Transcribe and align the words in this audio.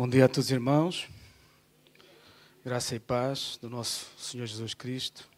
Bom 0.00 0.08
dia 0.08 0.24
a 0.24 0.28
todos 0.28 0.46
os 0.46 0.50
irmãos. 0.50 1.06
Graça 2.64 2.96
e 2.96 2.98
paz 2.98 3.58
do 3.60 3.68
nosso 3.68 4.10
Senhor 4.16 4.46
Jesus 4.46 4.72
Cristo 4.72 5.28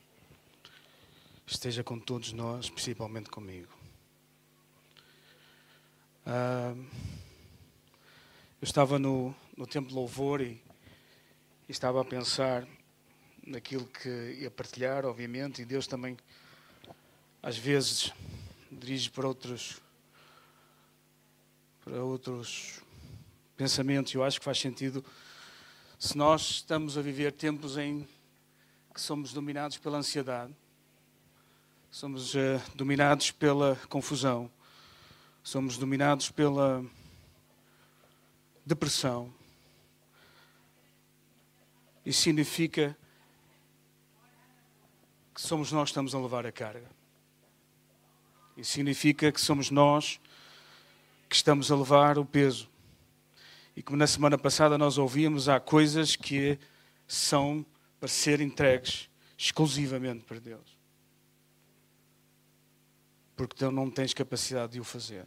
esteja 1.44 1.82
com 1.82 1.98
todos 1.98 2.32
nós, 2.32 2.70
principalmente 2.70 3.28
comigo. 3.28 3.66
Ah, 6.24 6.76
eu 6.76 8.64
estava 8.64 9.00
no, 9.00 9.34
no 9.56 9.66
tempo 9.66 9.88
de 9.88 9.94
louvor 9.96 10.40
e, 10.40 10.62
e 11.68 11.72
estava 11.72 12.00
a 12.00 12.04
pensar 12.04 12.64
naquilo 13.44 13.84
que 13.84 14.38
ia 14.38 14.48
partilhar, 14.48 15.04
obviamente, 15.04 15.62
e 15.62 15.64
Deus 15.64 15.88
também 15.88 16.16
às 17.42 17.58
vezes 17.58 18.12
dirige 18.70 19.10
para 19.10 19.26
outros 19.26 19.82
para 21.84 22.00
outros 22.04 22.80
pensamentos. 23.56 24.12
Eu 24.14 24.24
acho 24.24 24.38
que 24.38 24.44
faz 24.44 24.58
sentido 24.58 25.04
se 25.98 26.18
nós 26.18 26.42
estamos 26.50 26.98
a 26.98 27.00
viver 27.00 27.30
tempos 27.30 27.78
em 27.78 28.08
que 28.92 29.00
somos 29.00 29.32
dominados 29.32 29.78
pela 29.78 29.98
ansiedade, 29.98 30.52
somos 31.92 32.34
uh, 32.34 32.60
dominados 32.74 33.30
pela 33.30 33.76
confusão, 33.88 34.50
somos 35.44 35.78
dominados 35.78 36.28
pela 36.28 36.84
depressão. 38.66 39.32
Isso 42.04 42.22
significa 42.22 42.96
que 45.32 45.40
somos 45.40 45.70
nós 45.70 45.84
que 45.84 45.90
estamos 45.90 46.16
a 46.16 46.18
levar 46.18 46.44
a 46.46 46.50
carga. 46.50 46.90
Isso 48.56 48.72
significa 48.72 49.30
que 49.30 49.40
somos 49.40 49.70
nós 49.70 50.20
que 51.28 51.36
estamos 51.36 51.70
a 51.70 51.76
levar 51.76 52.18
o 52.18 52.24
peso. 52.24 52.71
E 53.74 53.82
como 53.82 53.96
na 53.96 54.06
semana 54.06 54.36
passada 54.36 54.76
nós 54.76 54.98
ouvimos, 54.98 55.48
há 55.48 55.58
coisas 55.58 56.14
que 56.16 56.58
são 57.06 57.64
para 57.98 58.08
ser 58.08 58.40
entregues 58.40 59.08
exclusivamente 59.36 60.24
para 60.24 60.38
Deus. 60.38 60.78
Porque 63.34 63.56
tu 63.56 63.70
não 63.70 63.90
tens 63.90 64.12
capacidade 64.12 64.72
de 64.72 64.80
o 64.80 64.84
fazer. 64.84 65.26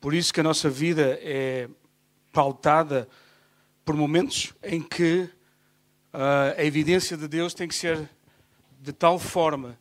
Por 0.00 0.14
isso 0.14 0.32
que 0.32 0.40
a 0.40 0.42
nossa 0.42 0.70
vida 0.70 1.18
é 1.22 1.68
pautada 2.32 3.08
por 3.84 3.94
momentos 3.96 4.52
em 4.62 4.82
que 4.82 5.28
uh, 6.12 6.58
a 6.58 6.64
evidência 6.64 7.16
de 7.16 7.28
Deus 7.28 7.54
tem 7.54 7.68
que 7.68 7.74
ser 7.74 8.08
de 8.80 8.92
tal 8.92 9.18
forma 9.18 9.78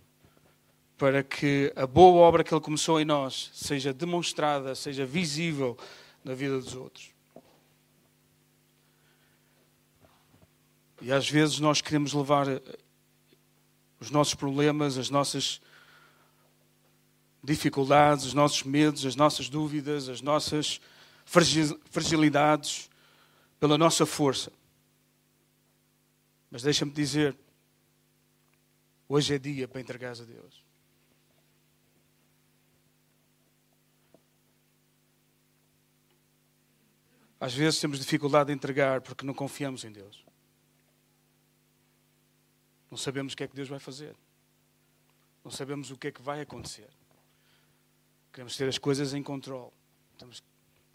para 0.97 1.23
que 1.23 1.73
a 1.75 1.85
boa 1.85 2.21
obra 2.21 2.43
que 2.43 2.53
Ele 2.53 2.61
começou 2.61 2.99
em 2.99 3.05
nós 3.05 3.49
seja 3.53 3.93
demonstrada, 3.93 4.73
seja 4.75 5.05
visível 5.05 5.77
na 6.23 6.33
vida 6.33 6.57
dos 6.57 6.75
outros. 6.75 7.13
E 11.01 11.11
às 11.11 11.29
vezes 11.29 11.59
nós 11.59 11.81
queremos 11.81 12.13
levar 12.13 12.47
os 13.99 14.09
nossos 14.09 14.33
problemas, 14.33 14.97
as 14.97 15.09
nossas 15.09 15.61
dificuldades, 17.43 18.25
os 18.25 18.33
nossos 18.33 18.63
medos, 18.63 19.05
as 19.05 19.15
nossas 19.15 19.49
dúvidas, 19.49 20.09
as 20.09 20.21
nossas 20.21 20.81
fragilidades 21.25 22.89
pela 23.59 23.77
nossa 23.77 24.05
força. 24.05 24.51
Mas 26.49 26.63
deixa-me 26.63 26.91
dizer, 26.91 27.37
hoje 29.07 29.35
é 29.35 29.37
dia 29.37 29.67
para 29.67 29.81
entregar 29.81 30.11
a 30.11 30.23
Deus. 30.23 30.64
Às 37.39 37.53
vezes 37.53 37.79
temos 37.79 37.99
dificuldade 37.99 38.51
em 38.51 38.55
entregar 38.55 39.01
porque 39.01 39.25
não 39.25 39.33
confiamos 39.33 39.83
em 39.83 39.91
Deus. 39.91 40.25
Não 42.89 42.97
sabemos 42.97 43.33
o 43.33 43.37
que 43.37 43.43
é 43.43 43.47
que 43.47 43.55
Deus 43.55 43.67
vai 43.67 43.79
fazer. 43.79 44.15
Não 45.43 45.51
sabemos 45.51 45.91
o 45.91 45.97
que 45.97 46.07
é 46.07 46.11
que 46.11 46.21
vai 46.21 46.41
acontecer. 46.41 46.89
Queremos 48.31 48.55
ter 48.55 48.67
as 48.67 48.77
coisas 48.77 49.13
em 49.13 49.21
controle. 49.21 49.71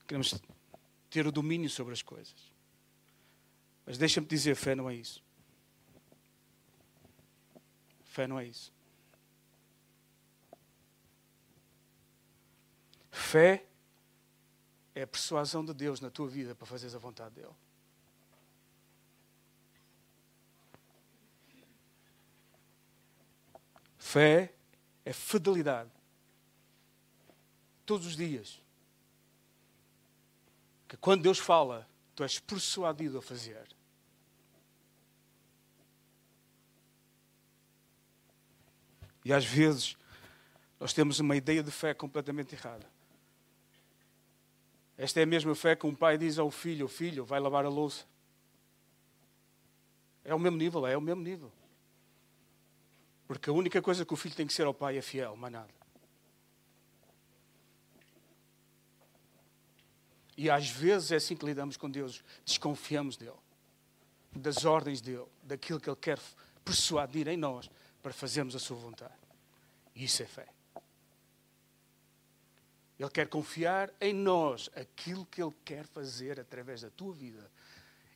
Queremos 0.06 0.40
ter 1.08 1.26
o 1.26 1.32
domínio 1.32 1.68
sobre 1.68 1.92
as 1.92 2.02
coisas. 2.02 2.50
Mas 3.86 3.98
deixa-me 3.98 4.26
dizer, 4.26 4.54
fé 4.54 4.74
não 4.74 4.88
é 4.88 4.94
isso. 4.94 5.22
Fé 8.04 8.26
não 8.26 8.38
é 8.38 8.46
isso. 8.46 8.72
Fé 13.10 13.64
é 15.00 15.04
a 15.04 15.06
persuasão 15.06 15.64
de 15.64 15.72
Deus 15.72 15.98
na 15.98 16.10
tua 16.10 16.28
vida 16.28 16.54
para 16.54 16.66
fazeres 16.66 16.94
a 16.94 16.98
vontade 16.98 17.34
dele. 17.36 17.54
Fé 23.96 24.52
é 25.02 25.12
fidelidade. 25.12 25.90
Todos 27.86 28.06
os 28.08 28.16
dias. 28.16 28.60
Que 30.86 30.98
quando 30.98 31.22
Deus 31.22 31.38
fala, 31.38 31.88
tu 32.14 32.22
és 32.22 32.38
persuadido 32.38 33.16
a 33.16 33.22
fazer. 33.22 33.66
E 39.24 39.32
às 39.32 39.46
vezes 39.46 39.96
nós 40.78 40.92
temos 40.92 41.20
uma 41.20 41.36
ideia 41.36 41.62
de 41.62 41.70
fé 41.70 41.94
completamente 41.94 42.54
errada. 42.54 42.89
Esta 45.00 45.20
é 45.20 45.22
a 45.22 45.26
mesma 45.26 45.54
fé 45.54 45.74
que 45.74 45.86
um 45.86 45.94
pai 45.94 46.18
diz 46.18 46.38
ao 46.38 46.50
filho: 46.50 46.86
Filho, 46.86 47.24
vai 47.24 47.40
lavar 47.40 47.64
a 47.64 47.70
louça. 47.70 48.04
É 50.22 50.34
o 50.34 50.38
mesmo 50.38 50.58
nível, 50.58 50.86
é 50.86 50.94
o 50.94 51.00
mesmo 51.00 51.22
nível. 51.22 51.50
Porque 53.26 53.48
a 53.48 53.52
única 53.54 53.80
coisa 53.80 54.04
que 54.04 54.12
o 54.12 54.16
filho 54.16 54.34
tem 54.34 54.46
que 54.46 54.52
ser 54.52 54.66
ao 54.66 54.74
pai 54.74 54.98
é 54.98 55.00
fiel, 55.00 55.34
mais 55.36 55.54
nada. 55.54 55.72
E 60.36 60.50
às 60.50 60.68
vezes 60.68 61.12
é 61.12 61.16
assim 61.16 61.34
que 61.34 61.46
lidamos 61.46 61.78
com 61.78 61.88
Deus. 61.88 62.22
Desconfiamos 62.44 63.16
dele, 63.16 63.32
das 64.36 64.66
ordens 64.66 65.00
dele, 65.00 65.24
daquilo 65.42 65.80
que 65.80 65.88
ele 65.88 65.96
quer 65.96 66.18
persuadir 66.62 67.26
em 67.26 67.38
nós 67.38 67.70
para 68.02 68.12
fazermos 68.12 68.54
a 68.54 68.58
sua 68.58 68.76
vontade. 68.76 69.14
Isso 69.96 70.22
é 70.22 70.26
fé. 70.26 70.59
Ele 73.00 73.08
quer 73.08 73.26
confiar 73.28 73.90
em 73.98 74.12
nós 74.12 74.68
aquilo 74.76 75.24
que 75.24 75.42
Ele 75.42 75.54
quer 75.64 75.86
fazer 75.86 76.38
através 76.38 76.82
da 76.82 76.90
tua 76.90 77.14
vida. 77.14 77.50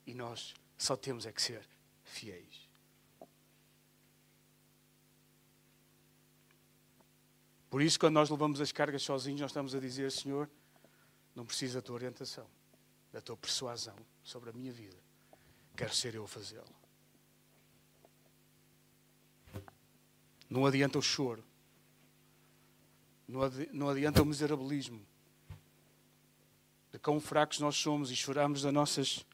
E 0.06 0.12
nós 0.12 0.52
só 0.76 0.94
temos 0.94 1.24
é 1.24 1.32
que 1.32 1.40
ser 1.40 1.66
fiéis. 2.02 2.68
Por 7.70 7.80
isso, 7.80 7.98
quando 7.98 8.12
nós 8.12 8.28
levamos 8.28 8.60
as 8.60 8.72
cargas 8.72 9.02
sozinhos, 9.02 9.40
nós 9.40 9.50
estamos 9.52 9.74
a 9.74 9.80
dizer: 9.80 10.12
Senhor, 10.12 10.50
não 11.34 11.46
preciso 11.46 11.76
da 11.76 11.82
tua 11.82 11.94
orientação, 11.94 12.46
da 13.10 13.22
tua 13.22 13.38
persuasão 13.38 13.96
sobre 14.22 14.50
a 14.50 14.52
minha 14.52 14.70
vida. 14.70 14.98
Quero 15.75 15.94
ser 15.94 16.14
eu 16.14 16.25
a 16.25 16.28
fazê-lo. 16.28 16.69
Não 20.50 20.66
adianta 20.66 20.98
o 20.98 21.02
choro. 21.02 21.42
Não 23.26 23.88
adianta 23.88 24.23
o 24.23 24.26
miserabilismo. 24.26 25.00
De 26.93 26.99
quão 26.99 27.21
fracos 27.21 27.59
nós 27.59 27.76
somos 27.76 28.11
e 28.11 28.17
choramos 28.17 28.62
das 28.62 28.73
nossas 28.73 29.25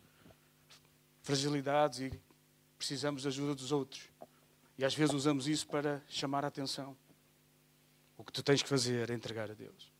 fragilidades 1.22 2.00
e 2.00 2.20
precisamos 2.78 3.24
da 3.24 3.28
ajuda 3.28 3.54
dos 3.54 3.72
outros. 3.72 4.08
E 4.78 4.84
às 4.84 4.94
vezes 4.94 5.14
usamos 5.14 5.46
isso 5.46 5.66
para 5.66 6.02
chamar 6.08 6.44
a 6.44 6.48
atenção. 6.48 6.96
O 8.16 8.24
que 8.24 8.32
tu 8.32 8.42
tens 8.42 8.62
que 8.62 8.68
fazer 8.68 9.10
é 9.10 9.14
entregar 9.14 9.50
a 9.50 9.54
Deus. 9.54 9.92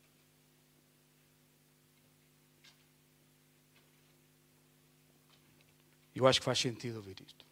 Eu 6.14 6.26
acho 6.26 6.40
que 6.40 6.44
faz 6.44 6.58
sentido 6.58 6.96
ouvir 6.96 7.16
isto. 7.26 7.49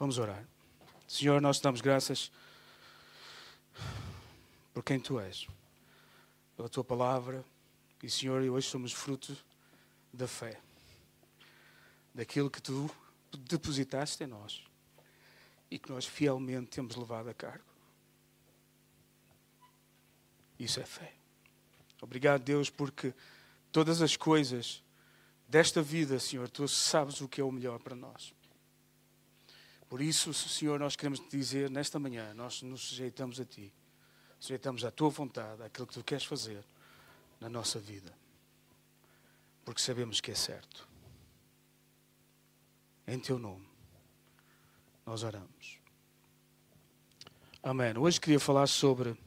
Vamos 0.00 0.16
orar. 0.16 0.48
Senhor, 1.06 1.42
nós 1.42 1.58
te 1.58 1.62
damos 1.62 1.82
graças 1.82 2.32
por 4.72 4.82
quem 4.82 4.98
tu 4.98 5.20
és, 5.20 5.46
pela 6.56 6.70
tua 6.70 6.82
palavra. 6.82 7.44
E, 8.02 8.08
Senhor, 8.08 8.40
hoje 8.40 8.66
somos 8.66 8.94
fruto 8.94 9.36
da 10.10 10.26
fé, 10.26 10.58
daquilo 12.14 12.50
que 12.50 12.62
tu 12.62 12.90
depositaste 13.40 14.24
em 14.24 14.26
nós 14.26 14.64
e 15.70 15.78
que 15.78 15.90
nós 15.90 16.06
fielmente 16.06 16.68
temos 16.68 16.96
levado 16.96 17.28
a 17.28 17.34
cargo. 17.34 17.62
Isso 20.58 20.80
é 20.80 20.86
fé. 20.86 21.12
Obrigado, 22.00 22.42
Deus, 22.42 22.70
porque 22.70 23.12
todas 23.70 24.00
as 24.00 24.16
coisas 24.16 24.82
desta 25.46 25.82
vida, 25.82 26.18
Senhor, 26.18 26.48
tu 26.48 26.66
sabes 26.66 27.20
o 27.20 27.28
que 27.28 27.42
é 27.42 27.44
o 27.44 27.52
melhor 27.52 27.78
para 27.80 27.94
nós. 27.94 28.32
Por 29.90 30.00
isso, 30.00 30.32
Senhor, 30.32 30.78
nós 30.78 30.94
queremos 30.94 31.18
te 31.18 31.36
dizer 31.36 31.68
nesta 31.68 31.98
manhã, 31.98 32.32
nós 32.32 32.62
nos 32.62 32.80
sujeitamos 32.80 33.40
a 33.40 33.44
Ti, 33.44 33.74
sujeitamos 34.38 34.84
à 34.84 34.90
Tua 34.92 35.10
vontade, 35.10 35.64
àquilo 35.64 35.84
que 35.84 35.94
Tu 35.94 36.04
queres 36.04 36.24
fazer 36.24 36.64
na 37.40 37.48
nossa 37.48 37.80
vida, 37.80 38.14
porque 39.64 39.82
sabemos 39.82 40.20
que 40.20 40.30
é 40.30 40.34
certo. 40.36 40.88
Em 43.04 43.18
Teu 43.18 43.36
nome, 43.36 43.66
nós 45.04 45.24
oramos. 45.24 45.80
Amém. 47.60 47.92
Hoje 47.98 48.20
queria 48.20 48.38
falar 48.38 48.68
sobre, 48.68 49.18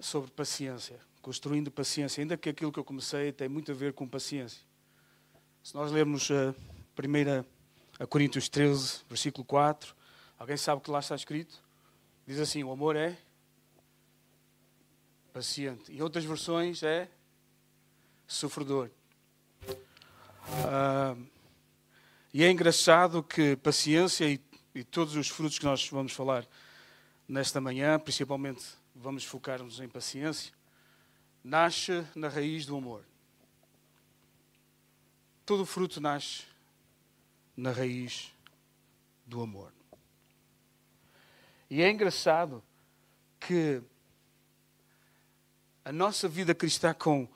sobre 0.00 0.32
paciência, 0.32 0.98
construindo 1.20 1.70
paciência, 1.70 2.20
ainda 2.20 2.36
que 2.36 2.48
aquilo 2.48 2.72
que 2.72 2.80
eu 2.80 2.84
comecei 2.84 3.30
tem 3.30 3.48
muito 3.48 3.70
a 3.70 3.74
ver 3.74 3.92
com 3.92 4.08
paciência. 4.08 4.64
Se 5.62 5.76
nós 5.76 5.92
lermos 5.92 6.28
a 6.32 6.52
primeira 6.96 7.46
a 7.98 8.06
Coríntios 8.06 8.48
13, 8.48 9.02
versículo 9.08 9.44
4. 9.44 9.94
Alguém 10.38 10.56
sabe 10.56 10.78
o 10.78 10.80
que 10.80 10.90
lá 10.90 11.00
está 11.00 11.14
escrito? 11.14 11.62
Diz 12.26 12.38
assim: 12.38 12.64
o 12.64 12.72
amor 12.72 12.96
é 12.96 13.16
paciente. 15.32 15.92
Em 15.92 16.02
outras 16.02 16.24
versões 16.24 16.82
é 16.82 17.08
sofredor. 18.26 18.90
Ah, 20.66 21.16
e 22.32 22.42
é 22.42 22.50
engraçado 22.50 23.22
que 23.22 23.56
paciência 23.56 24.28
e, 24.28 24.40
e, 24.74 24.82
todos 24.82 25.14
os 25.16 25.28
frutos 25.28 25.58
que 25.58 25.64
nós 25.64 25.88
vamos 25.88 26.12
falar 26.12 26.46
nesta 27.28 27.60
manhã, 27.60 27.98
principalmente 27.98 28.64
vamos 28.94 29.24
focar-nos 29.24 29.80
em 29.80 29.88
paciência, 29.88 30.52
nasce 31.42 32.04
na 32.14 32.28
raiz 32.28 32.66
do 32.66 32.76
amor. 32.76 33.04
Todo 35.44 35.66
fruto 35.66 36.00
nasce 36.00 36.51
na 37.62 37.70
raiz 37.70 38.34
do 39.24 39.40
amor. 39.40 39.72
E 41.70 41.80
é 41.80 41.88
engraçado 41.88 42.60
que 43.38 43.80
a 45.84 45.92
nossa 45.92 46.26
vida 46.26 46.56
cristã 46.56 46.92
com, 46.92 47.28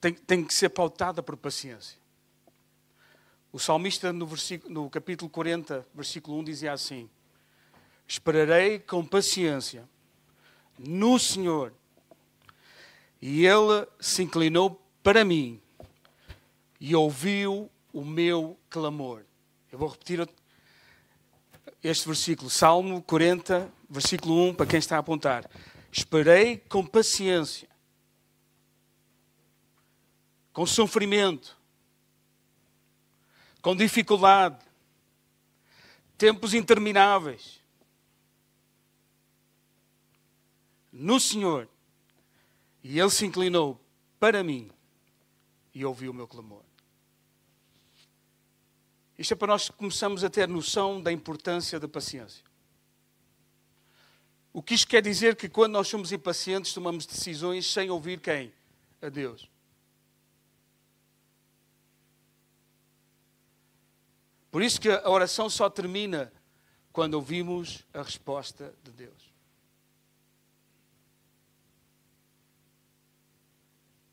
tem, 0.00 0.14
tem 0.14 0.44
que 0.44 0.52
ser 0.52 0.70
pautada 0.70 1.22
por 1.22 1.36
paciência. 1.36 1.96
O 3.52 3.58
salmista, 3.60 4.12
no, 4.12 4.28
no 4.68 4.90
capítulo 4.90 5.30
40, 5.30 5.86
versículo 5.94 6.38
1, 6.38 6.44
dizia 6.44 6.72
assim: 6.72 7.08
Esperarei 8.04 8.80
com 8.80 9.06
paciência 9.06 9.88
no 10.76 11.20
Senhor. 11.20 11.72
E 13.20 13.46
ele 13.46 13.86
se 14.00 14.24
inclinou 14.24 14.82
para 15.04 15.24
mim 15.24 15.62
e 16.80 16.96
ouviu 16.96 17.70
o 17.92 18.04
meu 18.04 18.58
clamor. 18.68 19.24
Eu 19.72 19.78
vou 19.78 19.88
repetir 19.88 20.28
este 21.82 22.06
versículo, 22.06 22.50
Salmo 22.50 23.00
40, 23.00 23.72
versículo 23.88 24.50
1, 24.50 24.54
para 24.54 24.66
quem 24.66 24.78
está 24.78 24.96
a 24.96 24.98
apontar. 24.98 25.50
Esperei 25.90 26.58
com 26.58 26.84
paciência, 26.84 27.66
com 30.52 30.66
sofrimento, 30.66 31.56
com 33.62 33.74
dificuldade, 33.74 34.62
tempos 36.18 36.52
intermináveis, 36.52 37.58
no 40.92 41.18
Senhor, 41.18 41.66
e 42.84 43.00
Ele 43.00 43.08
se 43.10 43.24
inclinou 43.24 43.80
para 44.20 44.44
mim 44.44 44.70
e 45.74 45.82
ouviu 45.82 46.10
o 46.10 46.14
meu 46.14 46.28
clamor. 46.28 46.71
Isto 49.22 49.34
é 49.34 49.36
para 49.36 49.52
nós 49.52 49.68
começarmos 49.68 50.24
a 50.24 50.28
ter 50.28 50.48
noção 50.48 51.00
da 51.00 51.12
importância 51.12 51.78
da 51.78 51.86
paciência. 51.86 52.44
O 54.52 54.60
que 54.60 54.74
isto 54.74 54.88
quer 54.88 55.00
dizer 55.00 55.36
que 55.36 55.48
quando 55.48 55.74
nós 55.74 55.86
somos 55.86 56.10
impacientes, 56.10 56.74
tomamos 56.74 57.06
decisões 57.06 57.64
sem 57.72 57.88
ouvir 57.88 58.18
quem? 58.18 58.52
A 59.00 59.08
Deus. 59.08 59.48
Por 64.50 64.60
isso 64.60 64.80
que 64.80 64.90
a 64.90 65.08
oração 65.08 65.48
só 65.48 65.70
termina 65.70 66.32
quando 66.92 67.14
ouvimos 67.14 67.86
a 67.94 68.02
resposta 68.02 68.74
de 68.82 68.90
Deus. 68.90 69.32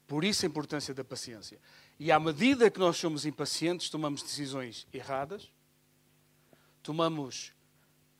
Por 0.05 0.23
isso 0.23 0.45
a 0.45 0.47
importância 0.47 0.93
da 0.93 1.03
paciência. 1.03 1.59
E 1.99 2.11
à 2.13 2.19
medida 2.19 2.71
que 2.71 2.79
nós 2.79 2.95
somos 2.95 3.25
impacientes, 3.25 3.89
tomamos 3.89 4.23
decisões 4.23 4.87
erradas, 4.93 5.51
tomamos 6.81 7.51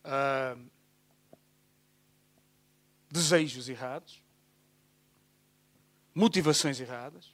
uh, 0.04 0.70
desejos 3.10 3.70
errados, 3.70 4.22
motivações 6.14 6.81
erradas, 6.81 7.34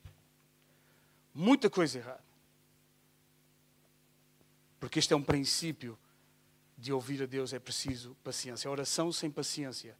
muita 1.33 1.67
coisa 1.67 1.97
errada. 1.97 2.23
Porque 4.79 4.99
este 4.99 5.13
é 5.13 5.15
um 5.15 5.23
princípio 5.23 5.97
de 6.77 6.93
ouvir 6.93 7.23
a 7.23 7.25
Deus, 7.25 7.53
é 7.53 7.59
preciso 7.59 8.15
paciência. 8.23 8.67
A 8.67 8.71
oração 8.71 9.11
sem 9.11 9.31
paciência 9.31 9.97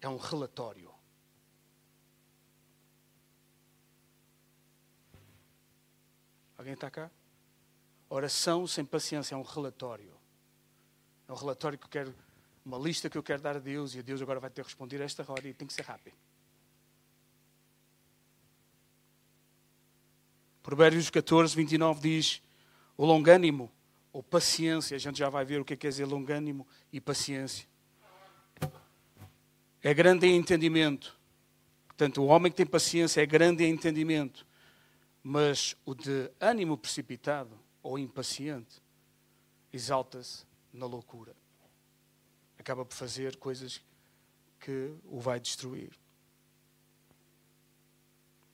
é 0.00 0.08
um 0.08 0.16
relatório. 0.16 0.89
Alguém 6.60 6.74
está 6.74 6.90
cá? 6.90 7.10
Oração 8.10 8.66
sem 8.66 8.84
paciência 8.84 9.34
é 9.34 9.38
um 9.38 9.40
relatório. 9.40 10.12
É 11.26 11.32
um 11.32 11.34
relatório 11.34 11.78
que 11.78 11.86
eu 11.86 11.88
quero, 11.88 12.14
uma 12.62 12.76
lista 12.76 13.08
que 13.08 13.16
eu 13.16 13.22
quero 13.22 13.40
dar 13.40 13.56
a 13.56 13.58
Deus 13.58 13.94
e 13.94 14.00
a 14.00 14.02
Deus 14.02 14.20
agora 14.20 14.38
vai 14.38 14.50
ter 14.50 14.60
que 14.60 14.68
responder 14.68 15.00
a 15.00 15.06
esta 15.06 15.24
hora 15.26 15.48
e 15.48 15.54
tem 15.54 15.66
que 15.66 15.72
ser 15.72 15.86
rápido. 15.86 16.14
Provérbios 20.62 21.08
14, 21.08 21.56
29 21.56 21.98
diz: 22.02 22.42
O 22.94 23.06
longânimo, 23.06 23.72
ou 24.12 24.22
paciência, 24.22 24.94
a 24.94 25.00
gente 25.00 25.18
já 25.18 25.30
vai 25.30 25.46
ver 25.46 25.62
o 25.62 25.64
que 25.64 25.72
é 25.72 25.76
quer 25.78 25.88
dizer 25.88 26.04
longânimo 26.04 26.68
e 26.92 27.00
paciência. 27.00 27.66
É 29.82 29.94
grande 29.94 30.26
em 30.26 30.36
entendimento. 30.36 31.18
Portanto, 31.86 32.20
o 32.20 32.26
homem 32.26 32.52
que 32.52 32.58
tem 32.58 32.66
paciência 32.66 33.22
é 33.22 33.24
grande 33.24 33.64
em 33.64 33.72
entendimento. 33.72 34.49
Mas 35.22 35.76
o 35.84 35.94
de 35.94 36.30
ânimo 36.40 36.78
precipitado 36.78 37.58
ou 37.82 37.98
impaciente 37.98 38.82
exalta-se 39.72 40.44
na 40.72 40.86
loucura. 40.86 41.34
Acaba 42.58 42.84
por 42.84 42.94
fazer 42.94 43.36
coisas 43.36 43.82
que 44.58 44.94
o 45.04 45.18
vai 45.18 45.40
destruir. 45.40 45.90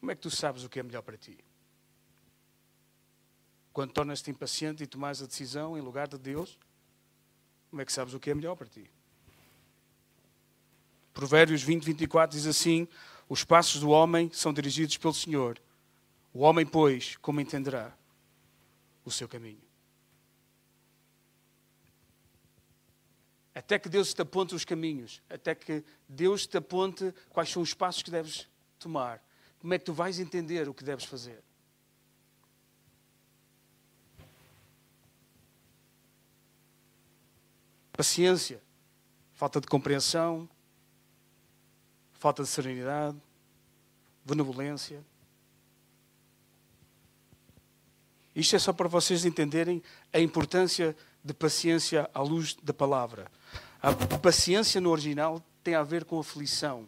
Como 0.00 0.10
é 0.10 0.14
que 0.14 0.22
tu 0.22 0.30
sabes 0.30 0.64
o 0.64 0.68
que 0.68 0.78
é 0.78 0.82
melhor 0.82 1.02
para 1.02 1.16
ti? 1.16 1.38
Quando 3.72 3.92
tornas-te 3.92 4.30
impaciente 4.30 4.82
e 4.82 4.86
tomas 4.86 5.20
a 5.20 5.26
decisão 5.26 5.76
em 5.76 5.80
lugar 5.80 6.08
de 6.08 6.16
Deus, 6.16 6.58
como 7.70 7.82
é 7.82 7.84
que 7.84 7.92
sabes 7.92 8.14
o 8.14 8.20
que 8.20 8.30
é 8.30 8.34
melhor 8.34 8.54
para 8.56 8.68
ti? 8.68 8.88
Provérbios 11.12 11.62
20, 11.62 11.84
24 11.84 12.36
diz 12.36 12.46
assim: 12.46 12.86
Os 13.28 13.42
passos 13.42 13.80
do 13.80 13.90
homem 13.90 14.30
são 14.32 14.52
dirigidos 14.52 14.96
pelo 14.96 15.14
Senhor 15.14 15.60
o 16.36 16.40
homem, 16.40 16.66
pois, 16.66 17.16
como 17.16 17.40
entenderá 17.40 17.96
o 19.06 19.10
seu 19.10 19.26
caminho? 19.26 19.62
Até 23.54 23.78
que 23.78 23.88
Deus 23.88 24.12
te 24.12 24.20
aponte 24.20 24.54
os 24.54 24.62
caminhos, 24.62 25.22
até 25.30 25.54
que 25.54 25.82
Deus 26.06 26.46
te 26.46 26.58
aponte 26.58 27.14
quais 27.30 27.48
são 27.48 27.62
os 27.62 27.72
passos 27.72 28.02
que 28.02 28.10
deves 28.10 28.46
tomar, 28.78 29.24
como 29.58 29.72
é 29.72 29.78
que 29.78 29.86
tu 29.86 29.94
vais 29.94 30.18
entender 30.18 30.68
o 30.68 30.74
que 30.74 30.84
deves 30.84 31.06
fazer? 31.06 31.42
Paciência, 37.94 38.62
falta 39.32 39.58
de 39.58 39.66
compreensão, 39.66 40.46
falta 42.12 42.42
de 42.42 42.48
serenidade, 42.50 43.16
benevolência. 44.22 45.02
Isto 48.36 48.54
é 48.54 48.58
só 48.58 48.70
para 48.70 48.86
vocês 48.86 49.24
entenderem 49.24 49.82
a 50.12 50.20
importância 50.20 50.94
de 51.24 51.32
paciência 51.32 52.08
à 52.12 52.20
luz 52.20 52.54
da 52.62 52.74
palavra. 52.74 53.32
A 53.80 53.94
paciência 54.18 54.78
no 54.78 54.90
original 54.90 55.42
tem 55.64 55.74
a 55.74 55.82
ver 55.82 56.04
com 56.04 56.20
aflição. 56.20 56.86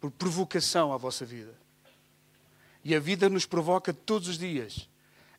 Por 0.00 0.12
provocação 0.12 0.92
à 0.92 0.96
vossa 0.96 1.26
vida. 1.26 1.52
E 2.84 2.94
a 2.94 3.00
vida 3.00 3.28
nos 3.28 3.44
provoca 3.44 3.92
todos 3.92 4.28
os 4.28 4.38
dias. 4.38 4.88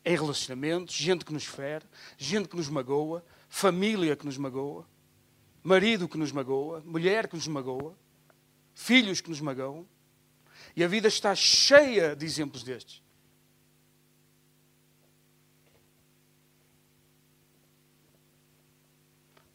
Em 0.04 0.14
relacionamentos, 0.14 0.94
gente 0.94 1.24
que 1.24 1.32
nos 1.32 1.46
fere, 1.46 1.86
gente 2.18 2.50
que 2.50 2.56
nos 2.56 2.68
magoa, 2.68 3.24
família 3.48 4.14
que 4.14 4.26
nos 4.26 4.36
magoa, 4.36 4.86
marido 5.62 6.06
que 6.06 6.18
nos 6.18 6.32
magoa, 6.32 6.82
mulher 6.84 7.28
que 7.28 7.34
nos 7.34 7.48
magoa, 7.48 7.96
filhos 8.74 9.22
que 9.22 9.30
nos 9.30 9.40
magoam. 9.40 9.86
E 10.80 10.82
a 10.82 10.88
vida 10.88 11.08
está 11.08 11.34
cheia 11.34 12.16
de 12.16 12.24
exemplos 12.24 12.62
destes. 12.62 13.02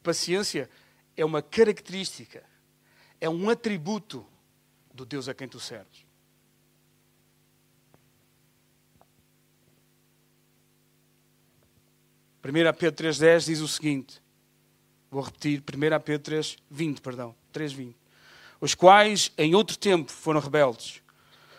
Paciência 0.04 0.70
é 1.16 1.24
uma 1.24 1.42
característica, 1.42 2.44
é 3.20 3.28
um 3.28 3.50
atributo 3.50 4.24
do 4.94 5.04
Deus 5.04 5.28
a 5.28 5.34
quem 5.34 5.48
tu 5.48 5.58
serves. 5.58 6.06
Primeiro 12.40 12.72
Pedro 12.72 13.04
3.10 13.04 13.46
diz 13.46 13.58
o 13.58 13.66
seguinte, 13.66 14.22
vou 15.10 15.22
repetir, 15.22 15.60
primeiro 15.62 15.98
Pedro 15.98 16.36
3.20, 16.36 17.00
perdão, 17.00 17.34
3.20. 17.52 17.96
Os 18.60 18.76
quais 18.76 19.32
em 19.36 19.56
outro 19.56 19.76
tempo 19.76 20.12
foram 20.12 20.38
rebeldes, 20.38 21.02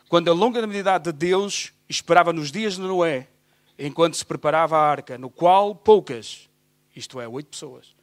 quando 0.09 0.29
a 0.29 0.33
longa 0.33 0.65
medida 0.65 0.97
de 0.97 1.11
Deus 1.11 1.73
esperava 1.89 2.31
nos 2.31 2.51
dias 2.51 2.75
de 2.75 2.81
Noé, 2.81 3.27
enquanto 3.77 4.15
se 4.15 4.25
preparava 4.25 4.77
a 4.77 4.81
arca, 4.81 5.17
no 5.17 5.29
qual 5.29 5.75
poucas, 5.75 6.49
isto 6.95 7.19
é, 7.19 7.27
oito 7.27 7.49
pessoas, 7.49 7.95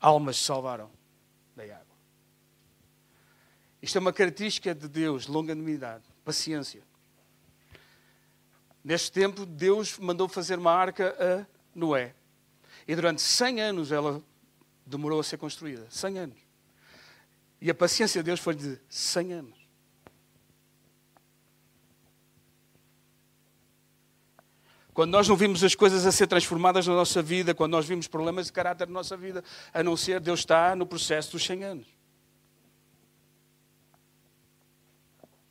almas 0.00 0.38
se 0.38 0.44
salvaram 0.44 0.90
da 1.54 1.62
água. 1.64 1.86
Isto 3.82 3.98
é 3.98 4.00
uma 4.00 4.12
característica 4.12 4.74
de 4.74 4.88
Deus, 4.88 5.26
longanimidade, 5.26 6.04
paciência. 6.24 6.82
Neste 8.82 9.12
tempo, 9.12 9.44
Deus 9.44 9.98
mandou 9.98 10.28
fazer 10.28 10.58
uma 10.58 10.72
arca 10.72 11.14
a 11.20 11.46
Noé. 11.74 12.14
E 12.86 12.94
durante 12.94 13.20
100 13.20 13.60
anos 13.60 13.92
ela 13.92 14.22
demorou 14.86 15.20
a 15.20 15.24
ser 15.24 15.36
construída. 15.36 15.86
100 15.90 16.18
anos. 16.18 16.38
E 17.60 17.70
a 17.70 17.74
paciência 17.74 18.22
de 18.22 18.26
Deus 18.26 18.40
foi 18.40 18.54
de 18.54 18.78
100 18.88 19.32
anos. 19.34 19.67
Quando 24.98 25.12
nós 25.12 25.28
não 25.28 25.36
vimos 25.36 25.62
as 25.62 25.76
coisas 25.76 26.04
a 26.04 26.10
ser 26.10 26.26
transformadas 26.26 26.84
na 26.84 26.92
nossa 26.92 27.22
vida, 27.22 27.54
quando 27.54 27.70
nós 27.70 27.86
vimos 27.86 28.08
problemas 28.08 28.46
de 28.46 28.52
caráter 28.52 28.88
na 28.88 28.94
nossa 28.94 29.16
vida, 29.16 29.44
a 29.72 29.80
não 29.80 29.96
ser 29.96 30.18
Deus 30.18 30.40
está 30.40 30.74
no 30.74 30.84
processo 30.84 31.30
dos 31.30 31.46
100 31.46 31.62
anos. 31.62 31.86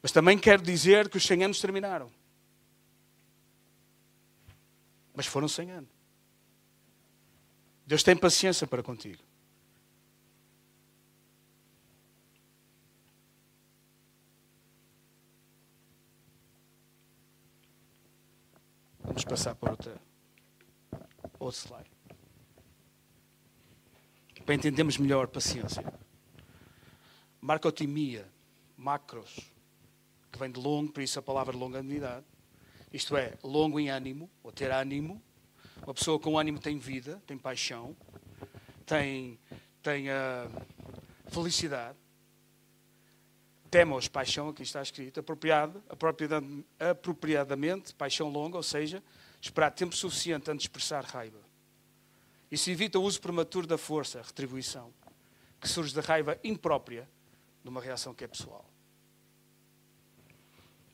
Mas 0.02 0.12
também 0.12 0.38
quero 0.38 0.62
dizer 0.62 1.08
que 1.08 1.16
os 1.16 1.24
100 1.24 1.46
anos 1.46 1.62
terminaram. 1.62 2.12
Mas 5.16 5.26
foram 5.26 5.48
100 5.48 5.72
anos. 5.72 5.90
Deus 7.86 8.04
tem 8.04 8.18
paciência 8.18 8.68
para 8.68 8.84
contigo. 8.84 9.24
Vamos 19.18 19.26
passar 19.26 19.56
para 19.56 19.72
outra, 19.72 20.00
outro 21.40 21.60
slide. 21.60 21.90
Para 24.46 24.54
entendermos 24.54 25.00
melhor 25.00 25.26
paciência. 25.28 25.84
Marcotimia, 27.42 28.28
macros, 28.78 29.40
que 30.32 30.38
vem 30.38 30.52
de 30.52 30.60
longo, 30.60 30.94
por 30.94 31.02
isso 31.02 31.18
a 31.18 31.24
palavra 31.24 31.58
longanimidade. 31.58 32.28
Isto 32.94 33.18
é, 33.18 33.34
longo 33.44 33.80
em 33.80 33.90
ânimo, 33.90 34.30
ou 34.44 34.52
ter 34.52 34.70
ânimo, 34.70 35.20
uma 35.82 35.96
pessoa 35.96 36.20
com 36.20 36.38
ânimo 36.38 36.60
tem 36.60 36.78
vida, 36.78 37.20
tem 37.26 37.40
paixão, 37.40 37.98
tem, 38.86 39.40
tem 39.82 40.10
uh, 40.10 41.32
felicidade. 41.32 41.98
Temos 43.70 44.08
paixão, 44.08 44.50
aqui 44.50 44.64
está 44.64 44.82
escrito, 44.82 45.20
apropriado, 45.20 45.84
apropriadamente, 46.80 47.94
paixão 47.94 48.30
longa, 48.30 48.58
ou 48.58 48.64
seja, 48.64 49.04
esperar 49.42 49.72
tempo 49.72 49.96
suficiente 49.96 50.50
antes 50.50 50.64
de 50.64 50.70
expressar 50.70 51.04
raiva. 51.04 51.40
Isso 52.50 52.70
evita 52.70 52.98
o 52.98 53.04
uso 53.04 53.20
prematuro 53.20 53.68
da 53.68 53.78
força, 53.78 54.22
retribuição, 54.22 54.94
que 55.60 55.68
surge 55.68 55.94
da 55.94 56.02
raiva 56.02 56.40
imprópria 56.44 57.08
de 57.64 57.70
uma 57.70 57.82
reação 57.82 58.14
que 58.14 58.24
é 58.24 58.28
pessoal. 58.28 58.66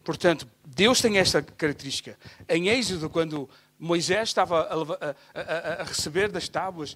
Portanto, 0.04 0.48
Deus 0.66 1.00
tem 1.00 1.18
esta 1.18 1.42
característica. 1.42 2.18
Em 2.50 2.68
Êxodo, 2.68 3.10
quando 3.10 3.50
Moisés 3.84 4.30
estava 4.30 4.62
a, 4.62 4.74
a, 4.74 5.42
a, 5.42 5.82
a, 5.82 5.84
receber 5.84 6.32
das 6.32 6.48
tábuas. 6.48 6.96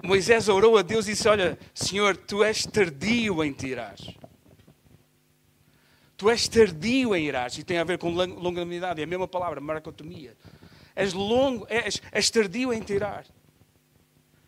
Moisés 0.00 0.48
orou 0.48 0.78
a 0.78 0.82
Deus 0.82 1.08
e 1.08 1.10
disse: 1.10 1.28
Olha, 1.28 1.58
Senhor, 1.74 2.16
tu 2.16 2.44
és 2.44 2.64
tardio 2.64 3.42
em 3.42 3.52
tirar. 3.52 3.96
Tu 6.22 6.30
és 6.30 6.46
tardio 6.46 7.16
em 7.16 7.26
irares. 7.26 7.58
E 7.58 7.64
tem 7.64 7.78
a 7.78 7.84
ver 7.84 7.98
com 7.98 8.08
longanimidade. 8.08 9.00
É 9.00 9.04
a 9.04 9.08
mesma 9.08 9.26
palavra, 9.26 9.60
marcotomia. 9.60 10.36
És 10.94 11.12
longo, 11.12 11.66
és, 11.68 12.00
és 12.12 12.30
tardio 12.30 12.72
em 12.72 12.80
tirar. 12.80 13.26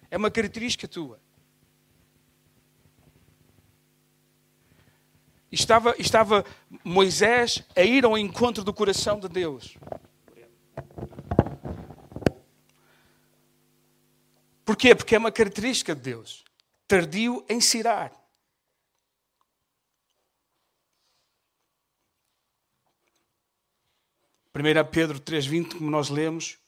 É 0.08 0.16
uma 0.16 0.30
característica 0.30 0.86
tua. 0.86 1.18
Estava, 5.50 5.96
estava 5.98 6.44
Moisés 6.84 7.64
a 7.74 7.82
ir 7.82 8.04
ao 8.04 8.16
encontro 8.16 8.62
do 8.62 8.72
coração 8.72 9.18
de 9.18 9.28
Deus. 9.28 9.76
Porquê? 14.64 14.94
Porque 14.94 15.16
é 15.16 15.18
uma 15.18 15.32
característica 15.32 15.92
de 15.92 16.02
Deus. 16.02 16.44
Tardio 16.86 17.44
em 17.48 17.60
cirar. 17.60 18.12
Primeira 24.54 24.84
Pedro 24.84 25.18
3:20, 25.18 25.78
como 25.78 25.90
nós 25.90 26.10
lemos, 26.10 26.58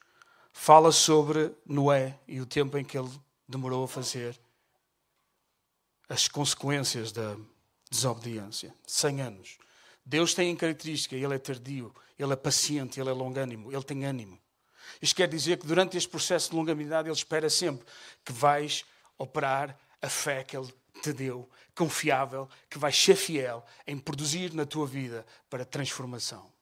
fala 0.52 0.90
sobre 0.90 1.52
Noé 1.64 2.18
e 2.26 2.40
o 2.40 2.44
tempo 2.44 2.76
em 2.76 2.84
que 2.84 2.98
ele 2.98 3.08
demorou 3.48 3.84
a 3.84 3.88
fazer 3.88 4.36
as 6.08 6.26
consequências 6.26 7.12
da 7.12 7.36
desobediência. 7.88 8.74
100 8.88 9.20
anos. 9.20 9.58
Deus 10.04 10.34
tem 10.34 10.50
em 10.50 10.56
característica, 10.56 11.14
ele 11.14 11.32
é 11.32 11.38
tardio, 11.38 11.94
ele 12.18 12.32
é 12.32 12.36
paciente, 12.36 12.98
ele 12.98 13.08
é 13.08 13.12
longânimo, 13.12 13.72
ele 13.72 13.84
tem 13.84 14.04
ânimo. 14.04 14.36
Isto 15.00 15.14
quer 15.14 15.28
dizer 15.28 15.56
que 15.56 15.66
durante 15.68 15.96
este 15.96 16.08
processo 16.08 16.50
de 16.50 16.56
longanimidade 16.56 17.08
ele 17.08 17.16
espera 17.16 17.48
sempre 17.48 17.86
que 18.24 18.32
vais 18.32 18.84
operar 19.16 19.78
a 20.02 20.08
fé 20.08 20.42
que 20.42 20.56
ele 20.56 20.74
te 21.00 21.12
deu, 21.12 21.48
confiável, 21.72 22.48
que 22.68 22.80
vais 22.80 23.00
ser 23.00 23.14
fiel 23.14 23.64
em 23.86 23.96
produzir 23.96 24.52
na 24.54 24.66
tua 24.66 24.88
vida 24.88 25.24
para 25.48 25.64
transformação. 25.64 26.55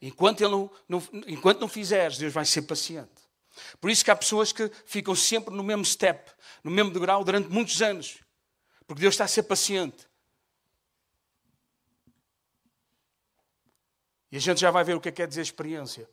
Enquanto, 0.00 0.40
ele 0.40 0.50
não, 0.50 0.70
não, 0.88 1.02
enquanto 1.26 1.60
não 1.60 1.68
fizeres, 1.68 2.18
Deus 2.18 2.32
vai 2.32 2.44
ser 2.44 2.62
paciente. 2.62 3.26
Por 3.80 3.90
isso 3.90 4.04
que 4.04 4.10
há 4.10 4.16
pessoas 4.16 4.52
que 4.52 4.68
ficam 4.84 5.14
sempre 5.14 5.54
no 5.54 5.62
mesmo 5.62 5.84
step, 5.84 6.30
no 6.62 6.70
mesmo 6.70 6.92
degrau, 6.92 7.24
durante 7.24 7.48
muitos 7.48 7.80
anos. 7.80 8.18
Porque 8.86 9.00
Deus 9.00 9.14
está 9.14 9.24
a 9.24 9.28
ser 9.28 9.44
paciente. 9.44 10.06
E 14.30 14.36
a 14.36 14.40
gente 14.40 14.60
já 14.60 14.70
vai 14.70 14.84
ver 14.84 14.94
o 14.94 15.00
que 15.00 15.08
é 15.08 15.12
que 15.12 15.16
quer 15.16 15.28
dizer 15.28 15.42
experiência. 15.42 16.08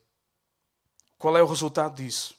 Qual 1.18 1.38
é 1.38 1.44
o 1.44 1.48
resultado 1.48 1.96
disso? 1.96 2.36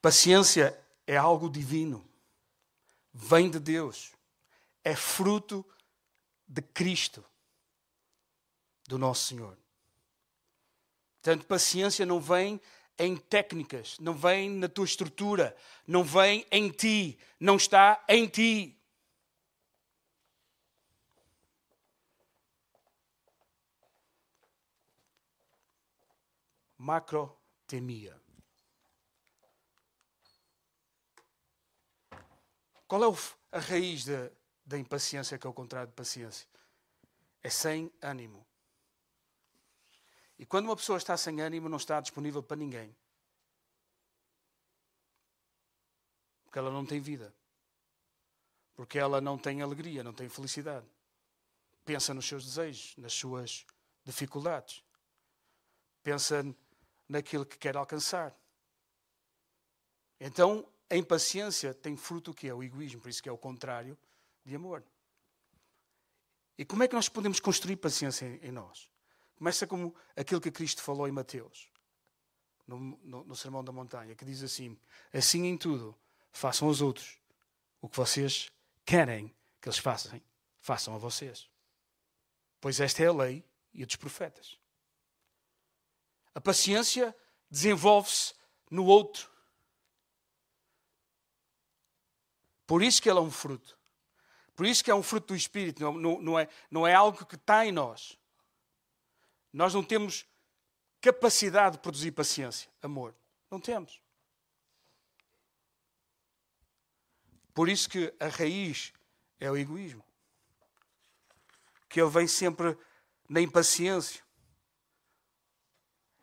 Paciência 0.00 0.76
é 1.06 1.16
algo 1.16 1.48
divino, 1.48 2.04
vem 3.12 3.48
de 3.48 3.60
Deus, 3.60 4.10
é 4.82 4.96
fruto 4.96 5.64
de 5.64 5.81
Cristo, 6.74 7.24
do 8.88 8.98
nosso 8.98 9.26
Senhor. 9.26 9.56
Portanto, 11.22 11.46
paciência 11.46 12.04
não 12.04 12.20
vem 12.20 12.60
em 12.98 13.16
técnicas, 13.16 13.96
não 14.00 14.14
vem 14.14 14.50
na 14.50 14.68
tua 14.68 14.84
estrutura, 14.84 15.56
não 15.86 16.04
vem 16.04 16.46
em 16.50 16.68
ti, 16.70 17.18
não 17.38 17.56
está 17.56 18.04
em 18.08 18.26
ti. 18.26 18.78
macrotemia. 26.82 28.20
Qual 32.88 33.04
é 33.04 33.16
a 33.52 33.58
raiz 33.60 34.04
da, 34.04 34.30
da 34.64 34.78
impaciência, 34.78 35.38
que 35.38 35.46
é 35.46 35.50
o 35.50 35.52
contrário 35.52 35.88
de 35.88 35.94
paciência? 35.94 36.46
É 37.42 37.50
sem 37.50 37.92
ânimo. 38.00 38.46
E 40.38 40.46
quando 40.46 40.66
uma 40.66 40.76
pessoa 40.76 40.98
está 40.98 41.16
sem 41.16 41.40
ânimo, 41.40 41.68
não 41.68 41.76
está 41.76 42.00
disponível 42.00 42.42
para 42.42 42.56
ninguém. 42.56 42.94
Porque 46.44 46.58
ela 46.58 46.70
não 46.70 46.84
tem 46.84 47.00
vida. 47.00 47.34
Porque 48.74 48.98
ela 48.98 49.20
não 49.20 49.38
tem 49.38 49.62
alegria, 49.62 50.02
não 50.02 50.12
tem 50.12 50.28
felicidade. 50.28 50.86
Pensa 51.84 52.14
nos 52.14 52.26
seus 52.26 52.44
desejos, 52.44 52.96
nas 52.96 53.12
suas 53.12 53.66
dificuldades. 54.04 54.84
Pensa 56.02 56.44
naquilo 57.08 57.46
que 57.46 57.58
quer 57.58 57.76
alcançar. 57.76 58.36
Então, 60.18 60.68
a 60.88 60.96
impaciência 60.96 61.74
tem 61.74 61.96
fruto 61.96 62.34
que 62.34 62.48
é 62.48 62.54
o 62.54 62.62
egoísmo, 62.62 63.00
por 63.00 63.08
isso 63.08 63.22
que 63.22 63.28
é 63.28 63.32
o 63.32 63.38
contrário 63.38 63.98
de 64.44 64.54
amor. 64.54 64.84
E 66.58 66.64
como 66.64 66.82
é 66.82 66.88
que 66.88 66.94
nós 66.94 67.08
podemos 67.08 67.40
construir 67.40 67.76
paciência 67.76 68.26
em 68.42 68.52
nós? 68.52 68.90
Começa 69.36 69.66
como 69.66 69.94
aquilo 70.16 70.40
que 70.40 70.50
Cristo 70.50 70.82
falou 70.82 71.08
em 71.08 71.12
Mateus. 71.12 71.70
no, 72.66 72.78
no, 72.78 73.24
no 73.24 73.36
Sermão 73.36 73.64
da 73.64 73.72
Montanha, 73.72 74.14
que 74.14 74.24
diz 74.24 74.42
assim: 74.42 74.78
Assim 75.12 75.46
em 75.46 75.56
tudo, 75.56 75.98
façam 76.30 76.68
aos 76.68 76.80
outros 76.80 77.18
o 77.80 77.88
que 77.88 77.96
vocês 77.96 78.50
querem 78.84 79.34
que 79.60 79.68
eles 79.68 79.78
façam, 79.78 80.20
façam 80.60 80.94
a 80.94 80.98
vocês. 80.98 81.48
Pois 82.60 82.80
esta 82.80 83.02
é 83.02 83.06
a 83.06 83.12
lei 83.12 83.44
e 83.72 83.82
a 83.82 83.86
dos 83.86 83.96
profetas. 83.96 84.58
A 86.34 86.40
paciência 86.40 87.14
desenvolve-se 87.50 88.34
no 88.70 88.86
outro. 88.86 89.30
Por 92.66 92.82
isso 92.82 93.02
que 93.02 93.10
ela 93.10 93.20
é 93.20 93.22
um 93.22 93.30
fruto. 93.30 93.78
Por 94.54 94.66
isso 94.66 94.84
que 94.84 94.90
é 94.90 94.94
um 94.94 95.02
fruto 95.02 95.28
do 95.28 95.36
Espírito, 95.36 95.82
não, 95.82 95.92
não, 95.94 96.20
não, 96.20 96.38
é, 96.38 96.48
não 96.70 96.86
é 96.86 96.94
algo 96.94 97.24
que 97.24 97.34
está 97.34 97.64
em 97.66 97.72
nós. 97.72 98.18
Nós 99.52 99.74
não 99.74 99.82
temos 99.82 100.26
capacidade 101.00 101.76
de 101.76 101.82
produzir 101.82 102.12
paciência, 102.12 102.70
amor. 102.82 103.14
Não 103.50 103.60
temos. 103.60 104.00
Por 107.54 107.68
isso 107.68 107.88
que 107.88 108.14
a 108.18 108.28
raiz 108.28 108.92
é 109.38 109.50
o 109.50 109.56
egoísmo. 109.56 110.04
Que 111.88 112.00
ele 112.00 112.10
vem 112.10 112.26
sempre 112.26 112.76
na 113.28 113.40
impaciência. 113.40 114.22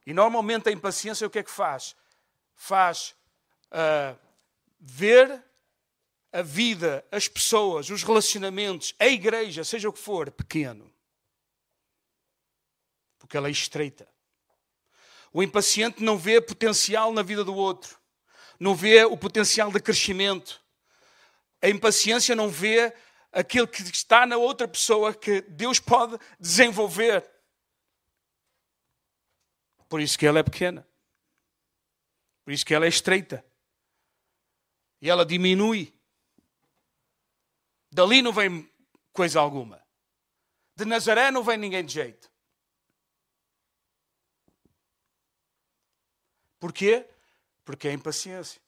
E 0.06 0.14
normalmente 0.14 0.70
a 0.70 0.72
impaciência 0.72 1.28
o 1.28 1.30
que 1.30 1.40
é 1.40 1.44
que 1.44 1.52
faz? 1.52 1.96
Faz 2.56 3.16
uh, 3.68 4.18
ver 4.80 5.44
a 6.32 6.42
vida, 6.42 7.06
as 7.12 7.28
pessoas, 7.28 7.90
os 7.90 8.04
relacionamentos, 8.04 8.94
a 9.00 9.08
igreja, 9.08 9.64
seja 9.64 9.90
o 9.90 9.94
que 9.94 10.00
for, 10.00 10.32
pequeno. 10.32 10.92
Porque 13.18 13.36
ela 13.36 13.48
é 13.48 13.52
estreita. 13.52 14.08
O 15.34 15.44
impaciente 15.44 16.04
não 16.04 16.18
vê 16.18 16.42
potencial 16.42 17.12
na 17.12 17.22
vida 17.22 17.44
do 17.44 17.56
outro, 17.56 17.98
não 18.60 18.76
vê 18.76 19.04
o 19.06 19.18
potencial 19.18 19.72
de 19.72 19.80
crescimento. 19.80 20.64
A 21.62 21.70
impaciência 21.70 22.36
não 22.36 22.50
vê 22.50 22.94
aquilo 23.32 23.68
que 23.68 23.82
está 23.84 24.26
na 24.26 24.38
outra 24.38 24.68
pessoa 24.68 25.14
que 25.14 25.42
Deus 25.42 25.80
pode 25.80 26.18
desenvolver. 26.40 27.30
Por 29.88 30.00
isso 30.00 30.18
que 30.18 30.26
ela 30.26 30.40
é 30.40 30.44
pequena. 30.44 30.88
Por 32.44 32.54
isso 32.54 32.66
que 32.66 32.74
ela 32.74 32.86
é 32.86 32.90
estreita. 32.90 33.44
E 35.02 35.10
ela 35.10 35.26
diminui. 35.26 35.94
Dali 37.92 38.22
não 38.22 38.32
vem 38.32 38.70
coisa 39.12 39.40
alguma. 39.40 39.84
De 40.76 40.86
Nazaré 40.86 41.32
não 41.32 41.44
vem 41.44 41.58
ninguém 41.58 41.84
de 41.84 41.94
jeito. 41.94 42.32
Porquê? 46.60 47.08
Porque 47.66 47.88
é 47.88 47.94
impaciência. 47.94 48.62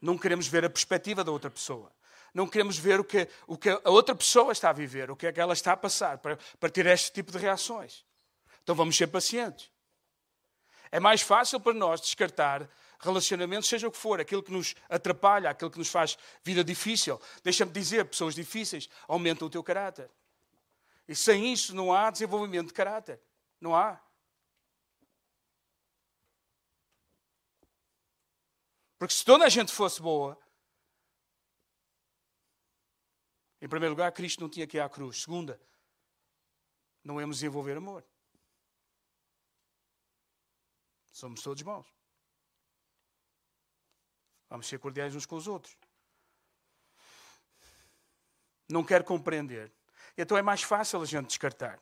Não 0.00 0.18
queremos 0.18 0.46
ver 0.46 0.64
a 0.64 0.70
perspectiva 0.70 1.22
da 1.22 1.30
outra 1.30 1.50
pessoa. 1.50 1.92
Não 2.32 2.48
queremos 2.48 2.76
ver 2.76 2.98
o 2.98 3.04
que, 3.04 3.28
o 3.46 3.56
que 3.56 3.70
a 3.70 3.90
outra 3.90 4.14
pessoa 4.14 4.52
está 4.52 4.70
a 4.70 4.72
viver, 4.72 5.10
o 5.10 5.16
que 5.16 5.26
é 5.26 5.32
que 5.32 5.40
ela 5.40 5.52
está 5.52 5.72
a 5.72 5.76
passar, 5.76 6.18
para, 6.18 6.36
para 6.58 6.68
ter 6.68 6.84
este 6.86 7.12
tipo 7.12 7.30
de 7.30 7.38
reações. 7.38 8.04
Então 8.62 8.74
vamos 8.74 8.96
ser 8.96 9.06
pacientes. 9.06 9.70
É 10.90 10.98
mais 10.98 11.20
fácil 11.20 11.60
para 11.60 11.74
nós 11.74 12.00
descartar 12.00 12.68
relacionamentos, 13.04 13.68
seja 13.68 13.86
o 13.86 13.92
que 13.92 13.98
for, 13.98 14.20
aquilo 14.20 14.42
que 14.42 14.52
nos 14.52 14.74
atrapalha, 14.88 15.50
aquilo 15.50 15.70
que 15.70 15.78
nos 15.78 15.88
faz 15.88 16.16
vida 16.42 16.64
difícil. 16.64 17.20
Deixa-me 17.42 17.72
dizer, 17.72 18.04
pessoas 18.06 18.34
difíceis 18.34 18.88
aumentam 19.06 19.46
o 19.46 19.50
teu 19.50 19.62
caráter. 19.62 20.10
E 21.06 21.14
sem 21.14 21.52
isso 21.52 21.74
não 21.74 21.92
há 21.92 22.10
desenvolvimento 22.10 22.68
de 22.68 22.74
caráter. 22.74 23.20
Não 23.60 23.76
há. 23.76 24.00
Porque 28.98 29.14
se 29.14 29.24
toda 29.24 29.44
a 29.44 29.48
gente 29.48 29.70
fosse 29.70 30.00
boa, 30.00 30.38
em 33.60 33.68
primeiro 33.68 33.92
lugar, 33.92 34.10
Cristo 34.12 34.40
não 34.40 34.48
tinha 34.48 34.66
que 34.66 34.78
ir 34.78 34.80
à 34.80 34.88
cruz. 34.88 35.22
Segunda, 35.22 35.60
não 37.02 37.20
íamos 37.20 37.36
desenvolver 37.36 37.76
amor. 37.76 38.04
Somos 41.12 41.42
todos 41.42 41.62
bons. 41.62 41.93
Vamos 44.54 44.68
ser 44.68 44.78
cordiais 44.78 45.16
uns 45.16 45.26
com 45.26 45.34
os 45.34 45.48
outros. 45.48 45.76
Não 48.68 48.84
quer 48.84 49.02
compreender. 49.02 49.72
Então 50.16 50.38
é 50.38 50.42
mais 50.42 50.62
fácil 50.62 51.02
a 51.02 51.04
gente 51.04 51.26
descartar. 51.26 51.80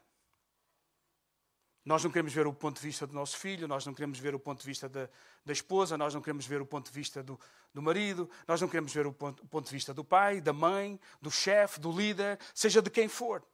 Nós 1.84 2.02
não 2.02 2.10
queremos 2.10 2.32
ver 2.32 2.46
o 2.46 2.54
ponto 2.54 2.80
de 2.80 2.86
vista 2.86 3.06
do 3.06 3.12
nosso 3.12 3.36
filho, 3.36 3.68
nós 3.68 3.84
não 3.84 3.92
queremos 3.92 4.18
ver 4.18 4.34
o 4.34 4.40
ponto 4.40 4.60
de 4.60 4.66
vista 4.66 4.88
da, 4.88 5.06
da 5.44 5.52
esposa, 5.52 5.98
nós 5.98 6.14
não 6.14 6.22
queremos 6.22 6.46
ver 6.46 6.62
o 6.62 6.66
ponto 6.66 6.90
de 6.90 6.94
vista 6.94 7.22
do, 7.22 7.38
do 7.74 7.82
marido, 7.82 8.30
nós 8.48 8.58
não 8.58 8.68
queremos 8.68 8.94
ver 8.94 9.06
o 9.06 9.12
ponto, 9.12 9.42
o 9.42 9.46
ponto 9.46 9.66
de 9.66 9.72
vista 9.72 9.92
do 9.92 10.02
pai, 10.02 10.40
da 10.40 10.54
mãe, 10.54 10.98
do 11.20 11.30
chefe, 11.30 11.78
do 11.78 11.92
líder, 11.92 12.38
seja 12.54 12.80
de 12.80 12.88
quem 12.88 13.06
for. 13.06 13.44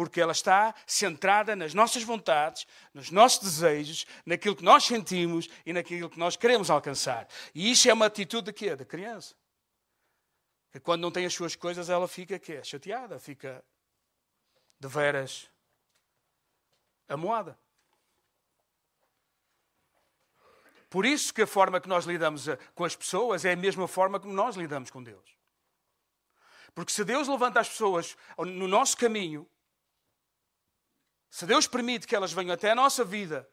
Porque 0.00 0.18
ela 0.18 0.32
está 0.32 0.74
centrada 0.86 1.54
nas 1.54 1.74
nossas 1.74 2.02
vontades, 2.02 2.66
nos 2.94 3.10
nossos 3.10 3.40
desejos, 3.40 4.06
naquilo 4.24 4.56
que 4.56 4.64
nós 4.64 4.84
sentimos 4.84 5.46
e 5.66 5.74
naquilo 5.74 6.08
que 6.08 6.18
nós 6.18 6.36
queremos 6.36 6.70
alcançar. 6.70 7.28
E 7.54 7.70
isso 7.70 7.86
é 7.86 7.92
uma 7.92 8.06
atitude 8.06 8.46
de 8.46 8.52
quê? 8.54 8.74
Da 8.74 8.82
criança. 8.86 9.34
Que 10.72 10.80
quando 10.80 11.02
não 11.02 11.10
tem 11.10 11.26
as 11.26 11.34
suas 11.34 11.54
coisas, 11.54 11.90
ela 11.90 12.08
fica 12.08 12.38
quê? 12.38 12.64
chateada, 12.64 13.18
fica 13.18 13.62
de 14.78 14.88
veras 14.88 15.50
a 17.06 17.14
moada. 17.14 17.58
Por 20.88 21.04
isso 21.04 21.34
que 21.34 21.42
a 21.42 21.46
forma 21.46 21.78
que 21.78 21.90
nós 21.90 22.06
lidamos 22.06 22.48
eh, 22.48 22.56
com 22.74 22.86
as 22.86 22.96
pessoas 22.96 23.44
é 23.44 23.52
a 23.52 23.56
mesma 23.56 23.86
forma 23.86 24.18
como 24.18 24.32
nós 24.32 24.56
lidamos 24.56 24.88
com 24.90 25.02
Deus. 25.02 25.36
Porque 26.74 26.90
se 26.90 27.04
Deus 27.04 27.28
levanta 27.28 27.60
as 27.60 27.68
pessoas 27.68 28.16
no 28.38 28.66
nosso 28.66 28.96
caminho, 28.96 29.46
se 31.30 31.46
Deus 31.46 31.66
permite 31.66 32.06
que 32.06 32.16
elas 32.16 32.32
venham 32.32 32.52
até 32.52 32.70
a 32.70 32.74
nossa 32.74 33.04
vida, 33.04 33.48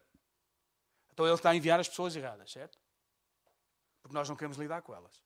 então 1.12 1.26
Ele 1.26 1.36
está 1.36 1.52
a 1.52 1.56
enviar 1.56 1.80
as 1.80 1.88
pessoas 1.88 2.16
erradas, 2.16 2.52
certo? 2.52 2.78
Porque 4.02 4.16
nós 4.16 4.28
não 4.28 4.36
queremos 4.36 4.58
lidar 4.58 4.82
com 4.82 4.96
elas. 4.96 5.24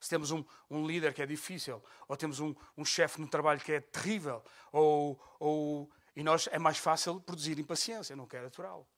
Se 0.00 0.08
temos 0.08 0.30
um, 0.30 0.44
um 0.68 0.86
líder 0.86 1.14
que 1.14 1.22
é 1.22 1.26
difícil, 1.26 1.82
ou 2.08 2.16
temos 2.16 2.40
um, 2.40 2.54
um 2.76 2.84
chefe 2.84 3.20
no 3.20 3.28
trabalho 3.28 3.60
que 3.60 3.72
é 3.72 3.80
terrível, 3.80 4.42
ou, 4.72 5.20
ou 5.38 5.92
e 6.16 6.22
nós 6.22 6.48
é 6.48 6.58
mais 6.58 6.78
fácil 6.78 7.20
produzir 7.20 7.58
impaciência, 7.58 8.16
não 8.16 8.26
quero 8.26 8.46
aturá-lo. 8.46 8.88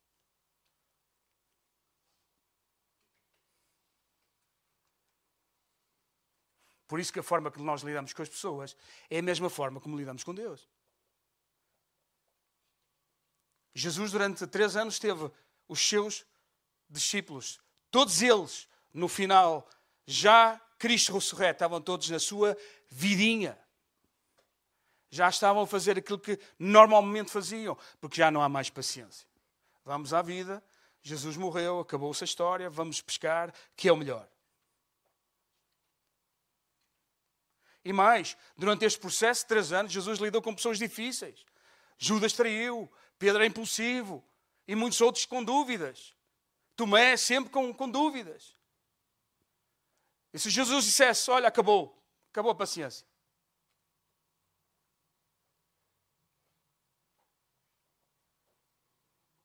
Por 6.87 7.01
isso 7.01 7.12
que 7.12 7.21
a 7.21 7.23
forma 7.23 7.51
que 7.51 7.61
nós 7.61 7.83
lidamos 7.83 8.12
com 8.12 8.23
as 8.23 8.29
pessoas 8.29 8.77
é 9.09 9.18
a 9.18 9.23
mesma 9.23 9.49
forma 9.49 9.81
como 9.81 9.97
lidamos 9.97 10.23
com 10.23 10.35
Deus. 10.35 10.68
Jesus, 13.75 14.13
durante 14.13 14.47
três 14.47 14.77
anos, 14.77 14.99
teve 14.99 15.31
os 15.69 15.81
seus 15.81 16.25
discípulos, 16.89 17.61
todos 17.91 18.21
eles, 18.21 18.69
no 18.93 19.09
final, 19.09 19.69
já 20.07 20.61
Cristo 20.79 21.15
ressurreto, 21.15 21.57
estavam 21.57 21.81
todos 21.81 22.11
na 22.11 22.19
sua 22.19 22.57
vidinha 22.91 23.59
já 25.13 25.29
estavam 25.29 25.63
a 25.63 25.67
fazer 25.67 25.99
aquilo 25.99 26.19
que 26.19 26.39
normalmente 26.59 27.31
faziam, 27.31 27.77
porque 28.01 28.17
já 28.17 28.31
não 28.31 28.41
há 28.41 28.49
mais 28.49 28.71
paciência. 28.71 29.29
Vamos 29.85 30.15
à 30.15 30.23
vida, 30.23 30.65
Jesus 31.03 31.37
morreu, 31.37 31.81
acabou-se 31.81 32.25
a 32.25 32.27
história, 32.27 32.71
vamos 32.71 33.03
pescar, 33.03 33.53
que 33.77 33.91
é 33.91 33.93
o 33.93 33.97
melhor. 33.97 34.27
E 37.85 37.93
mais, 37.93 38.39
durante 38.57 38.87
este 38.87 38.99
processo 38.99 39.43
de 39.43 39.49
três 39.49 39.71
anos, 39.71 39.93
Jesus 39.93 40.19
lidou 40.19 40.41
com 40.41 40.55
pessoas 40.55 40.79
difíceis. 40.79 41.45
Judas 41.99 42.33
traiu, 42.33 42.91
Pedro 43.23 43.45
é 43.45 43.47
impulsivo 43.47 44.21
e 44.67 44.75
muitos 44.75 45.01
outros 45.01 45.25
com 45.25 45.45
dúvidas. 45.45 46.13
Tomé 46.75 47.17
sempre 47.17 47.53
com, 47.53 47.73
com 47.73 47.89
dúvidas. 47.89 48.59
E 50.33 50.41
se 50.41 50.51
Jesus 50.51 50.87
dissesse: 50.87 51.31
Olha, 51.31 51.47
acabou, 51.47 51.97
acabou 52.33 52.51
a 52.51 52.55
paciência. 52.57 53.07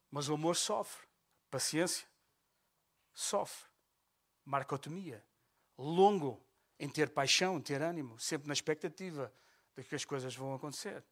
Mas 0.10 0.28
o 0.28 0.34
amor 0.34 0.56
sofre. 0.56 1.06
Paciência 1.52 2.08
sofre. 3.14 3.70
Marcotomia. 4.44 5.24
Longo 5.78 6.44
em 6.80 6.90
ter 6.90 7.12
paixão, 7.12 7.62
ter 7.62 7.84
ânimo, 7.84 8.18
sempre 8.18 8.48
na 8.48 8.54
expectativa 8.54 9.32
de 9.76 9.84
que 9.84 9.94
as 9.94 10.04
coisas 10.04 10.36
vão 10.36 10.56
acontecer. 10.56 11.06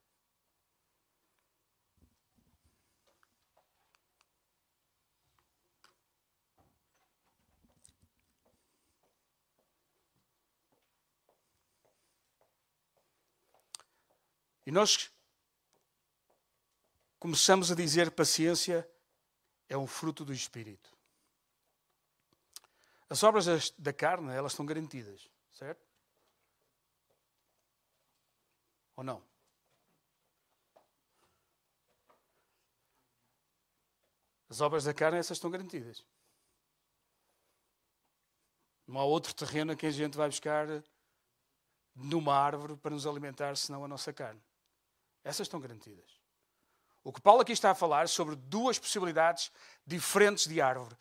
E 14.66 14.72
nós 14.72 15.12
começamos 17.20 17.72
a 17.72 17.76
dizer 17.76 18.12
paciência 18.12 18.90
é 19.70 19.78
um 19.78 19.86
fruto 19.86 20.26
do 20.26 20.34
Espírito. 20.34 20.96
As 23.10 23.22
obras 23.24 23.70
da 23.72 23.94
carne, 23.94 24.34
elas 24.34 24.54
estão 24.54 24.66
garantidas, 24.66 25.30
certo? 25.52 25.86
Ou 28.96 29.04
não? 29.04 29.24
As 34.50 34.62
obras 34.62 34.86
da 34.86 34.94
carne, 34.94 35.20
essas 35.20 35.38
estão 35.38 35.52
garantidas. 35.52 36.04
Não 38.88 39.00
há 39.00 39.04
outro 39.04 39.34
terreno 39.34 39.74
a 39.74 39.76
que 39.76 39.86
a 39.86 39.92
gente 39.92 40.16
vai 40.16 40.30
buscar 40.30 40.68
numa 41.96 42.36
árvore 42.36 42.76
para 42.78 42.92
nos 42.92 43.06
alimentar, 43.06 43.56
senão 43.58 43.84
a 43.84 43.88
nossa 43.88 44.14
carne. 44.14 44.42
Essas 45.26 45.48
estão 45.48 45.60
garantidas. 45.60 46.06
O 47.04 47.12
que 47.12 47.20
Paulo 47.20 47.42
aqui 47.42 47.52
está 47.52 47.72
a 47.72 47.76
falar 47.76 48.08
sobre 48.08 48.36
duas 48.36 48.80
possibilidades 48.80 49.52
diferentes 49.86 50.48
de 50.48 50.62
árvore. 50.62 50.96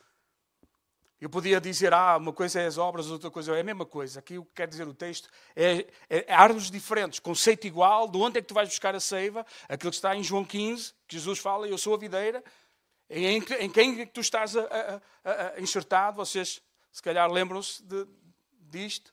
Eu 1.21 1.31
podia 1.31 1.61
dizer, 1.61 1.93
ah, 1.95 2.17
uma 2.17 2.33
coisa 2.33 2.61
é 2.61 2.67
as 2.67 2.77
obras, 2.77 3.11
outra 3.11 3.31
coisa 3.31 3.57
é 3.57 3.61
a 3.61 3.65
mesma 3.65 3.87
coisa. 3.87 4.19
Aqui 4.19 4.39
o 4.39 4.45
que 4.45 4.53
quer 4.55 4.67
dizer 4.67 4.89
o 4.89 4.95
texto 4.95 5.29
é, 5.55 5.87
é, 6.11 6.25
é 6.27 6.35
árvores 6.35 6.71
diferentes, 6.71 7.21
conceito 7.21 7.67
igual, 7.67 8.09
de 8.09 8.19
onde 8.19 8.39
é 8.39 8.43
que 8.43 8.49
tu 8.49 8.55
vais 8.55 8.69
buscar 8.69 8.95
a 8.95 9.01
seiva, 9.01 9.47
aquilo 9.69 9.91
que 9.91 9.97
está 9.97 10.17
em 10.17 10.23
João 10.23 10.45
15, 10.45 10.93
que 11.07 11.17
Jesus 11.17 11.39
fala, 11.39 11.69
eu 11.69 11.79
sou 11.79 11.95
a 11.95 11.99
videira, 11.99 12.43
em, 13.09 13.39
em 13.39 13.71
quem 13.71 14.01
é 14.01 14.07
tu 14.07 14.21
estás 14.21 14.57
a, 14.57 14.63
a, 14.63 15.55
a, 15.55 15.61
enxertado, 15.61 16.17
vocês 16.17 16.61
se 16.91 17.03
calhar 17.03 17.31
lembram-se 17.31 17.83
disto, 18.59 19.13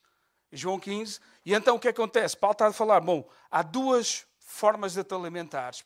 João 0.51 0.79
15, 0.79 1.19
e 1.45 1.53
então 1.53 1.75
o 1.75 1.79
que 1.79 1.87
acontece? 1.87 2.35
Paulo 2.35 2.53
está 2.53 2.67
a 2.67 2.73
falar, 2.73 2.99
bom, 2.99 3.29
há 3.49 3.61
duas 3.61 4.25
formas 4.51 4.93
de 4.93 5.03
te 5.03 5.15
alimentares. 5.15 5.85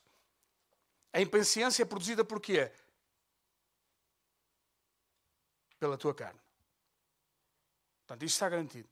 A 1.14 1.22
impaciência 1.22 1.84
é 1.84 1.86
produzida 1.86 2.26
por 2.26 2.42
quê? 2.42 2.72
Pela 5.80 5.98
tua 5.98 6.14
carne. 6.14 6.40
Portanto, 8.00 8.24
isto 8.24 8.36
está 8.36 8.50
garantido. 8.50 8.90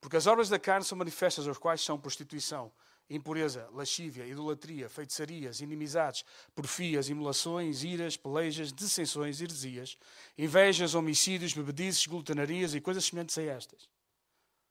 Porque 0.00 0.16
as 0.16 0.26
obras 0.26 0.48
da 0.48 0.58
carne 0.58 0.84
são 0.84 0.98
manifestas, 0.98 1.46
as 1.46 1.56
quais 1.56 1.80
são 1.80 1.98
prostituição, 1.98 2.72
impureza, 3.08 3.68
lascívia, 3.72 4.26
idolatria, 4.26 4.88
feitiçarias, 4.88 5.60
inimizades, 5.60 6.24
porfias, 6.54 7.08
imolações, 7.08 7.84
iras, 7.84 8.16
pelejas, 8.16 8.72
dissensões, 8.72 9.40
heresias, 9.40 9.96
invejas, 10.36 10.94
homicídios, 10.94 11.52
bebedices, 11.54 12.06
glutenarias 12.06 12.74
e 12.74 12.80
coisas 12.80 13.04
semelhantes 13.04 13.38
a 13.38 13.42
estas. 13.42 13.88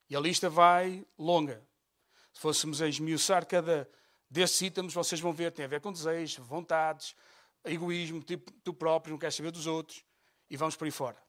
E 0.09 0.15
a 0.15 0.19
lista 0.19 0.49
vai 0.49 1.05
longa. 1.17 1.65
Se 2.33 2.41
fôssemos 2.41 2.81
a 2.81 2.87
esmiuçar 2.87 3.45
cada 3.45 3.89
desses 4.29 4.61
itens 4.61 4.93
vocês 4.93 5.19
vão 5.19 5.33
ver, 5.33 5.51
tem 5.51 5.65
a 5.65 5.67
ver 5.67 5.81
com 5.81 5.91
desejos, 5.91 6.37
vontades, 6.45 7.15
egoísmo, 7.65 8.23
tipo, 8.23 8.51
tu 8.63 8.73
próprio, 8.73 9.11
não 9.11 9.19
queres 9.19 9.35
saber 9.35 9.51
dos 9.51 9.67
outros, 9.67 10.03
e 10.49 10.55
vamos 10.55 10.75
por 10.75 10.85
aí 10.85 10.91
fora. 10.91 11.21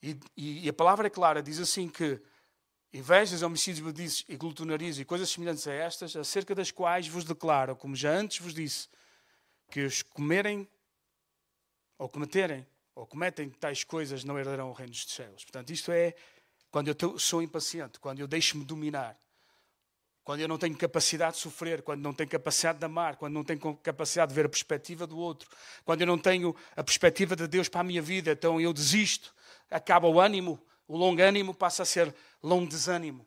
E, 0.00 0.18
e, 0.36 0.66
e 0.66 0.68
a 0.68 0.72
palavra 0.72 1.08
é 1.08 1.10
clara, 1.10 1.42
diz 1.42 1.58
assim 1.58 1.88
que 1.88 2.22
invejas, 2.92 3.42
homicídios, 3.42 3.84
bedices 3.84 4.24
e 4.28 4.36
glutonarias 4.36 4.98
e 4.98 5.04
coisas 5.04 5.28
semelhantes 5.28 5.66
a 5.66 5.72
estas, 5.72 6.14
acerca 6.14 6.54
das 6.54 6.70
quais 6.70 7.08
vos 7.08 7.24
declaro, 7.24 7.74
como 7.74 7.96
já 7.96 8.12
antes 8.12 8.38
vos 8.38 8.54
disse, 8.54 8.88
que 9.70 9.84
os 9.84 10.02
comerem 10.02 10.68
ou 11.98 12.08
cometerem 12.08 12.66
ou 12.94 13.06
cometem 13.06 13.50
tais 13.50 13.84
coisas 13.84 14.24
não 14.24 14.38
herdarão 14.38 14.70
o 14.70 14.72
reino 14.72 14.92
dos 14.92 15.04
céus. 15.04 15.44
Portanto, 15.44 15.70
isto 15.70 15.92
é 15.92 16.14
quando 16.70 16.88
eu 16.88 17.18
sou 17.18 17.42
impaciente, 17.42 17.98
quando 17.98 18.20
eu 18.20 18.26
deixo-me 18.26 18.64
dominar 18.64 19.18
quando 20.28 20.40
eu 20.40 20.48
não 20.48 20.58
tenho 20.58 20.76
capacidade 20.76 21.36
de 21.36 21.40
sofrer, 21.40 21.80
quando 21.80 22.02
não 22.02 22.12
tenho 22.12 22.28
capacidade 22.28 22.78
de 22.78 22.84
amar, 22.84 23.16
quando 23.16 23.32
não 23.32 23.42
tenho 23.42 23.74
capacidade 23.78 24.28
de 24.28 24.34
ver 24.34 24.44
a 24.44 24.48
perspectiva 24.50 25.06
do 25.06 25.16
outro, 25.16 25.48
quando 25.86 26.02
eu 26.02 26.06
não 26.06 26.18
tenho 26.18 26.54
a 26.76 26.84
perspectiva 26.84 27.34
de 27.34 27.48
Deus 27.48 27.66
para 27.66 27.80
a 27.80 27.84
minha 27.84 28.02
vida, 28.02 28.32
então 28.32 28.60
eu 28.60 28.70
desisto, 28.74 29.34
acaba 29.70 30.06
o 30.06 30.20
ânimo, 30.20 30.62
o 30.86 30.98
longo 30.98 31.22
ânimo 31.22 31.54
passa 31.54 31.82
a 31.82 31.86
ser 31.86 32.14
longo 32.42 32.68
desânimo. 32.68 33.26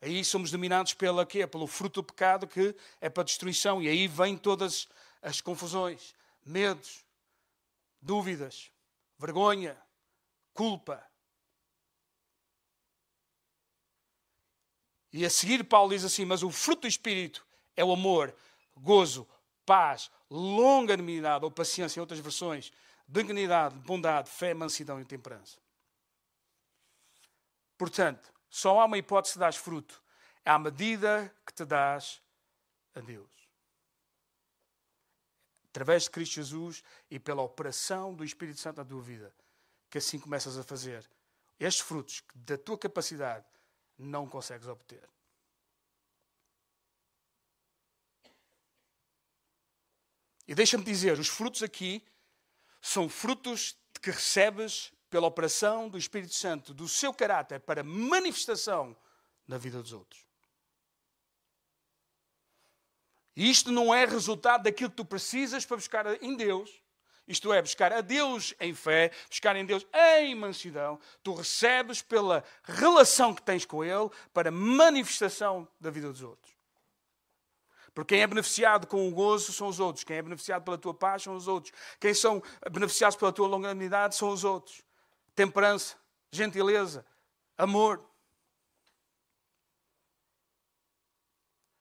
Aí 0.00 0.24
somos 0.24 0.50
dominados 0.50 0.94
pela 0.94 1.24
quê? 1.24 1.46
Pelo 1.46 1.68
fruto 1.68 2.02
do 2.02 2.06
pecado 2.06 2.48
que 2.48 2.74
é 3.00 3.08
para 3.08 3.22
destruição. 3.22 3.80
E 3.80 3.88
aí 3.88 4.08
vêm 4.08 4.36
todas 4.36 4.88
as 5.22 5.40
confusões, 5.40 6.12
medos, 6.44 7.04
dúvidas, 8.02 8.72
vergonha, 9.16 9.80
culpa, 10.52 11.10
E 15.12 15.24
a 15.24 15.30
seguir, 15.30 15.64
Paulo 15.64 15.90
diz 15.90 16.04
assim: 16.04 16.24
Mas 16.24 16.42
o 16.42 16.50
fruto 16.50 16.82
do 16.82 16.88
Espírito 16.88 17.46
é 17.76 17.84
o 17.84 17.92
amor, 17.92 18.34
gozo, 18.76 19.28
paz, 19.66 20.10
longanimidade 20.30 21.44
ou 21.44 21.50
paciência, 21.50 21.98
em 21.98 22.02
outras 22.02 22.20
versões, 22.20 22.72
benignidade, 23.06 23.74
bondade, 23.76 24.30
fé, 24.30 24.54
mansidão 24.54 25.00
e 25.00 25.04
temperança. 25.04 25.58
Portanto, 27.76 28.32
só 28.48 28.80
há 28.80 28.84
uma 28.84 28.98
hipótese 28.98 29.34
de 29.34 29.40
dar 29.40 29.52
fruto. 29.52 30.02
É 30.44 30.50
à 30.50 30.58
medida 30.58 31.34
que 31.46 31.52
te 31.52 31.64
dás 31.64 32.22
a 32.94 33.00
Deus. 33.00 33.30
Através 35.68 36.04
de 36.04 36.10
Cristo 36.10 36.34
Jesus 36.34 36.82
e 37.10 37.18
pela 37.18 37.42
operação 37.42 38.14
do 38.14 38.24
Espírito 38.24 38.58
Santo 38.58 38.78
na 38.78 38.84
tua 38.84 39.00
vida, 39.00 39.32
que 39.90 39.98
assim 39.98 40.18
começas 40.18 40.56
a 40.56 40.62
fazer 40.62 41.08
estes 41.58 41.84
frutos 41.84 42.22
da 42.34 42.56
tua 42.56 42.78
capacidade 42.78 43.46
não 43.98 44.26
consegues 44.26 44.66
obter. 44.66 45.06
E 50.48 50.54
deixa-me 50.54 50.82
dizer, 50.82 51.18
os 51.18 51.28
frutos 51.28 51.62
aqui 51.62 52.04
são 52.80 53.08
frutos 53.08 53.76
que 54.00 54.10
recebes 54.10 54.92
pela 55.10 55.26
operação 55.26 55.88
do 55.88 55.98
Espírito 55.98 56.34
Santo, 56.34 56.72
do 56.72 56.88
seu 56.88 57.12
caráter, 57.12 57.60
para 57.60 57.82
manifestação 57.82 58.96
na 59.46 59.58
vida 59.58 59.82
dos 59.82 59.92
outros. 59.92 60.26
E 63.36 63.50
isto 63.50 63.70
não 63.70 63.94
é 63.94 64.04
resultado 64.04 64.64
daquilo 64.64 64.90
que 64.90 64.96
tu 64.96 65.04
precisas 65.04 65.64
para 65.64 65.76
buscar 65.76 66.22
em 66.22 66.36
Deus. 66.36 66.79
Isto 67.30 67.52
é, 67.52 67.62
buscar 67.62 67.92
a 67.92 68.00
Deus 68.00 68.52
em 68.58 68.74
fé, 68.74 69.12
buscar 69.28 69.54
em 69.54 69.64
Deus 69.64 69.86
em 70.18 70.34
mansidão. 70.34 70.98
Tu 71.22 71.32
recebes 71.32 72.02
pela 72.02 72.42
relação 72.64 73.32
que 73.32 73.40
tens 73.40 73.64
com 73.64 73.84
Ele 73.84 74.10
para 74.34 74.50
manifestação 74.50 75.68
da 75.80 75.90
vida 75.90 76.08
dos 76.08 76.24
outros. 76.24 76.52
Porque 77.94 78.16
quem 78.16 78.22
é 78.22 78.26
beneficiado 78.26 78.84
com 78.88 79.06
o 79.06 79.12
gozo 79.12 79.52
são 79.52 79.68
os 79.68 79.78
outros. 79.78 80.02
Quem 80.02 80.16
é 80.16 80.22
beneficiado 80.22 80.64
pela 80.64 80.76
tua 80.76 80.92
paz 80.92 81.22
são 81.22 81.36
os 81.36 81.46
outros. 81.46 81.72
Quem 82.00 82.12
são 82.12 82.42
beneficiados 82.68 83.16
pela 83.16 83.32
tua 83.32 83.46
longanimidade 83.46 84.16
são 84.16 84.30
os 84.30 84.42
outros. 84.42 84.82
Temperança, 85.32 85.96
gentileza, 86.32 87.06
amor. 87.56 88.04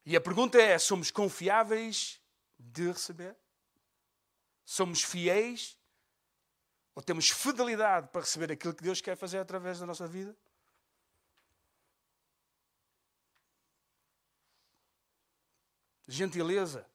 E 0.06 0.16
a 0.16 0.22
pergunta 0.22 0.62
é: 0.62 0.78
somos 0.78 1.10
confiáveis 1.10 2.22
de 2.60 2.92
receber? 2.92 3.36
Somos 4.70 5.02
fiéis? 5.02 5.76
Ou 6.94 7.02
temos 7.02 7.32
fidelidade 7.32 8.08
para 8.10 8.22
receber 8.22 8.52
aquilo 8.52 8.72
que 8.72 8.84
Deus 8.84 9.02
quer 9.02 9.18
fazer 9.18 9.40
através 9.40 9.80
da 9.80 9.86
nossa 9.88 10.08
vida? 10.08 10.38
Gentileza 16.08 16.88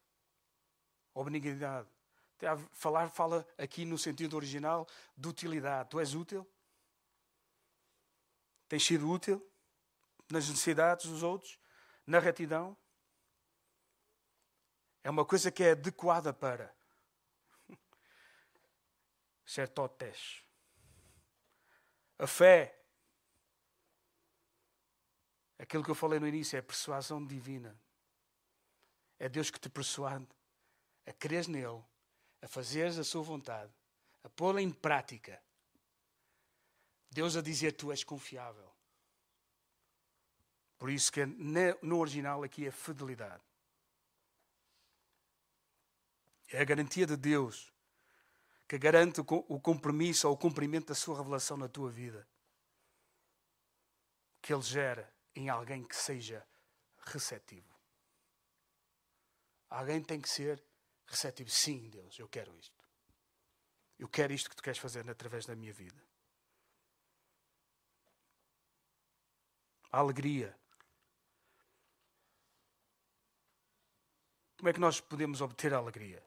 ou 1.12 1.24
benignidade. 1.24 1.88
Falar 2.70 3.10
fala 3.10 3.44
aqui 3.58 3.84
no 3.84 3.98
sentido 3.98 4.36
original 4.36 4.86
de 5.16 5.26
utilidade. 5.26 5.90
Tu 5.90 5.98
és 5.98 6.14
útil? 6.14 6.48
Tens 8.68 8.86
sido 8.86 9.10
útil 9.10 9.44
nas 10.30 10.48
necessidades 10.48 11.06
dos 11.06 11.24
outros? 11.24 11.58
Na 12.06 12.20
retidão? 12.20 12.76
É 15.02 15.10
uma 15.10 15.24
coisa 15.24 15.50
que 15.50 15.64
é 15.64 15.72
adequada 15.72 16.32
para 16.32 16.73
certotes. 19.44 20.42
A 22.18 22.26
fé, 22.26 22.80
aquilo 25.58 25.84
que 25.84 25.90
eu 25.90 25.94
falei 25.94 26.18
no 26.18 26.28
início, 26.28 26.56
é 26.56 26.62
persuasão 26.62 27.24
divina. 27.24 27.78
É 29.18 29.28
Deus 29.28 29.50
que 29.50 29.58
te 29.58 29.68
persuade 29.68 30.26
a 31.06 31.12
crer 31.12 31.48
nele, 31.48 31.84
a 32.40 32.48
fazeres 32.48 32.98
a 32.98 33.04
sua 33.04 33.22
vontade, 33.22 33.72
a 34.22 34.28
pô-la 34.28 34.60
em 34.60 34.70
prática. 34.70 35.42
Deus 37.10 37.36
a 37.36 37.42
dizer 37.42 37.72
tu 37.72 37.90
és 37.90 38.02
confiável. 38.02 38.72
Por 40.78 40.90
isso 40.90 41.12
que 41.12 41.24
no 41.24 41.98
original 41.98 42.42
aqui 42.42 42.66
é 42.66 42.70
fidelidade. 42.70 43.42
É 46.48 46.60
a 46.60 46.64
garantia 46.64 47.06
de 47.06 47.16
Deus 47.16 47.73
que 48.66 48.78
garante 48.78 49.20
o 49.20 49.60
compromisso 49.60 50.28
ou 50.28 50.34
o 50.34 50.38
cumprimento 50.38 50.88
da 50.88 50.94
sua 50.94 51.18
revelação 51.18 51.56
na 51.56 51.68
tua 51.68 51.90
vida. 51.90 52.26
Que 54.40 54.52
Ele 54.52 54.62
gera 54.62 55.12
em 55.34 55.48
alguém 55.48 55.84
que 55.84 55.96
seja 55.96 56.46
receptivo. 57.06 57.74
Alguém 59.68 60.02
tem 60.02 60.20
que 60.20 60.28
ser 60.28 60.62
receptivo. 61.06 61.50
Sim, 61.50 61.90
Deus, 61.90 62.18
eu 62.18 62.28
quero 62.28 62.56
isto. 62.56 62.82
Eu 63.98 64.08
quero 64.08 64.32
isto 64.32 64.50
que 64.50 64.56
tu 64.56 64.62
queres 64.62 64.78
fazer 64.78 65.08
através 65.08 65.46
da 65.46 65.54
minha 65.54 65.72
vida. 65.72 66.02
A 69.90 69.98
alegria. 69.98 70.58
Como 74.56 74.68
é 74.68 74.72
que 74.72 74.80
nós 74.80 75.00
podemos 75.00 75.40
obter 75.40 75.74
a 75.74 75.78
alegria? 75.78 76.24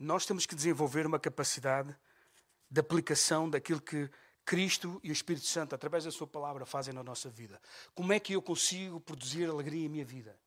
Nós 0.00 0.24
temos 0.24 0.46
que 0.46 0.54
desenvolver 0.54 1.06
uma 1.06 1.20
capacidade 1.20 1.94
de 2.70 2.80
aplicação 2.80 3.50
daquilo 3.50 3.82
que 3.82 4.10
Cristo 4.46 4.98
e 5.04 5.10
o 5.10 5.12
Espírito 5.12 5.44
Santo, 5.44 5.74
através 5.74 6.04
da 6.04 6.10
Sua 6.10 6.26
palavra, 6.26 6.64
fazem 6.64 6.94
na 6.94 7.02
nossa 7.02 7.28
vida. 7.28 7.60
Como 7.94 8.10
é 8.10 8.18
que 8.18 8.32
eu 8.32 8.40
consigo 8.40 8.98
produzir 8.98 9.50
alegria 9.50 9.84
em 9.84 9.90
minha 9.90 10.04
vida? 10.04 10.40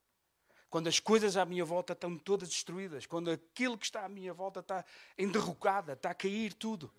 Quando 0.72 0.88
as 0.88 1.00
coisas 1.00 1.38
à 1.38 1.46
minha 1.46 1.64
volta 1.64 1.94
estão 1.94 2.18
todas 2.18 2.50
destruídas, 2.50 3.06
quando 3.06 3.30
aquilo 3.30 3.78
que 3.78 3.86
está 3.86 4.04
à 4.04 4.10
minha 4.10 4.34
volta 4.34 4.62
está 4.62 4.84
enderrocada, 5.16 5.94
está 5.94 6.10
a 6.10 6.16
cair 6.16 6.52
tudo. 6.56 6.92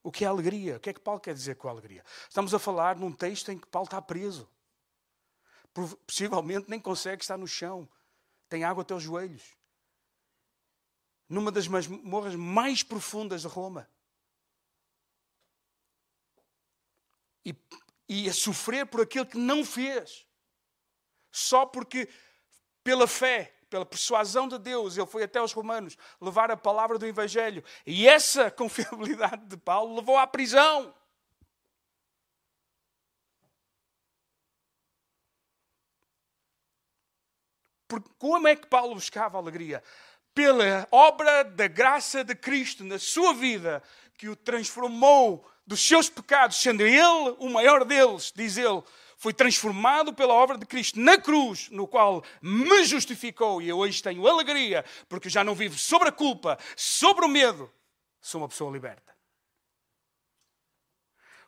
O 0.00 0.12
que 0.12 0.24
é 0.24 0.28
alegria? 0.28 0.76
O 0.76 0.80
que 0.80 0.90
é 0.90 0.92
que 0.92 1.00
Paulo 1.00 1.18
quer 1.18 1.34
dizer 1.34 1.56
com 1.56 1.68
alegria? 1.68 2.04
Estamos 2.28 2.54
a 2.54 2.58
falar 2.60 2.94
num 2.94 3.10
texto 3.10 3.50
em 3.50 3.58
que 3.58 3.66
Paulo 3.66 3.86
está 3.86 4.00
preso. 4.00 4.48
Possivelmente 6.06 6.70
nem 6.70 6.78
consegue 6.78 7.22
estar 7.22 7.36
no 7.36 7.48
chão. 7.48 7.88
Tem 8.48 8.64
água 8.64 8.82
até 8.82 8.94
os 8.94 9.02
joelhos. 9.02 9.56
Numa 11.28 11.52
das 11.52 11.68
masmorras 11.68 12.34
mais 12.34 12.82
profundas 12.82 13.42
de 13.42 13.48
Roma. 13.48 13.88
E 17.44 17.54
e 18.08 18.28
a 18.28 18.32
sofrer 18.32 18.86
por 18.86 19.02
aquilo 19.02 19.26
que 19.26 19.36
não 19.36 19.64
fez. 19.64 20.26
Só 21.30 21.66
porque, 21.66 22.08
pela 22.82 23.06
fé, 23.06 23.54
pela 23.68 23.84
persuasão 23.84 24.48
de 24.48 24.58
Deus, 24.58 24.96
ele 24.96 25.06
foi 25.06 25.24
até 25.24 25.40
os 25.42 25.52
romanos 25.52 25.96
levar 26.20 26.50
a 26.50 26.56
palavra 26.56 26.98
do 26.98 27.06
Evangelho. 27.06 27.62
E 27.86 28.08
essa 28.08 28.50
confiabilidade 28.50 29.44
de 29.46 29.56
Paulo 29.58 29.96
levou 29.96 30.16
à 30.16 30.26
prisão. 30.26 30.94
Porque 37.88 38.10
como 38.18 38.46
é 38.46 38.54
que 38.54 38.66
Paulo 38.66 38.94
buscava 38.94 39.38
alegria? 39.38 39.82
Pela 40.34 40.86
obra 40.92 41.42
da 41.42 41.66
graça 41.66 42.22
de 42.22 42.34
Cristo 42.34 42.84
na 42.84 42.98
sua 42.98 43.32
vida, 43.32 43.82
que 44.16 44.28
o 44.28 44.36
transformou 44.36 45.44
dos 45.66 45.80
seus 45.80 46.08
pecados, 46.08 46.58
sendo 46.58 46.82
Ele 46.82 47.34
o 47.38 47.48
maior 47.48 47.84
deles, 47.84 48.32
diz 48.36 48.56
Ele, 48.56 48.82
foi 49.16 49.32
transformado 49.32 50.14
pela 50.14 50.32
obra 50.32 50.56
de 50.56 50.64
Cristo 50.64 51.00
na 51.00 51.18
cruz, 51.18 51.68
no 51.70 51.88
qual 51.88 52.22
me 52.40 52.84
justificou 52.84 53.60
e 53.60 53.68
eu 53.68 53.78
hoje 53.78 54.02
tenho 54.02 54.26
alegria, 54.28 54.84
porque 55.08 55.28
já 55.28 55.42
não 55.42 55.54
vivo 55.54 55.76
sobre 55.76 56.08
a 56.08 56.12
culpa, 56.12 56.56
sobre 56.76 57.24
o 57.24 57.28
medo, 57.28 57.70
sou 58.20 58.40
uma 58.40 58.48
pessoa 58.48 58.72
liberta. 58.72 59.16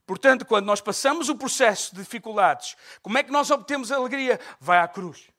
Portanto, 0.04 0.44
quando 0.44 0.66
nós 0.66 0.80
passamos 0.80 1.28
o 1.28 1.36
processo 1.36 1.94
de 1.94 2.02
dificuldades, 2.02 2.76
como 3.02 3.16
é 3.16 3.22
que 3.22 3.30
nós 3.30 3.50
obtemos 3.50 3.92
alegria? 3.92 4.40
Vai 4.58 4.78
à 4.78 4.88
cruz. 4.88 5.30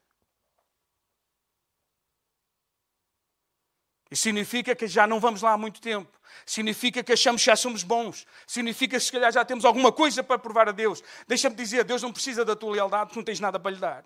Isso 4.11 4.23
significa 4.23 4.75
que 4.75 4.87
já 4.87 5.07
não 5.07 5.21
vamos 5.21 5.41
lá 5.41 5.53
há 5.53 5.57
muito 5.57 5.79
tempo. 5.79 6.19
Significa 6.45 7.01
que 7.01 7.13
achamos 7.13 7.41
que 7.41 7.45
já 7.45 7.55
somos 7.55 7.81
bons. 7.81 8.27
Significa 8.45 8.97
que 8.97 9.03
se 9.03 9.09
calhar 9.09 9.31
já 9.31 9.45
temos 9.45 9.63
alguma 9.63 9.89
coisa 9.89 10.21
para 10.21 10.37
provar 10.37 10.67
a 10.67 10.73
Deus. 10.73 11.01
Deixa-me 11.25 11.55
dizer, 11.55 11.85
Deus 11.85 12.01
não 12.01 12.11
precisa 12.11 12.43
da 12.43 12.53
tua 12.53 12.73
lealdade 12.73 13.05
porque 13.05 13.19
não 13.19 13.23
tens 13.23 13.39
nada 13.39 13.57
para 13.57 13.71
lhe 13.71 13.77
dar. 13.77 14.05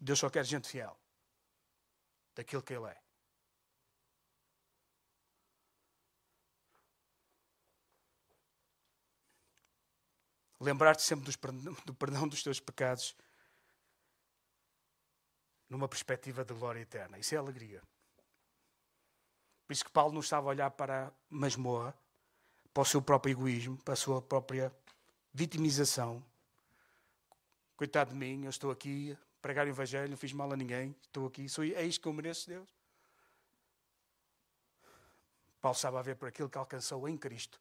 Deus 0.00 0.18
só 0.18 0.30
quer 0.30 0.44
gente 0.46 0.66
fiel. 0.66 0.98
Daquilo 2.34 2.62
que 2.62 2.72
Ele 2.72 2.86
é. 2.86 2.96
Lembrar-te 10.58 11.02
sempre 11.02 11.30
do 11.84 11.94
perdão 11.94 12.26
dos 12.26 12.42
teus 12.42 12.58
pecados 12.58 13.14
numa 15.68 15.88
perspectiva 15.88 16.44
de 16.44 16.54
glória 16.54 16.80
eterna. 16.80 17.18
Isso 17.18 17.34
é 17.34 17.38
alegria. 17.38 17.82
Por 19.66 19.72
isso 19.72 19.84
que 19.84 19.90
Paulo 19.90 20.12
não 20.12 20.20
estava 20.20 20.46
a 20.46 20.50
olhar 20.50 20.70
para 20.70 21.08
a 21.08 21.12
masmorra, 21.28 21.94
para 22.72 22.82
o 22.82 22.84
seu 22.86 23.02
próprio 23.02 23.32
egoísmo, 23.32 23.76
para 23.78 23.94
a 23.94 23.96
sua 23.96 24.22
própria 24.22 24.72
vitimização. 25.32 26.24
Coitado 27.76 28.10
de 28.10 28.16
mim, 28.16 28.44
eu 28.44 28.50
estou 28.50 28.70
aqui 28.70 29.12
a 29.12 29.42
pregar 29.42 29.66
o 29.66 29.68
Evangelho, 29.68 30.08
não 30.08 30.16
fiz 30.16 30.32
mal 30.32 30.52
a 30.52 30.56
ninguém, 30.56 30.94
estou 31.02 31.26
aqui, 31.26 31.48
sou, 31.48 31.64
é 31.64 31.82
isto 31.82 32.00
que 32.00 32.08
eu 32.08 32.12
mereço, 32.12 32.48
Deus. 32.48 32.68
Paulo 35.60 35.74
estava 35.74 35.98
a 35.98 36.02
ver 36.02 36.16
por 36.16 36.28
aquilo 36.28 36.48
que 36.48 36.58
alcançou 36.58 37.08
em 37.08 37.16
Cristo, 37.16 37.58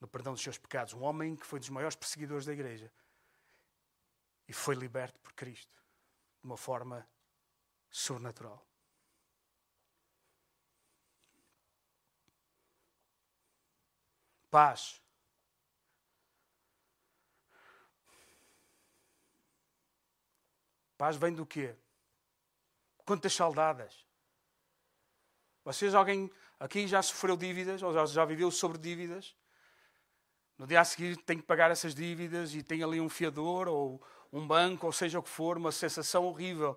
no 0.00 0.08
perdão 0.08 0.32
dos 0.32 0.42
seus 0.42 0.58
pecados. 0.58 0.92
Um 0.92 1.02
homem 1.02 1.36
que 1.36 1.46
foi 1.46 1.60
dos 1.60 1.68
maiores 1.68 1.94
perseguidores 1.94 2.44
da 2.44 2.52
igreja 2.52 2.90
e 4.48 4.52
foi 4.52 4.74
liberto 4.74 5.20
por 5.20 5.32
Cristo 5.34 5.72
de 6.40 6.46
uma 6.46 6.56
forma 6.56 7.06
sobrenatural. 7.90 8.66
Paz. 14.50 15.02
Paz 20.96 21.16
vem 21.16 21.34
do 21.34 21.46
quê? 21.46 21.76
Quantas 23.04 23.32
saudadas? 23.32 24.04
Vocês, 25.64 25.94
alguém 25.94 26.30
aqui 26.58 26.86
já 26.88 27.02
sofreu 27.02 27.36
dívidas 27.36 27.82
ou 27.82 27.92
já, 27.92 28.06
já 28.06 28.24
viveu 28.24 28.50
sobre 28.50 28.78
dívidas? 28.78 29.36
No 30.56 30.66
dia 30.66 30.80
a 30.80 30.84
seguir 30.84 31.16
tem 31.18 31.38
que 31.38 31.44
pagar 31.44 31.70
essas 31.70 31.94
dívidas 31.94 32.54
e 32.54 32.62
tem 32.62 32.82
ali 32.82 33.00
um 33.00 33.08
fiador 33.08 33.68
ou 33.68 34.02
um 34.32 34.46
banco, 34.46 34.86
ou 34.86 34.92
seja 34.92 35.18
o 35.18 35.22
que 35.22 35.28
for, 35.28 35.56
uma 35.56 35.70
sensação 35.70 36.24
horrível 36.24 36.76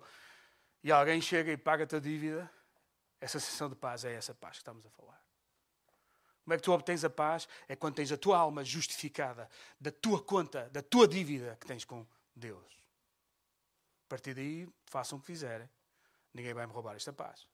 e 0.82 0.90
alguém 0.90 1.20
chega 1.20 1.52
e 1.52 1.56
paga-te 1.56 1.96
a 1.96 2.00
dívida, 2.00 2.50
essa 3.20 3.38
sensação 3.38 3.68
de 3.68 3.76
paz 3.76 4.04
é 4.04 4.12
essa 4.12 4.34
paz 4.34 4.52
que 4.52 4.62
estamos 4.62 4.84
a 4.84 4.90
falar. 4.90 5.22
Como 6.42 6.54
é 6.54 6.56
que 6.56 6.62
tu 6.62 6.72
obtens 6.72 7.04
a 7.04 7.10
paz? 7.10 7.48
É 7.68 7.76
quando 7.76 7.94
tens 7.94 8.10
a 8.10 8.16
tua 8.16 8.36
alma 8.36 8.64
justificada 8.64 9.48
da 9.80 9.92
tua 9.92 10.20
conta, 10.20 10.68
da 10.70 10.82
tua 10.82 11.06
dívida 11.06 11.56
que 11.60 11.66
tens 11.66 11.84
com 11.84 12.04
Deus. 12.34 12.82
A 14.06 14.08
partir 14.08 14.34
daí, 14.34 14.68
façam 14.86 15.18
o 15.18 15.20
que 15.20 15.28
fizerem. 15.28 15.70
Ninguém 16.34 16.52
vai 16.52 16.66
me 16.66 16.72
roubar 16.72 16.96
esta 16.96 17.12
paz. 17.12 17.46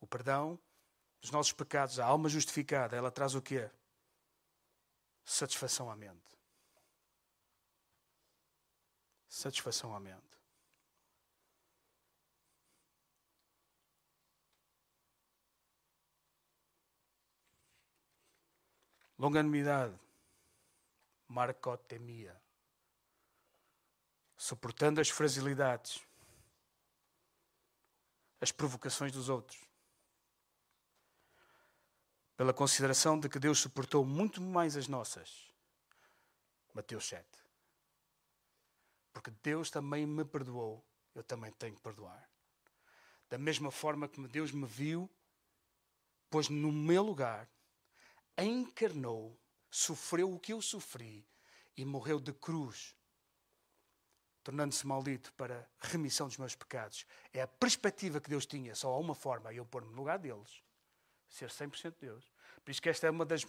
O 0.00 0.06
perdão 0.06 0.58
dos 1.20 1.30
nossos 1.30 1.52
pecados, 1.52 2.00
a 2.00 2.06
alma 2.06 2.28
justificada, 2.28 2.96
ela 2.96 3.10
traz 3.10 3.34
o 3.34 3.42
quê? 3.42 3.70
Satisfação 5.24 5.90
à 5.90 5.96
mente. 5.96 6.37
Satisfação 9.28 9.94
à 9.94 10.00
mente. 10.00 10.38
Longanimidade, 19.18 19.98
marcotemia, 21.26 22.40
suportando 24.36 25.00
as 25.00 25.08
fragilidades, 25.08 26.00
as 28.40 28.52
provocações 28.52 29.10
dos 29.10 29.28
outros, 29.28 29.60
pela 32.36 32.54
consideração 32.54 33.18
de 33.18 33.28
que 33.28 33.40
Deus 33.40 33.58
suportou 33.58 34.04
muito 34.04 34.40
mais 34.40 34.76
as 34.76 34.86
nossas. 34.86 35.52
Mateus 36.72 37.08
7. 37.08 37.26
Porque 39.18 39.32
Deus 39.42 39.68
também 39.68 40.06
me 40.06 40.24
perdoou, 40.24 40.86
eu 41.12 41.24
também 41.24 41.50
tenho 41.50 41.74
que 41.74 41.80
perdoar. 41.80 42.30
Da 43.28 43.36
mesma 43.36 43.68
forma 43.68 44.06
que 44.08 44.24
Deus 44.28 44.52
me 44.52 44.64
viu, 44.64 45.10
pôs 46.30 46.48
no 46.48 46.70
meu 46.70 47.02
lugar, 47.02 47.50
encarnou, 48.38 49.36
sofreu 49.68 50.32
o 50.32 50.38
que 50.38 50.52
eu 50.52 50.62
sofri 50.62 51.26
e 51.76 51.84
morreu 51.84 52.20
de 52.20 52.32
cruz, 52.32 52.94
tornando-se 54.44 54.86
maldito 54.86 55.32
para 55.32 55.68
remissão 55.80 56.28
dos 56.28 56.36
meus 56.38 56.54
pecados. 56.54 57.04
É 57.32 57.42
a 57.42 57.48
perspectiva 57.48 58.20
que 58.20 58.30
Deus 58.30 58.46
tinha, 58.46 58.72
só 58.76 58.92
há 58.92 58.98
uma 58.98 59.16
forma, 59.16 59.52
eu 59.52 59.66
pôr-me 59.66 59.90
no 59.90 59.96
lugar 59.96 60.20
deles, 60.20 60.62
ser 61.28 61.50
100% 61.50 61.96
Deus. 61.98 62.32
Por 62.64 62.70
isso 62.70 62.80
que 62.80 62.88
esta 62.88 63.08
é 63.08 63.10
uma 63.10 63.26
das, 63.26 63.44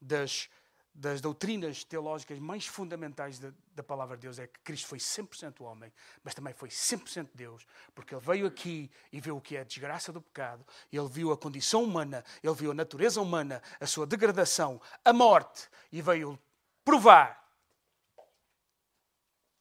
das 0.00 0.50
das 0.98 1.20
doutrinas 1.20 1.84
teológicas 1.84 2.40
mais 2.40 2.66
fundamentais 2.66 3.38
da, 3.38 3.52
da, 3.72 3.84
palavra 3.84 4.16
de 4.16 4.22
Deus 4.22 4.40
é 4.40 4.48
que 4.48 4.58
Cristo 4.64 4.88
foi 4.88 4.98
100% 4.98 5.60
homem, 5.60 5.92
mas 6.24 6.34
também 6.34 6.52
foi 6.52 6.68
100% 6.68 7.30
Deus, 7.34 7.64
porque 7.94 8.12
ele 8.12 8.20
veio 8.20 8.46
aqui 8.48 8.90
e 9.12 9.20
viu 9.20 9.36
o 9.36 9.40
que 9.40 9.56
é 9.56 9.60
a 9.60 9.64
desgraça 9.64 10.12
do 10.12 10.20
pecado, 10.20 10.66
ele 10.92 11.08
viu 11.08 11.30
a 11.30 11.38
condição 11.38 11.84
humana, 11.84 12.24
ele 12.42 12.54
viu 12.54 12.72
a 12.72 12.74
natureza 12.74 13.20
humana, 13.20 13.62
a 13.78 13.86
sua 13.86 14.08
degradação, 14.08 14.82
a 15.04 15.12
morte, 15.12 15.68
e 15.92 16.02
veio 16.02 16.36
provar 16.84 17.48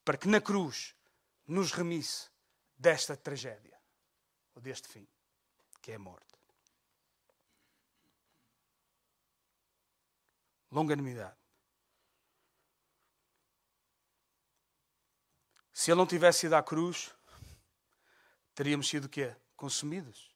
para 0.04 0.18
que 0.18 0.28
na 0.28 0.42
cruz 0.42 0.96
nos 1.46 1.72
remisse 1.72 2.30
desta 2.76 3.16
tragédia, 3.16 3.80
ou 4.56 4.62
deste 4.62 4.88
fim, 4.88 5.08
que 5.84 5.92
é 5.92 5.96
a 5.96 6.00
morte. 6.00 6.37
Longanimidade. 10.78 11.36
Se 15.74 15.92
ele 15.92 15.98
não 15.98 16.08
tivesse 16.08 16.46
ido 16.46 16.56
à 16.56 16.62
cruz, 16.62 17.14
teríamos 18.54 18.88
sido 18.88 19.06
o 19.06 19.10
quê? 19.10 19.36
Consumidos. 19.56 20.36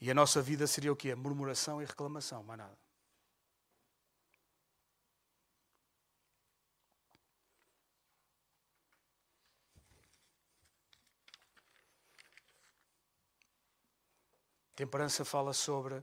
E 0.00 0.10
a 0.10 0.14
nossa 0.14 0.42
vida 0.42 0.66
seria 0.66 0.92
o 0.92 0.96
quê? 0.96 1.14
Murmuração 1.14 1.80
e 1.80 1.84
reclamação, 1.84 2.42
mais 2.42 2.58
nada. 2.58 2.81
Temperança 14.74 15.24
fala 15.24 15.52
sobre 15.52 16.02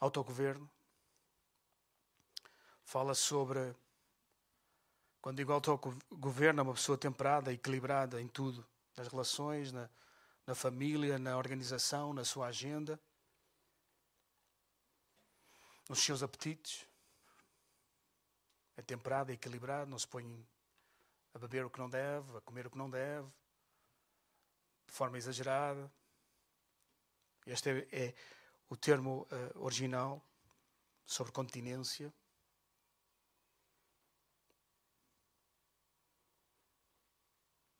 autogoverno. 0.00 0.70
Fala 2.84 3.14
sobre, 3.14 3.74
quando 5.20 5.36
digo 5.36 5.52
autogoverno, 5.52 6.60
é 6.60 6.62
uma 6.62 6.72
pessoa 6.72 6.96
temperada, 6.96 7.52
equilibrada 7.52 8.20
em 8.20 8.26
tudo, 8.26 8.66
nas 8.96 9.08
relações, 9.08 9.72
na, 9.72 9.90
na 10.48 10.54
família, 10.54 11.18
na 11.18 11.36
organização, 11.36 12.14
na 12.14 12.24
sua 12.24 12.46
agenda, 12.46 12.98
nos 15.86 15.98
seus 15.98 16.22
apetites. 16.22 16.88
É 18.74 18.80
temperado, 18.80 19.30
é 19.30 19.34
equilibrado, 19.34 19.90
não 19.90 19.98
se 19.98 20.08
põe 20.08 20.48
a 21.34 21.38
beber 21.38 21.66
o 21.66 21.70
que 21.70 21.78
não 21.78 21.90
deve, 21.90 22.34
a 22.34 22.40
comer 22.40 22.66
o 22.66 22.70
que 22.70 22.78
não 22.78 22.88
deve, 22.88 23.28
de 24.86 24.94
forma 24.94 25.18
exagerada. 25.18 25.92
Este 27.44 27.68
é, 27.68 28.06
é 28.06 28.14
o 28.70 28.76
termo 28.76 29.28
uh, 29.30 29.62
original 29.62 30.24
sobre 31.04 31.30
continência. 31.30 32.10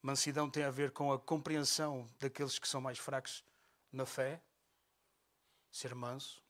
Mansidão 0.08 0.48
tem 0.48 0.64
a 0.64 0.70
ver 0.70 0.90
com 0.90 1.12
a 1.12 1.18
compreensão 1.18 2.08
daqueles 2.18 2.58
que 2.58 2.66
são 2.66 2.80
mais 2.80 2.98
fracos 2.98 3.44
na 3.92 4.06
fé, 4.06 4.40
ser 5.70 5.94
manso, 5.94 6.42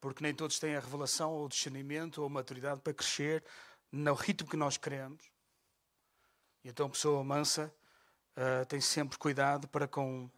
porque 0.00 0.20
nem 0.20 0.34
todos 0.34 0.58
têm 0.58 0.74
a 0.74 0.80
revelação 0.80 1.32
ou 1.32 1.44
o 1.44 1.48
discernimento 1.48 2.18
ou 2.18 2.26
a 2.26 2.28
maturidade 2.28 2.80
para 2.80 2.92
crescer 2.92 3.44
no 3.92 4.14
ritmo 4.14 4.50
que 4.50 4.56
nós 4.56 4.76
queremos. 4.76 5.30
E 6.64 6.70
então 6.70 6.90
pessoa 6.90 7.22
mansa 7.22 7.72
uh, 8.36 8.66
tem 8.66 8.80
sempre 8.80 9.16
cuidado 9.16 9.68
para 9.68 9.86
com 9.86 10.28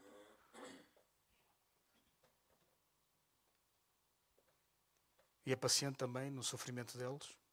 e 5.46 5.50
é 5.50 5.56
paciente 5.56 5.96
também 5.96 6.30
no 6.30 6.42
sofrimento 6.42 6.98
deles. 6.98 7.45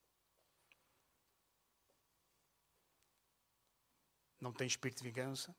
Não 4.44 4.52
tem 4.52 4.68
espírito 4.68 5.02
de 5.02 5.10
vingança. 5.10 5.56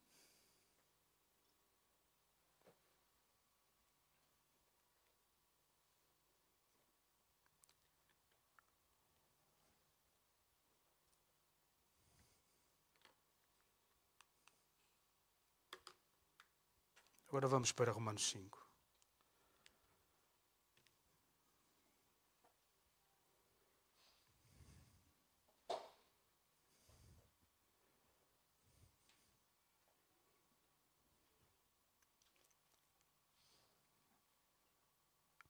Agora 17.29 17.49
vamos 17.49 17.73
para 17.73 17.91
Romanos 17.91 18.29
5. 18.31 18.64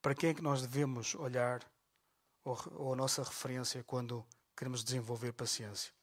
Para 0.05 0.14
quem 0.14 0.29
é 0.29 0.35
que 0.35 0.43
nós 0.43 0.61
devemos 0.61 1.14
olhar 1.14 1.64
ou, 2.45 2.62
ou 2.73 2.93
a 2.93 2.97
nossa 2.97 3.23
referência 3.23 3.83
quando 3.85 4.23
queremos 4.55 4.85
desenvolver 4.85 5.33
paciência? 5.33 5.95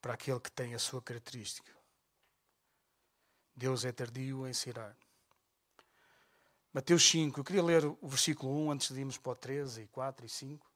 Para 0.00 0.14
aquele 0.14 0.40
que 0.40 0.50
tem 0.50 0.74
a 0.74 0.78
sua 0.80 1.00
característica. 1.00 1.70
Deus 3.54 3.84
é 3.84 3.92
tardio 3.92 4.44
em 4.48 4.52
cirar. 4.52 4.96
Mateus 6.72 7.08
5, 7.08 7.38
eu 7.38 7.44
queria 7.44 7.62
ler 7.62 7.84
o 7.84 8.08
versículo 8.08 8.66
1 8.66 8.72
antes 8.72 8.92
de 8.92 8.98
irmos 8.98 9.18
para 9.18 9.30
o 9.30 9.36
13 9.36 9.82
e 9.82 9.86
4 9.86 10.26
e 10.26 10.28
5, 10.28 10.72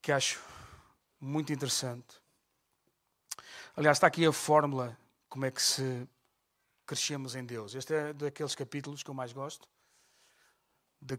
que 0.00 0.10
acho 0.10 0.42
muito 1.20 1.52
interessante. 1.52 2.22
Aliás, 3.76 3.98
está 3.98 4.06
aqui 4.06 4.24
a 4.24 4.32
fórmula 4.32 4.98
como 5.28 5.44
é 5.44 5.50
que 5.50 5.60
se 5.60 6.08
crescemos 6.86 7.34
em 7.34 7.44
Deus. 7.44 7.74
Este 7.74 7.92
é 7.92 8.12
daqueles 8.14 8.54
capítulos 8.54 9.02
que 9.02 9.10
eu 9.10 9.14
mais 9.14 9.34
gosto 9.34 9.68
de, 11.00 11.18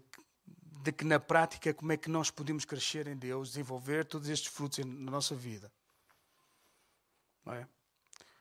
de 0.84 0.91
que 0.91 1.04
na 1.04 1.20
prática 1.20 1.74
como 1.74 1.91
é 1.91 1.98
que 1.98 2.10
nós 2.10 2.30
podemos 2.30 2.65
crescer 2.65 3.08
em 3.08 3.17
Deus, 3.17 3.50
desenvolver 3.50 4.06
todos 4.06 4.30
estes 4.30 4.52
frutos 4.52 4.80
na 4.80 5.12
nossa 5.12 5.36
vida. 5.36 5.72
É? 7.47 7.68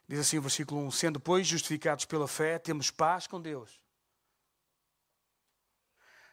Diz 0.06 0.18
assim 0.20 0.38
o 0.38 0.42
versículo 0.42 0.80
1: 0.82 0.90
Sendo, 0.90 1.20
pois, 1.20 1.46
justificados 1.46 2.04
pela 2.04 2.28
fé, 2.28 2.58
temos 2.58 2.90
paz 2.90 3.26
com 3.26 3.40
Deus. 3.40 3.80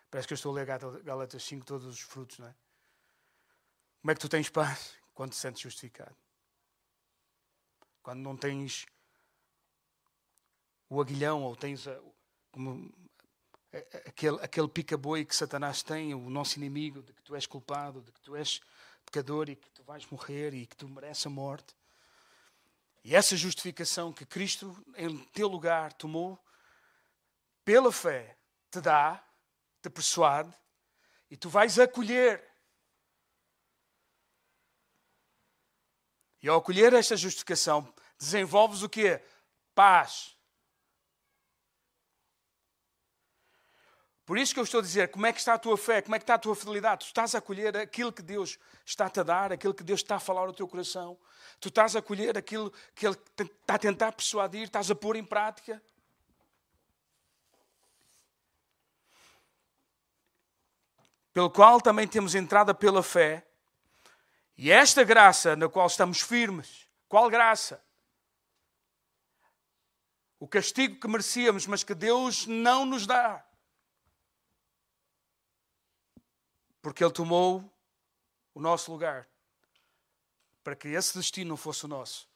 Parece 0.09 0.27
que 0.27 0.34
eu 0.34 0.36
estou 0.36 0.51
a 0.51 0.55
ler 0.55 0.65
Gálatas 1.03 1.43
5 1.43 1.65
todos 1.65 1.86
os 1.86 1.99
frutos, 1.99 2.39
não 2.39 2.47
é? 2.47 2.55
Como 4.01 4.11
é 4.11 4.15
que 4.15 4.21
tu 4.21 4.29
tens 4.29 4.49
paz 4.49 4.95
quando 5.13 5.31
te 5.31 5.38
sentes 5.38 5.61
justificado? 5.61 6.15
Quando 8.01 8.21
não 8.21 8.38
tens 8.38 8.86
o 10.89 11.01
aguilhão 11.01 11.43
ou 11.43 11.55
tens 11.55 11.88
a, 11.88 12.01
como 12.51 12.91
aquele, 14.05 14.38
aquele 14.41 14.67
pica-boi 14.67 15.25
que 15.25 15.36
Satanás 15.36 15.84
tem, 15.84 16.13
o 16.13 16.30
nosso 16.30 16.57
inimigo, 16.57 17.01
de 17.01 17.13
que 17.13 17.21
tu 17.21 17.36
és 17.36 17.45
culpado, 17.45 18.01
de 18.01 18.11
que 18.11 18.21
tu 18.21 18.36
és 18.36 18.61
pecador 19.05 19.49
e 19.49 19.55
que 19.55 19.69
tu 19.71 19.84
vais 19.84 20.05
morrer 20.07 20.53
e 20.53 20.65
que 20.65 20.75
tu 20.75 20.88
mereces 20.88 21.25
a 21.25 21.30
morte. 21.30 21.75
E 23.03 23.15
essa 23.15 23.36
justificação 23.36 24.11
que 24.11 24.25
Cristo, 24.25 24.75
em 24.95 25.17
teu 25.34 25.47
lugar, 25.47 25.93
tomou, 25.93 26.38
pela 27.63 27.91
fé, 27.91 28.38
te 28.69 28.82
dá, 28.82 29.23
te 29.82 29.89
persuade, 29.89 30.53
e 31.30 31.38
tu 31.38 31.49
vais 31.49 31.80
acolher. 31.80 32.43
E 36.41 36.47
ao 36.47 36.57
acolher 36.57 36.93
esta 36.93 37.17
justificação, 37.17 37.93
desenvolves 38.17 38.84
o 38.84 38.89
quê? 38.89 39.21
Paz 39.73 40.36
Por 44.28 44.38
isso 44.38 44.53
que 44.53 44.59
eu 44.59 44.65
estou 44.65 44.82
a 44.82 44.84
dizer, 44.84 45.09
como 45.09 45.25
é 45.25 45.32
que 45.32 45.39
está 45.39 45.53
a 45.53 45.57
tua 45.57 45.78
fé, 45.78 46.01
como 46.01 46.13
é 46.13 46.19
que 46.19 46.23
está 46.23 46.34
a 46.34 46.38
tua 46.38 46.53
fidelidade? 46.53 47.05
Tu 47.05 47.07
estás 47.07 47.34
a 47.34 47.38
acolher 47.38 47.78
aquilo 47.78 48.11
que 48.11 48.21
Deus 48.21 48.59
está-te 48.86 49.21
a 49.21 49.23
dar, 49.23 49.53
aquilo 49.53 49.73
que 49.73 49.86
Deus 49.86 50.01
está 50.01 50.17
a 50.17 50.19
falar 50.19 50.41
ao 50.41 50.53
teu 50.53 50.67
coração. 50.67 51.17
Tu 51.61 51.69
estás 51.69 51.95
a 51.95 51.99
acolher 51.99 52.38
aquilo 52.38 52.69
que 52.93 53.07
Ele 53.07 53.15
está 53.39 53.75
a 53.75 53.80
tentar 53.80 54.11
persuadir, 54.11 54.63
estás 54.63 54.91
a 54.91 54.95
pôr 54.95 55.15
em 55.15 55.23
prática. 55.23 55.82
Pelo 61.32 61.49
qual 61.49 61.80
também 61.80 62.05
temos 62.05 62.36
entrada 62.36 62.73
pela 62.73 63.01
fé. 63.01 63.47
E 64.57 64.69
esta 64.69 65.05
graça 65.05 65.55
na 65.55 65.69
qual 65.69 65.88
estamos 65.88 66.19
firmes, 66.19 66.86
qual 67.07 67.30
graça? 67.30 67.82
O 70.38 70.49
castigo 70.49 70.99
que 70.99 71.07
merecíamos, 71.07 71.65
mas 71.65 71.82
que 71.82 71.95
Deus 71.95 72.45
não 72.45 72.86
nos 72.86 73.07
dá 73.07 73.46
Porque 76.88 77.03
Ele 77.03 77.11
tomou 77.11 77.69
o 78.53 78.61
nosso 78.61 78.89
lugar 78.89 79.27
para 80.63 80.73
que 80.73 80.88
esse 80.88 81.17
destino 81.17 81.49
não 81.49 81.57
fosse 81.57 81.83
o 81.83 81.88
nosso. 81.89 82.29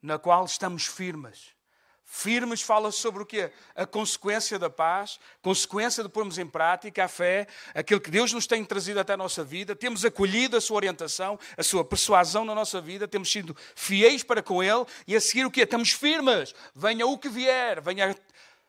Na 0.00 0.16
qual 0.16 0.44
estamos 0.44 0.86
firmes. 0.86 1.56
Firmes 2.04 2.62
fala 2.62 2.92
sobre 2.92 3.24
o 3.24 3.26
quê? 3.26 3.52
A 3.74 3.84
consequência 3.84 4.60
da 4.60 4.70
paz, 4.70 5.18
consequência 5.42 6.04
de 6.04 6.08
pormos 6.08 6.38
em 6.38 6.46
prática 6.46 7.06
a 7.06 7.08
fé, 7.08 7.48
aquilo 7.74 8.00
que 8.00 8.08
Deus 8.08 8.32
nos 8.32 8.46
tem 8.46 8.64
trazido 8.64 9.00
até 9.00 9.14
a 9.14 9.16
nossa 9.16 9.42
vida, 9.42 9.74
temos 9.74 10.04
acolhido 10.04 10.56
a 10.56 10.60
sua 10.60 10.76
orientação, 10.76 11.36
a 11.56 11.64
sua 11.64 11.84
persuasão 11.84 12.44
na 12.44 12.54
nossa 12.54 12.80
vida, 12.80 13.08
temos 13.08 13.28
sido 13.28 13.56
fiéis 13.74 14.22
para 14.22 14.40
com 14.40 14.62
Ele 14.62 14.86
e 15.04 15.16
a 15.16 15.20
seguir 15.20 15.44
o 15.44 15.50
quê? 15.50 15.62
Estamos 15.62 15.90
firmes. 15.90 16.54
Venha 16.76 17.08
o 17.08 17.18
que 17.18 17.28
vier, 17.28 17.80
venha 17.80 18.16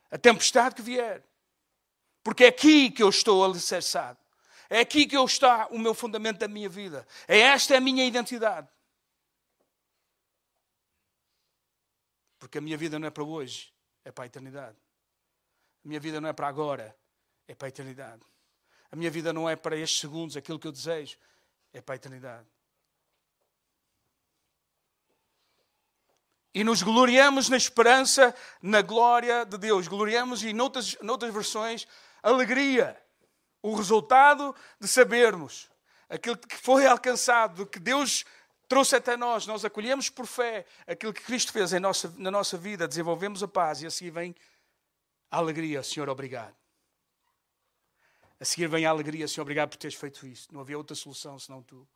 a 0.10 0.18
tempestade 0.18 0.74
que 0.74 0.82
vier. 0.82 1.29
Porque 2.30 2.44
é 2.44 2.50
aqui 2.50 2.92
que 2.92 3.02
eu 3.02 3.10
estou 3.10 3.44
alicerçado. 3.44 4.20
É 4.70 4.82
aqui 4.82 5.08
que 5.08 5.18
eu 5.18 5.26
está 5.26 5.68
o 5.72 5.80
meu 5.80 5.96
fundamento 5.96 6.38
da 6.38 6.48
minha 6.48 6.70
vida. 6.70 7.08
É 7.28 7.40
esta 7.40 7.76
a 7.76 7.82
minha 7.82 8.06
identidade. 8.06 8.70
Porque 12.38 12.60
a 12.60 12.62
minha 12.62 12.78
vida 12.78 13.00
não 13.00 13.08
é 13.08 13.10
para 13.10 13.24
hoje, 13.24 13.74
é 14.06 14.12
para 14.12 14.26
a 14.26 14.28
eternidade. 14.28 14.78
A 15.84 15.88
minha 15.88 16.00
vida 16.00 16.22
não 16.22 16.30
é 16.30 16.34
para 16.34 16.48
agora, 16.48 16.96
é 17.48 17.56
para 17.56 17.68
a 17.68 17.70
eternidade. 17.70 18.22
A 18.92 18.96
minha 18.96 19.10
vida 19.10 19.34
não 19.34 19.50
é 19.50 19.56
para 19.56 19.76
estes 19.76 20.00
segundos, 20.00 20.38
aquilo 20.38 20.60
que 20.60 20.68
eu 20.68 20.72
desejo, 20.72 21.18
é 21.74 21.82
para 21.82 21.96
a 21.96 21.98
eternidade. 21.98 22.48
E 26.54 26.64
nos 26.64 26.84
gloriamos 26.84 27.50
na 27.50 27.58
esperança, 27.58 28.36
na 28.62 28.84
glória 28.84 29.46
de 29.46 29.58
Deus. 29.58 29.88
Gloriamos 29.88 30.44
e, 30.44 30.54
noutras, 30.54 30.96
noutras 31.02 31.34
versões, 31.34 31.88
alegria. 32.22 33.02
O 33.62 33.76
resultado 33.76 34.56
de 34.80 34.88
sabermos 34.88 35.70
aquilo 36.08 36.38
que 36.38 36.56
foi 36.56 36.86
alcançado, 36.86 37.66
que 37.66 37.80
Deus 37.80 38.26
trouxe 38.68 38.96
até 38.96 39.18
nós, 39.18 39.46
nós 39.48 39.66
acolhemos 39.66 40.10
por 40.10 40.26
fé 40.26 40.66
aquilo 40.88 41.12
que 41.12 41.22
Cristo 41.22 41.52
fez 41.52 41.72
nossa, 41.74 42.14
na 42.18 42.32
nossa 42.32 42.58
vida, 42.58 42.88
desenvolvemos 42.88 43.44
a 43.44 43.48
paz 43.48 43.82
e 43.82 43.88
a 43.88 43.92
seguir 43.92 44.12
vem 44.12 44.36
a 45.32 45.38
alegria, 45.38 45.84
Senhor, 45.84 46.10
obrigado. 46.10 46.56
A 48.40 48.46
seguir 48.46 48.68
vem 48.68 48.86
a 48.86 48.90
alegria, 48.90 49.28
Senhor, 49.28 49.42
obrigado 49.42 49.70
por 49.70 49.78
teres 49.78 49.96
feito 49.96 50.26
isso. 50.26 50.48
Não 50.52 50.62
havia 50.62 50.78
outra 50.78 50.96
solução 50.96 51.38
senão 51.38 51.62
tu. 51.62 51.88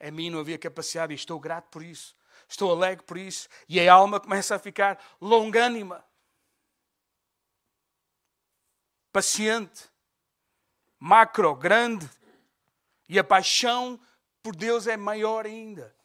A 0.00 0.10
mim 0.10 0.30
não 0.30 0.40
havia 0.40 0.56
capacidade 0.56 1.12
e 1.12 1.16
estou 1.16 1.38
grato 1.38 1.68
por 1.68 1.82
isso. 1.82 2.16
Estou 2.48 2.72
alegre 2.72 3.04
por 3.04 3.18
isso. 3.18 3.48
E 3.68 3.78
a 3.80 3.92
alma 3.92 4.18
começa 4.18 4.54
a 4.54 4.58
ficar 4.58 4.98
longânima, 5.20 6.04
paciente, 9.12 9.84
macro, 10.98 11.54
grande. 11.54 12.08
E 13.08 13.18
a 13.18 13.24
paixão 13.24 13.98
por 14.42 14.54
Deus 14.54 14.86
é 14.86 14.96
maior 14.96 15.46
ainda. 15.46 15.96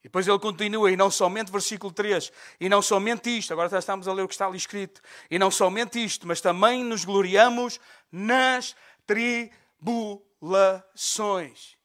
E 0.00 0.02
depois 0.04 0.28
ele 0.28 0.38
continua, 0.38 0.90
e 0.90 0.96
não 0.96 1.10
somente, 1.10 1.52
versículo 1.52 1.92
3, 1.92 2.32
e 2.60 2.68
não 2.68 2.80
somente 2.80 3.36
isto, 3.36 3.52
agora 3.52 3.68
já 3.68 3.78
estamos 3.78 4.08
a 4.08 4.12
ler 4.12 4.22
o 4.22 4.28
que 4.28 4.34
está 4.34 4.46
ali 4.46 4.56
escrito, 4.56 5.02
e 5.30 5.38
não 5.38 5.50
somente 5.50 6.02
isto, 6.02 6.26
mas 6.26 6.40
também 6.40 6.82
nos 6.84 7.04
gloriamos 7.04 7.78
nas 8.10 8.74
tribulações. 9.06 11.77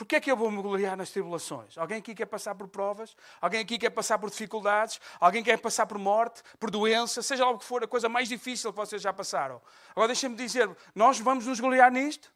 Porquê 0.00 0.16
é 0.16 0.20
que 0.20 0.32
eu 0.32 0.36
vou 0.36 0.50
me 0.50 0.62
gloriar 0.62 0.96
nas 0.96 1.10
tribulações? 1.10 1.76
Alguém 1.76 1.98
aqui 1.98 2.14
quer 2.14 2.24
passar 2.24 2.54
por 2.54 2.66
provas? 2.68 3.14
Alguém 3.38 3.60
aqui 3.60 3.78
quer 3.78 3.90
passar 3.90 4.18
por 4.18 4.30
dificuldades? 4.30 4.98
Alguém 5.20 5.44
quer 5.44 5.58
passar 5.58 5.84
por 5.84 5.98
morte, 5.98 6.42
por 6.58 6.70
doença? 6.70 7.20
Seja 7.20 7.44
lá 7.44 7.50
o 7.50 7.58
que 7.58 7.66
for, 7.66 7.84
a 7.84 7.86
coisa 7.86 8.08
mais 8.08 8.26
difícil 8.26 8.72
que 8.72 8.78
vocês 8.78 9.02
já 9.02 9.12
passaram. 9.12 9.60
Agora 9.90 10.06
deixem-me 10.06 10.34
dizer, 10.34 10.74
nós 10.94 11.20
vamos 11.20 11.44
nos 11.44 11.60
gloriar 11.60 11.92
nisto? 11.92 12.32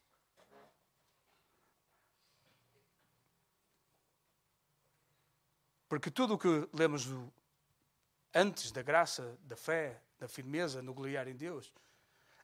Porque 5.89 6.11
tudo 6.11 6.35
o 6.35 6.37
que 6.37 6.69
lemos 6.71 7.09
antes 8.31 8.71
da 8.71 8.83
graça, 8.83 9.35
da 9.41 9.55
fé, 9.55 9.99
da 10.19 10.27
firmeza 10.27 10.83
no 10.83 10.93
gloriar 10.93 11.27
em 11.27 11.35
Deus, 11.35 11.73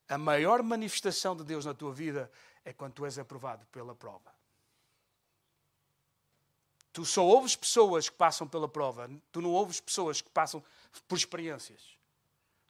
a 0.10 0.18
maior 0.18 0.64
manifestação 0.64 1.36
de 1.36 1.44
Deus 1.44 1.64
na 1.64 1.76
tua 1.76 1.94
vida 1.94 2.32
é 2.66 2.74
quando 2.74 2.94
tu 2.94 3.06
és 3.06 3.20
aprovado 3.20 3.68
pela 3.68 3.94
prova. 3.94 4.41
Tu 6.94 7.06
só 7.06 7.24
ouves 7.24 7.56
pessoas 7.56 8.10
que 8.10 8.16
passam 8.16 8.48
pela 8.48 8.68
prova, 8.68 9.10
tu 9.32 9.42
não 9.42 9.52
ouves 9.52 9.80
pessoas 9.80 10.22
que 10.22 10.30
passam 10.30 10.64
por 11.08 11.18
experiências. 11.18 11.98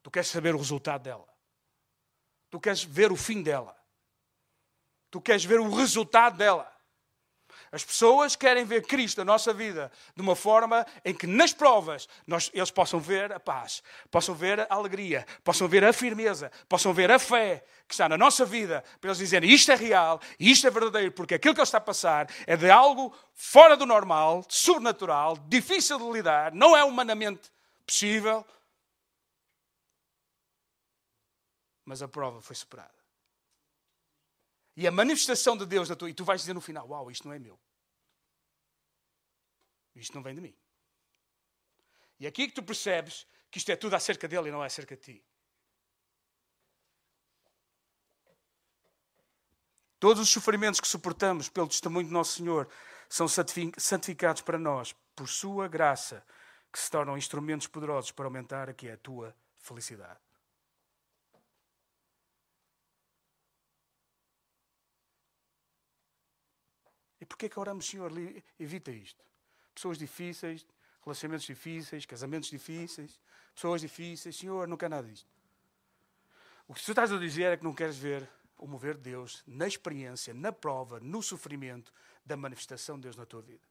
Tu 0.02 0.10
queres 0.10 0.28
saber 0.28 0.54
o 0.54 0.58
resultado 0.58 1.02
dela. 1.02 1.28
Tu 2.50 2.60
queres 2.60 2.84
ver 2.84 3.10
o 3.10 3.16
fim 3.16 3.42
dela. 3.42 3.76
Tu 5.10 5.20
queres 5.20 5.44
ver 5.44 5.60
o 5.60 5.74
resultado 5.74 6.36
dela. 6.36 6.71
As 7.72 7.82
pessoas 7.82 8.36
querem 8.36 8.66
ver 8.66 8.86
Cristo 8.86 9.16
na 9.16 9.24
nossa 9.24 9.50
vida 9.50 9.90
de 10.14 10.20
uma 10.20 10.36
forma 10.36 10.86
em 11.02 11.14
que 11.14 11.26
nas 11.26 11.54
provas 11.54 12.06
nós, 12.26 12.50
eles 12.52 12.70
possam 12.70 13.00
ver 13.00 13.32
a 13.32 13.40
paz, 13.40 13.82
possam 14.10 14.34
ver 14.34 14.60
a 14.60 14.66
alegria, 14.68 15.26
possam 15.42 15.66
ver 15.66 15.82
a 15.82 15.90
firmeza, 15.90 16.52
possam 16.68 16.92
ver 16.92 17.10
a 17.10 17.18
fé 17.18 17.64
que 17.88 17.94
está 17.94 18.10
na 18.10 18.18
nossa 18.18 18.44
vida, 18.44 18.84
para 19.00 19.08
eles 19.08 19.18
dizerem 19.18 19.50
isto 19.50 19.72
é 19.72 19.74
real, 19.74 20.20
isto 20.38 20.66
é 20.66 20.70
verdadeiro, 20.70 21.12
porque 21.12 21.34
aquilo 21.34 21.54
que 21.54 21.60
ele 21.60 21.64
está 21.64 21.78
a 21.78 21.80
passar 21.80 22.28
é 22.46 22.58
de 22.58 22.70
algo 22.70 23.16
fora 23.32 23.74
do 23.74 23.86
normal, 23.86 24.44
sobrenatural, 24.50 25.38
difícil 25.48 25.98
de 25.98 26.10
lidar, 26.10 26.52
não 26.52 26.76
é 26.76 26.84
humanamente 26.84 27.50
possível, 27.86 28.44
mas 31.86 32.02
a 32.02 32.08
prova 32.08 32.42
foi 32.42 32.54
superada. 32.54 33.01
E 34.76 34.86
a 34.86 34.90
manifestação 34.90 35.56
de 35.56 35.66
Deus 35.66 35.88
na 35.88 35.96
tua. 35.96 36.10
E 36.10 36.14
tu 36.14 36.24
vais 36.24 36.40
dizer 36.40 36.54
no 36.54 36.60
final: 36.60 36.88
Uau, 36.88 37.10
isto 37.10 37.26
não 37.26 37.34
é 37.34 37.38
meu. 37.38 37.58
Isto 39.94 40.14
não 40.14 40.22
vem 40.22 40.34
de 40.34 40.40
mim. 40.40 40.56
E 42.18 42.26
é 42.26 42.28
aqui 42.28 42.46
que 42.46 42.54
tu 42.54 42.62
percebes 42.62 43.26
que 43.50 43.58
isto 43.58 43.70
é 43.70 43.76
tudo 43.76 43.94
acerca 43.94 44.26
dele 44.26 44.48
e 44.48 44.52
não 44.52 44.62
é 44.62 44.66
acerca 44.66 44.96
de 44.96 45.02
ti. 45.02 45.24
Todos 50.00 50.22
os 50.22 50.30
sofrimentos 50.30 50.80
que 50.80 50.88
suportamos 50.88 51.48
pelo 51.48 51.68
testemunho 51.68 52.06
de 52.06 52.12
Nosso 52.12 52.38
Senhor 52.38 52.68
são 53.08 53.28
santificados 53.28 54.42
para 54.42 54.58
nós, 54.58 54.94
por 55.14 55.28
Sua 55.28 55.68
graça, 55.68 56.24
que 56.72 56.78
se 56.78 56.90
tornam 56.90 57.16
instrumentos 57.16 57.66
poderosos 57.66 58.10
para 58.10 58.24
aumentar 58.24 58.68
aqui 58.70 58.90
a 58.90 58.96
tua 58.96 59.36
felicidade. 59.58 60.18
Porquê 67.32 67.48
que 67.48 67.58
oramos, 67.58 67.86
Senhor, 67.86 68.12
evita 68.60 68.90
isto? 68.90 69.24
Pessoas 69.74 69.96
difíceis, 69.96 70.66
relacionamentos 71.02 71.46
difíceis, 71.46 72.04
casamentos 72.04 72.50
difíceis, 72.50 73.18
pessoas 73.54 73.80
difíceis. 73.80 74.36
Senhor, 74.36 74.68
não 74.68 74.76
quer 74.76 74.90
nada 74.90 75.08
disto. 75.08 75.26
O 76.68 76.74
que 76.74 76.84
tu 76.84 76.92
estás 76.92 77.10
a 77.10 77.16
dizer 77.16 77.44
é 77.44 77.56
que 77.56 77.64
não 77.64 77.72
queres 77.72 77.96
ver 77.96 78.28
o 78.58 78.66
mover 78.66 78.96
de 78.96 79.00
Deus 79.00 79.42
na 79.46 79.66
experiência, 79.66 80.34
na 80.34 80.52
prova, 80.52 81.00
no 81.00 81.22
sofrimento 81.22 81.90
da 82.24 82.36
manifestação 82.36 82.96
de 82.96 83.02
Deus 83.02 83.16
na 83.16 83.24
tua 83.24 83.40
vida. 83.40 83.66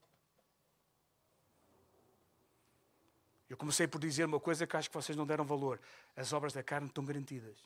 Eu 3.47 3.57
comecei 3.57 3.87
por 3.87 4.01
dizer 4.01 4.25
uma 4.25 4.39
coisa 4.39 4.65
que 4.65 4.75
acho 4.75 4.89
que 4.89 4.95
vocês 4.95 5.15
não 5.15 5.25
deram 5.25 5.45
valor. 5.45 5.79
As 6.15 6.33
obras 6.33 6.51
da 6.51 6.63
carne 6.63 6.87
estão 6.87 7.05
garantidas. 7.05 7.57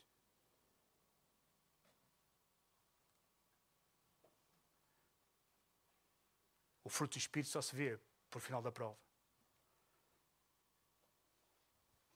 O 6.86 6.88
fruto 6.88 7.14
do 7.14 7.18
Espírito 7.18 7.50
só 7.50 7.60
se 7.60 7.74
vê 7.74 7.98
por 8.30 8.40
final 8.40 8.62
da 8.62 8.70
prova. 8.70 8.96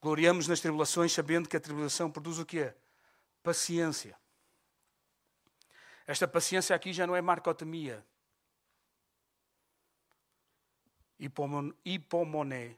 Gloriamos 0.01 0.47
nas 0.47 0.61
tribulações, 0.61 1.11
sabendo 1.11 1.49
que 1.49 1.57
a 1.57 1.61
tribulação 1.61 2.09
produz 2.09 2.39
o 2.39 2.47
quê? 2.47 2.73
Paciência. 3.43 4.17
Esta 6.07 6.29
paciência 6.29 6.77
aqui 6.77 6.93
já 6.93 7.05
não 7.05 7.17
é 7.17 7.21
marcotomia. 7.21 8.07
Hipomoné. 11.19 12.77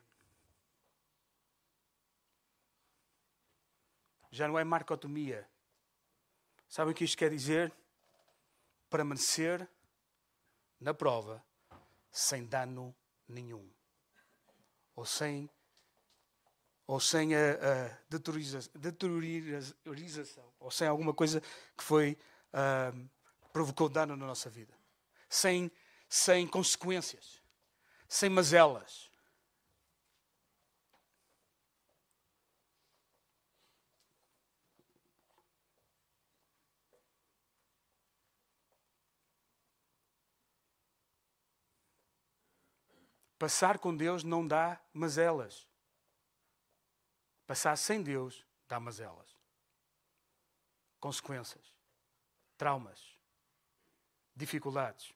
Já 4.31 4.49
não 4.49 4.59
é 4.59 4.65
marcotomia. 4.65 5.47
Sabem 6.71 6.93
o 6.93 6.97
que 6.97 7.05
isto 7.05 7.19
quer 7.19 7.29
dizer? 7.29 7.71
Permanecer 8.89 9.69
na 10.81 10.95
prova 10.95 11.45
sem 12.13 12.45
dano 12.45 12.95
nenhum. 13.27 13.69
Ou 14.95 15.07
sem, 15.07 15.49
ou 16.87 17.01
sem 17.01 17.35
a, 17.35 17.39
a 17.39 17.99
deteriorização, 18.09 20.53
ou 20.61 20.71
sem 20.71 20.87
alguma 20.87 21.15
coisa 21.15 21.41
que 21.41 21.83
foi 21.83 22.19
uh, 22.53 23.11
provocou 23.53 23.89
dano 23.89 24.17
na 24.17 24.27
nossa 24.27 24.51
vida. 24.51 24.75
Sem, 25.29 25.71
sem 26.09 26.47
consequências, 26.47 27.41
sem 28.07 28.29
mazelas. 28.29 29.11
Passar 43.43 43.81
com 43.81 43.93
Deus 43.93 44.23
não 44.23 44.47
dá 44.47 44.81
mazelas. 44.95 45.67
Passar 47.45 47.77
sem 47.77 48.01
Deus 48.01 48.47
dá 48.69 48.79
mazelas. 48.79 49.37
Consequências, 51.01 51.75
traumas, 52.57 53.19
dificuldades, 54.37 55.13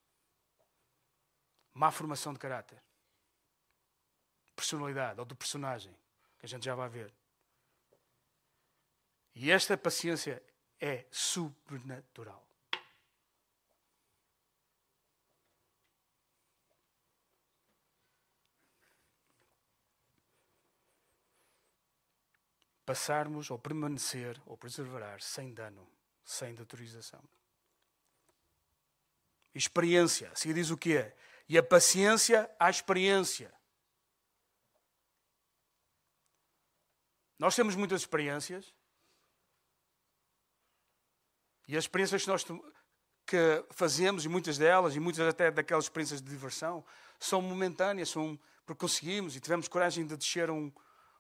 má 1.73 1.93
formação 1.93 2.33
de 2.33 2.41
caráter, 2.41 2.83
personalidade 4.57 5.21
ou 5.21 5.25
de 5.25 5.37
personagem, 5.37 5.97
que 6.41 6.47
a 6.47 6.49
gente 6.49 6.65
já 6.65 6.75
vai 6.75 6.89
ver. 6.89 7.15
E 9.37 9.53
esta 9.53 9.79
paciência 9.79 10.43
é 10.81 11.07
sobrenatural. 11.13 12.45
Passarmos 22.87 23.51
ou 23.51 23.59
permanecer 23.59 24.41
ou 24.47 24.57
preservar 24.57 25.21
sem 25.21 25.53
dano, 25.53 25.87
sem 26.25 26.55
deteriorização. 26.55 27.23
Experiência, 29.53 30.31
se 30.35 30.55
diz 30.55 30.71
o 30.71 30.77
que 30.77 30.97
é? 30.97 31.17
E 31.49 31.59
a 31.59 31.63
paciência 31.63 32.49
à 32.59 32.71
experiência. 32.71 33.53
Nós 37.39 37.55
temos 37.55 37.75
muitas 37.75 38.03
experiências. 38.03 38.73
E 41.69 41.77
as 41.77 41.85
experiências 41.85 42.23
que 42.23 42.29
nós 42.29 42.45
que 43.27 43.65
fazemos, 43.71 44.25
e 44.25 44.29
muitas 44.29 44.57
delas, 44.57 44.95
e 44.95 45.01
muitas 45.01 45.27
até 45.27 45.51
daquelas 45.51 45.87
experiências 45.87 46.23
de 46.23 46.31
diversão, 46.31 46.85
são 47.19 47.43
momentâneas, 47.43 48.11
são 48.11 48.39
porque 48.65 48.81
conseguimos 48.81 49.35
e 49.35 49.41
tivemos 49.41 49.67
coragem 49.69 50.07
de 50.07 50.17
descer 50.17 50.51
um, 50.51 50.73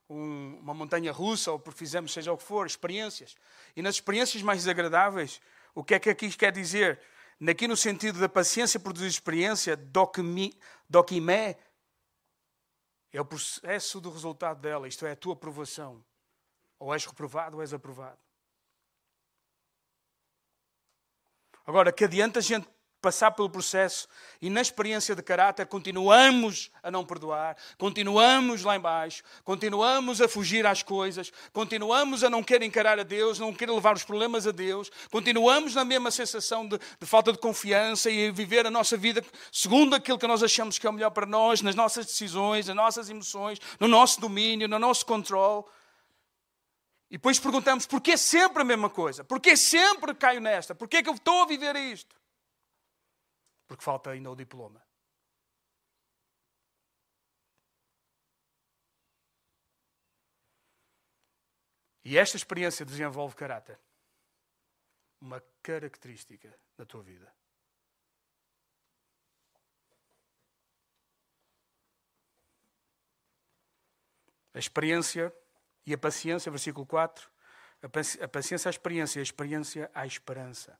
um, 0.08 0.58
uma 0.60 0.74
montanha 0.74 1.12
russa 1.12 1.52
ou 1.52 1.58
porque 1.58 1.78
fizemos 1.78 2.12
seja 2.12 2.32
o 2.32 2.36
que 2.36 2.44
for, 2.44 2.66
experiências. 2.66 3.36
E 3.74 3.82
nas 3.82 3.96
experiências 3.96 4.42
mais 4.42 4.60
desagradáveis, 4.60 5.40
o 5.74 5.82
que 5.84 5.94
é 5.94 5.98
que 5.98 6.10
aqui 6.10 6.30
quer 6.36 6.52
dizer? 6.52 7.00
Aqui 7.48 7.68
no 7.68 7.76
sentido 7.76 8.18
da 8.18 8.28
paciência 8.28 8.80
produzir 8.80 9.08
experiência, 9.08 9.76
doquimé, 9.76 11.56
é 13.12 13.20
o 13.20 13.24
processo 13.24 14.00
do 14.00 14.10
resultado 14.10 14.60
dela, 14.60 14.86
isto 14.86 15.06
é, 15.06 15.12
a 15.12 15.16
tua 15.16 15.32
aprovação. 15.32 16.04
Ou 16.78 16.92
és 16.92 17.04
reprovado 17.04 17.56
ou 17.56 17.62
és 17.62 17.72
aprovado. 17.72 18.18
Agora, 21.66 21.92
que 21.92 22.04
adianta 22.04 22.38
a 22.38 22.42
gente 22.42 22.68
passar 23.06 23.30
pelo 23.30 23.48
processo 23.48 24.08
e 24.42 24.50
na 24.50 24.60
experiência 24.60 25.14
de 25.14 25.22
caráter 25.22 25.64
continuamos 25.66 26.72
a 26.82 26.90
não 26.90 27.06
perdoar, 27.06 27.56
continuamos 27.78 28.64
lá 28.64 28.74
embaixo, 28.74 29.22
continuamos 29.44 30.20
a 30.20 30.26
fugir 30.26 30.66
às 30.66 30.82
coisas, 30.82 31.32
continuamos 31.52 32.24
a 32.24 32.28
não 32.28 32.42
querer 32.42 32.64
encarar 32.64 32.98
a 32.98 33.04
Deus, 33.04 33.38
não 33.38 33.54
querer 33.54 33.70
levar 33.70 33.94
os 33.94 34.02
problemas 34.02 34.44
a 34.44 34.50
Deus, 34.50 34.90
continuamos 35.08 35.72
na 35.76 35.84
mesma 35.84 36.10
sensação 36.10 36.66
de, 36.66 36.78
de 36.78 37.06
falta 37.06 37.30
de 37.32 37.38
confiança 37.38 38.10
e 38.10 38.32
viver 38.32 38.66
a 38.66 38.72
nossa 38.72 38.96
vida 38.96 39.24
segundo 39.52 39.94
aquilo 39.94 40.18
que 40.18 40.26
nós 40.26 40.42
achamos 40.42 40.76
que 40.76 40.84
é 40.88 40.90
o 40.90 40.92
melhor 40.92 41.10
para 41.10 41.26
nós, 41.26 41.62
nas 41.62 41.76
nossas 41.76 42.06
decisões, 42.06 42.66
nas 42.66 42.74
nossas 42.74 43.08
emoções, 43.08 43.60
no 43.78 43.86
nosso 43.86 44.20
domínio, 44.20 44.66
no 44.66 44.80
nosso 44.80 45.06
controle. 45.06 45.62
E 47.08 47.16
depois 47.16 47.38
perguntamos, 47.38 47.86
porquê 47.86 48.16
sempre 48.16 48.62
a 48.62 48.64
mesma 48.64 48.90
coisa? 48.90 49.22
Porquê 49.22 49.56
sempre 49.56 50.12
caio 50.12 50.40
nesta? 50.40 50.74
Porquê 50.74 51.04
que 51.04 51.08
eu 51.08 51.14
estou 51.14 51.44
a 51.44 51.46
viver 51.46 51.76
isto? 51.76 52.16
Porque 53.66 53.84
falta 53.84 54.10
ainda 54.10 54.30
o 54.30 54.36
diploma. 54.36 54.84
E 62.04 62.16
esta 62.16 62.36
experiência 62.36 62.86
desenvolve 62.86 63.34
caráter. 63.34 63.80
Uma 65.20 65.42
característica 65.60 66.56
da 66.76 66.86
tua 66.86 67.02
vida. 67.02 67.34
A 74.54 74.58
experiência 74.60 75.34
e 75.84 75.92
a 75.92 75.98
paciência, 75.98 76.48
versículo 76.48 76.86
4. 76.86 77.28
A 78.22 78.28
paciência 78.28 78.68
à 78.68 78.70
experiência, 78.70 79.20
a 79.20 79.22
experiência 79.24 79.90
à 79.92 80.06
esperança. 80.06 80.78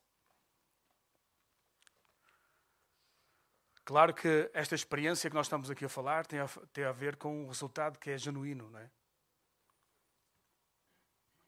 Claro 3.87 4.13
que 4.13 4.51
esta 4.53 4.75
experiência 4.75 5.29
que 5.29 5.33
nós 5.33 5.45
estamos 5.45 5.71
aqui 5.71 5.85
a 5.85 5.87
falar 5.87 6.25
tem 6.25 6.41
a, 6.41 6.47
tem 6.73 6.83
a 6.83 6.91
ver 6.91 7.15
com 7.15 7.45
um 7.45 7.47
resultado 7.47 7.97
que 7.97 8.09
é 8.09 8.17
genuíno, 8.17 8.69
não 8.69 8.79
é? 8.79 8.91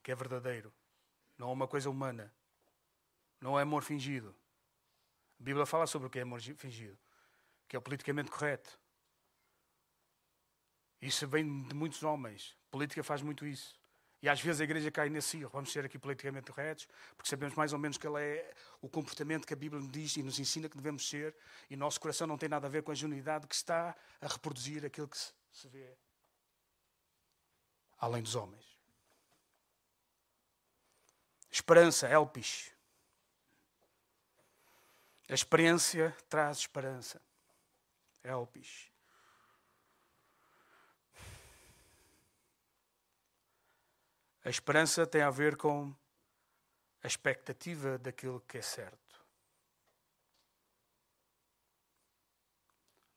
Que 0.01 0.13
é 0.13 0.15
verdadeiro. 0.15 0.73
Não 1.37 1.49
é 1.49 1.51
uma 1.51 1.67
coisa 1.67 1.89
humana. 1.89 2.33
Não 3.41 3.59
é 3.59 3.63
amor 3.63 3.83
fingido. 3.83 4.33
A 5.37 5.43
Bíblia 5.43 5.65
fala 5.65 5.85
sobre 5.85 6.07
o 6.07 6.09
que 6.09 6.17
é 6.17 6.21
amor 6.21 6.39
fingido, 6.41 6.97
que 7.67 7.75
é 7.75 7.79
o 7.79 7.81
politicamente 7.81 8.31
correto. 8.31 8.79
Isso 11.01 11.27
vem 11.27 11.63
de 11.63 11.75
muitos 11.75 12.03
homens. 12.03 12.55
A 12.67 12.71
política 12.71 13.03
faz 13.03 13.21
muito 13.21 13.45
isso. 13.45 13.77
E 14.22 14.28
às 14.28 14.41
vezes 14.41 14.59
a 14.59 14.63
igreja 14.63 14.91
cai 14.91 15.09
nesse 15.09 15.38
erro. 15.38 15.49
Vamos 15.53 15.72
ser 15.72 15.86
aqui 15.86 15.97
politicamente 15.97 16.51
corretos, 16.51 16.88
porque 17.15 17.30
sabemos 17.30 17.55
mais 17.55 17.72
ou 17.72 17.80
menos 17.80 17.97
que 17.97 18.05
ele 18.05 18.22
é 18.22 18.53
o 18.82 18.89
comportamento 18.89 19.47
que 19.47 19.53
a 19.53 19.57
Bíblia 19.57 19.82
nos 19.82 19.91
diz 19.91 20.17
e 20.17 20.24
nos 20.24 20.39
ensina 20.39 20.67
que 20.67 20.76
devemos 20.76 21.07
ser, 21.07 21.36
e 21.70 21.76
nosso 21.76 21.99
coração 21.99 22.28
não 22.28 22.38
tem 22.38 22.49
nada 22.49 22.67
a 22.67 22.70
ver 22.70 22.84
com 22.84 22.91
a 22.91 22.95
genuidade 22.95 23.47
que 23.47 23.55
está 23.55 23.95
a 24.22 24.28
reproduzir 24.28 24.86
aquilo 24.86 25.07
que 25.07 25.17
se 25.17 25.67
vê 25.70 25.97
além 27.99 28.24
dos 28.24 28.36
homens. 28.36 28.65
Esperança, 31.51 32.07
elpis. 32.07 32.72
A 35.28 35.34
experiência 35.34 36.15
traz 36.30 36.59
esperança. 36.59 37.22
Elpis. 38.24 38.88
A 44.49 44.51
esperança 44.51 45.05
tem 45.05 45.21
a 45.21 45.29
ver 45.29 45.55
com 45.55 45.95
a 47.03 47.05
expectativa 47.05 47.99
daquilo 47.99 48.41
que 48.41 48.57
é 48.57 48.63
certo. 48.63 49.23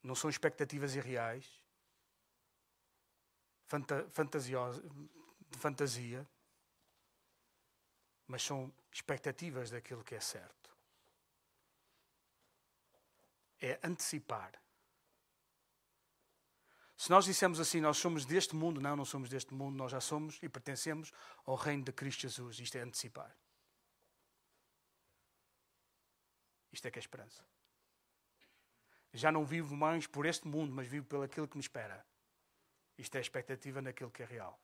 Não 0.02 0.14
são 0.14 0.28
expectativas 0.28 0.94
irreais, 0.94 1.50
de 3.66 5.58
fantasia, 5.58 6.28
mas 8.26 8.42
são 8.42 8.70
expectativas 8.92 9.70
daquilo 9.70 10.04
que 10.04 10.14
é 10.14 10.20
certo. 10.20 10.76
É 13.58 13.80
antecipar 13.82 14.61
se 16.96 17.10
nós 17.10 17.24
dissemos 17.24 17.58
assim, 17.58 17.80
nós 17.80 17.96
somos 17.96 18.24
deste 18.24 18.54
mundo, 18.54 18.80
não, 18.80 18.94
não 18.94 19.04
somos 19.04 19.28
deste 19.28 19.52
mundo, 19.54 19.76
nós 19.76 19.90
já 19.90 20.00
somos 20.00 20.38
e 20.42 20.48
pertencemos 20.48 21.12
ao 21.44 21.56
reino 21.56 21.84
de 21.84 21.92
Cristo 21.92 22.22
Jesus. 22.22 22.58
Isto 22.58 22.76
é 22.76 22.82
antecipar. 22.82 23.36
Isto 26.72 26.88
é 26.88 26.90
que 26.90 26.98
é 26.98 27.00
esperança. 27.00 27.44
Já 29.12 29.30
não 29.30 29.44
vivo 29.44 29.76
mais 29.76 30.06
por 30.06 30.24
este 30.24 30.48
mundo, 30.48 30.72
mas 30.72 30.88
vivo 30.88 31.06
pelo 31.06 31.22
aquilo 31.22 31.46
que 31.46 31.56
me 31.56 31.62
espera. 31.62 32.04
Isto 32.96 33.16
é 33.16 33.20
expectativa 33.20 33.82
naquilo 33.82 34.10
que 34.10 34.22
é 34.22 34.26
real. 34.26 34.58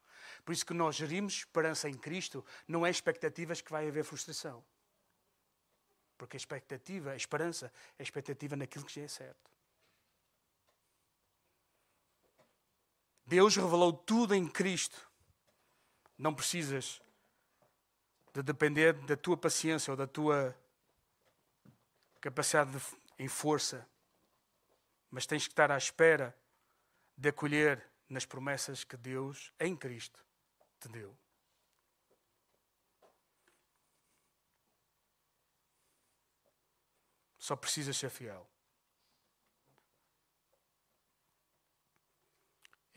Por 0.45 0.53
isso 0.53 0.65
que 0.65 0.75
nós 0.75 0.97
gerimos 0.97 1.35
esperança 1.35 1.89
em 1.89 1.95
Cristo, 1.95 2.45
não 2.67 2.87
é 2.87 2.91
expectativas 2.91 3.61
que 3.61 3.71
vai 3.71 3.87
haver 3.89 4.05
frustração. 4.05 4.65
Porque 6.17 6.37
a 6.37 6.39
expectativa, 6.39 7.13
a 7.13 7.17
esperança, 7.17 7.73
é 7.99 8.03
a 8.03 8.03
expectativa 8.03 8.57
naquilo 8.57 8.85
que 8.85 8.95
já 8.95 9.03
é 9.03 9.09
certo. 9.09 9.51
Deus 13.29 13.55
revelou 13.57 13.93
tudo 13.93 14.35
em 14.35 14.49
Cristo. 14.49 15.07
Não 16.17 16.35
precisas 16.35 16.99
de 18.33 18.43
depender 18.43 18.95
da 18.95 19.19
tua 19.19 19.37
paciência 19.37 19.91
ou 19.91 19.97
da 19.99 20.07
tua 20.07 20.57
capacidade 22.23 22.71
de, 22.73 22.83
em 23.19 23.29
força, 23.29 23.87
mas 25.11 25.27
tens 25.27 25.47
que 25.47 25.53
estar 25.53 25.71
à 25.71 25.77
espera 25.77 26.35
de 27.19 27.29
acolher 27.29 27.87
nas 28.09 28.25
promessas 28.25 28.83
que 28.83 28.97
Deus, 28.97 29.53
em 29.61 29.77
Cristo, 29.77 30.25
te 30.81 30.89
deu. 30.89 31.15
Só 37.39 37.55
precisas 37.55 37.95
ser 37.99 38.09
fiel. 38.09 38.49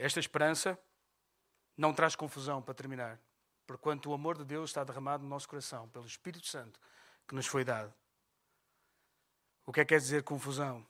Esta 0.02 0.20
esperança 0.20 0.80
não 1.78 1.93
traz 1.93 2.16
confusão, 2.16 2.60
para 2.60 2.74
terminar, 2.74 3.20
porquanto 3.68 4.10
o 4.10 4.14
amor 4.16 4.36
de 4.36 4.43
Deus 4.43 4.72
está 4.72 4.84
derramado 4.84 5.22
no 5.22 5.30
nosso 5.30 5.47
coração 5.47 5.88
pelo 5.89 6.08
Espírito 6.08 6.47
Santo 6.47 6.80
que 7.28 7.36
nos 7.36 7.45
foi 7.45 7.64
dado. 7.64 7.93
O 9.64 9.72
que 9.72 9.80
é 9.80 9.86
que 9.86 9.89
quer 9.89 9.99
dizer 9.99 10.24
confusão? 10.24 10.84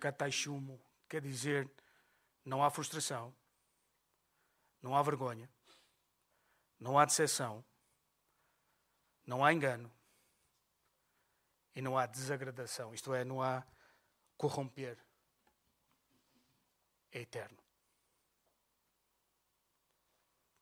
Cataixumo 0.00 0.80
quer 1.08 1.20
dizer 1.20 1.68
não 2.44 2.62
há 2.62 2.70
frustração, 2.70 3.34
não 4.80 4.94
há 4.94 5.02
vergonha, 5.02 5.50
não 6.78 6.96
há 6.96 7.04
decepção, 7.04 7.64
não 9.26 9.44
há 9.44 9.52
engano 9.52 9.90
e 11.74 11.82
não 11.82 11.98
há 11.98 12.06
desagradação, 12.06 12.94
isto 12.94 13.12
é, 13.12 13.24
não 13.24 13.42
há 13.42 13.66
corromper. 14.36 14.96
É 17.10 17.20
eterno. 17.20 17.63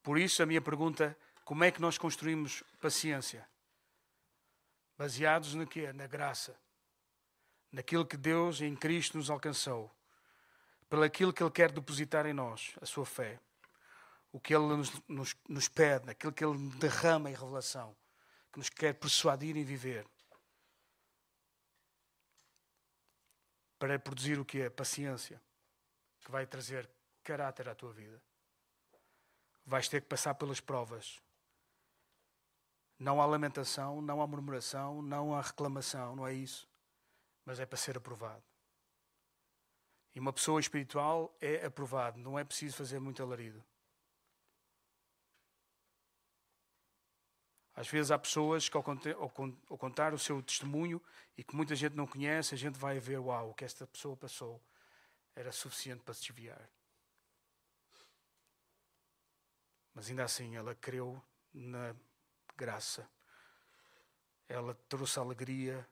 Por 0.03 0.19
isso, 0.19 0.43
a 0.43 0.47
minha 0.47 0.61
pergunta: 0.61 1.17
como 1.45 1.65
é 1.65 1.71
que 1.71 1.81
nós 1.81 1.97
construímos 1.97 2.63
paciência? 2.81 3.49
Baseados 4.99 5.55
no 5.55 5.67
quê? 5.67 5.93
Na 5.93 6.07
graça. 6.07 6.59
Naquilo 7.71 8.07
que 8.07 8.17
Deus 8.17 8.61
em 8.61 8.75
Cristo 8.77 9.17
nos 9.17 9.31
alcançou. 9.31 9.91
Pelo 10.91 11.05
aquilo 11.05 11.33
que 11.33 11.43
Ele 11.43 11.51
quer 11.51 11.73
depositar 11.73 12.27
em 12.27 12.35
nós, 12.35 12.77
a 12.81 12.87
sua 12.87 13.07
fé. 13.07 13.41
O 14.31 14.39
que 14.39 14.55
Ele 14.55 14.67
nos, 14.77 14.91
nos, 15.09 15.37
nos 15.49 15.69
pede, 15.69 16.11
aquilo 16.11 16.33
que 16.33 16.45
Ele 16.45 16.59
derrama 16.79 17.31
em 17.31 17.35
revelação. 17.35 17.97
Que 18.53 18.59
nos 18.59 18.69
quer 18.69 18.95
persuadir 18.95 19.57
e 19.57 19.65
viver. 19.65 20.07
Para 23.79 23.99
produzir 23.99 24.39
o 24.39 24.45
que 24.45 24.61
é? 24.61 24.71
Paciência. 24.71 25.41
Que 26.21 26.31
vai 26.31 26.47
trazer 26.47 26.89
caráter 27.25 27.69
à 27.69 27.75
tua 27.75 27.93
vida 27.93 28.23
vais 29.65 29.89
ter 29.89 30.01
que 30.01 30.09
passar 30.09 30.35
pelas 30.35 30.61
provas. 30.61 31.21
Não 32.99 33.21
há 33.21 33.27
lamentação, 33.27 34.01
não 34.01 34.23
há 34.23 34.27
murmuração, 34.27 35.03
não 35.03 35.35
há 35.35 35.41
reclamação, 35.41 36.15
não 36.15 36.27
é 36.27 36.33
isso. 36.33 36.69
Mas 37.45 37.59
é 37.59 37.67
para 37.67 37.77
ser 37.77 37.97
aprovado. 37.97 38.43
E 40.15 40.21
uma 40.21 40.33
pessoa 40.33 40.61
espiritual 40.61 41.35
é 41.41 41.65
aprovado, 41.65 42.21
não 42.21 42.39
é 42.39 42.45
preciso 42.45 42.77
fazer 42.77 43.01
muito 43.01 43.23
alarido. 43.23 43.65
Às 47.75 47.89
vezes 47.89 48.11
há 48.11 48.19
pessoas 48.19 48.69
que, 48.69 48.77
ao 48.77 49.79
contar 49.79 50.13
o 50.13 50.19
seu 50.19 50.43
testemunho 50.43 51.01
e 51.37 51.43
que 51.43 51.57
muita 51.57 51.75
gente 51.75 51.97
não 51.97 52.07
conhece, 52.07 52.55
a 52.55 52.59
gente 52.59 52.79
vai 52.79 53.01
ver, 53.01 53.19
uau, 53.19 53.51
o 53.51 53.55
que 53.55 53.65
esta 53.65 53.87
pessoa 53.87 54.15
passou 54.15 54.63
era 55.35 55.51
suficiente 55.51 56.03
para 56.03 56.13
se 56.13 56.21
desviar. 56.21 56.69
Mas 59.95 60.09
ainda 60.09 60.25
assim 60.25 60.57
ela 60.57 60.75
creu 60.75 61.23
na 61.53 61.95
graça. 62.57 63.09
Ela 64.49 64.75
trouxe 64.89 65.19
alegria 65.19 65.87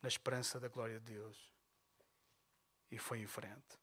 na 0.00 0.08
esperança 0.08 0.60
da 0.60 0.68
glória 0.68 1.00
de 1.00 1.12
Deus 1.12 1.52
e 2.90 2.98
foi 2.98 3.20
em 3.20 3.26
frente. 3.26 3.78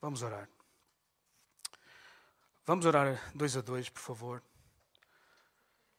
Vamos 0.00 0.22
orar. 0.22 0.48
Vamos 2.64 2.86
orar 2.86 3.32
dois 3.34 3.56
a 3.56 3.60
dois, 3.60 3.88
por 3.88 4.00
favor. 4.00 4.42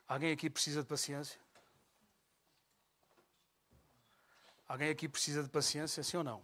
Alguém 0.08 0.32
aqui 0.32 0.50
precisa 0.50 0.82
de 0.82 0.88
paciência? 0.90 1.43
Alguém 4.74 4.90
aqui 4.90 5.08
precisa 5.08 5.44
de 5.44 5.50
paciência, 5.50 6.02
sim 6.02 6.18
ou 6.18 6.24
não? 6.24 6.42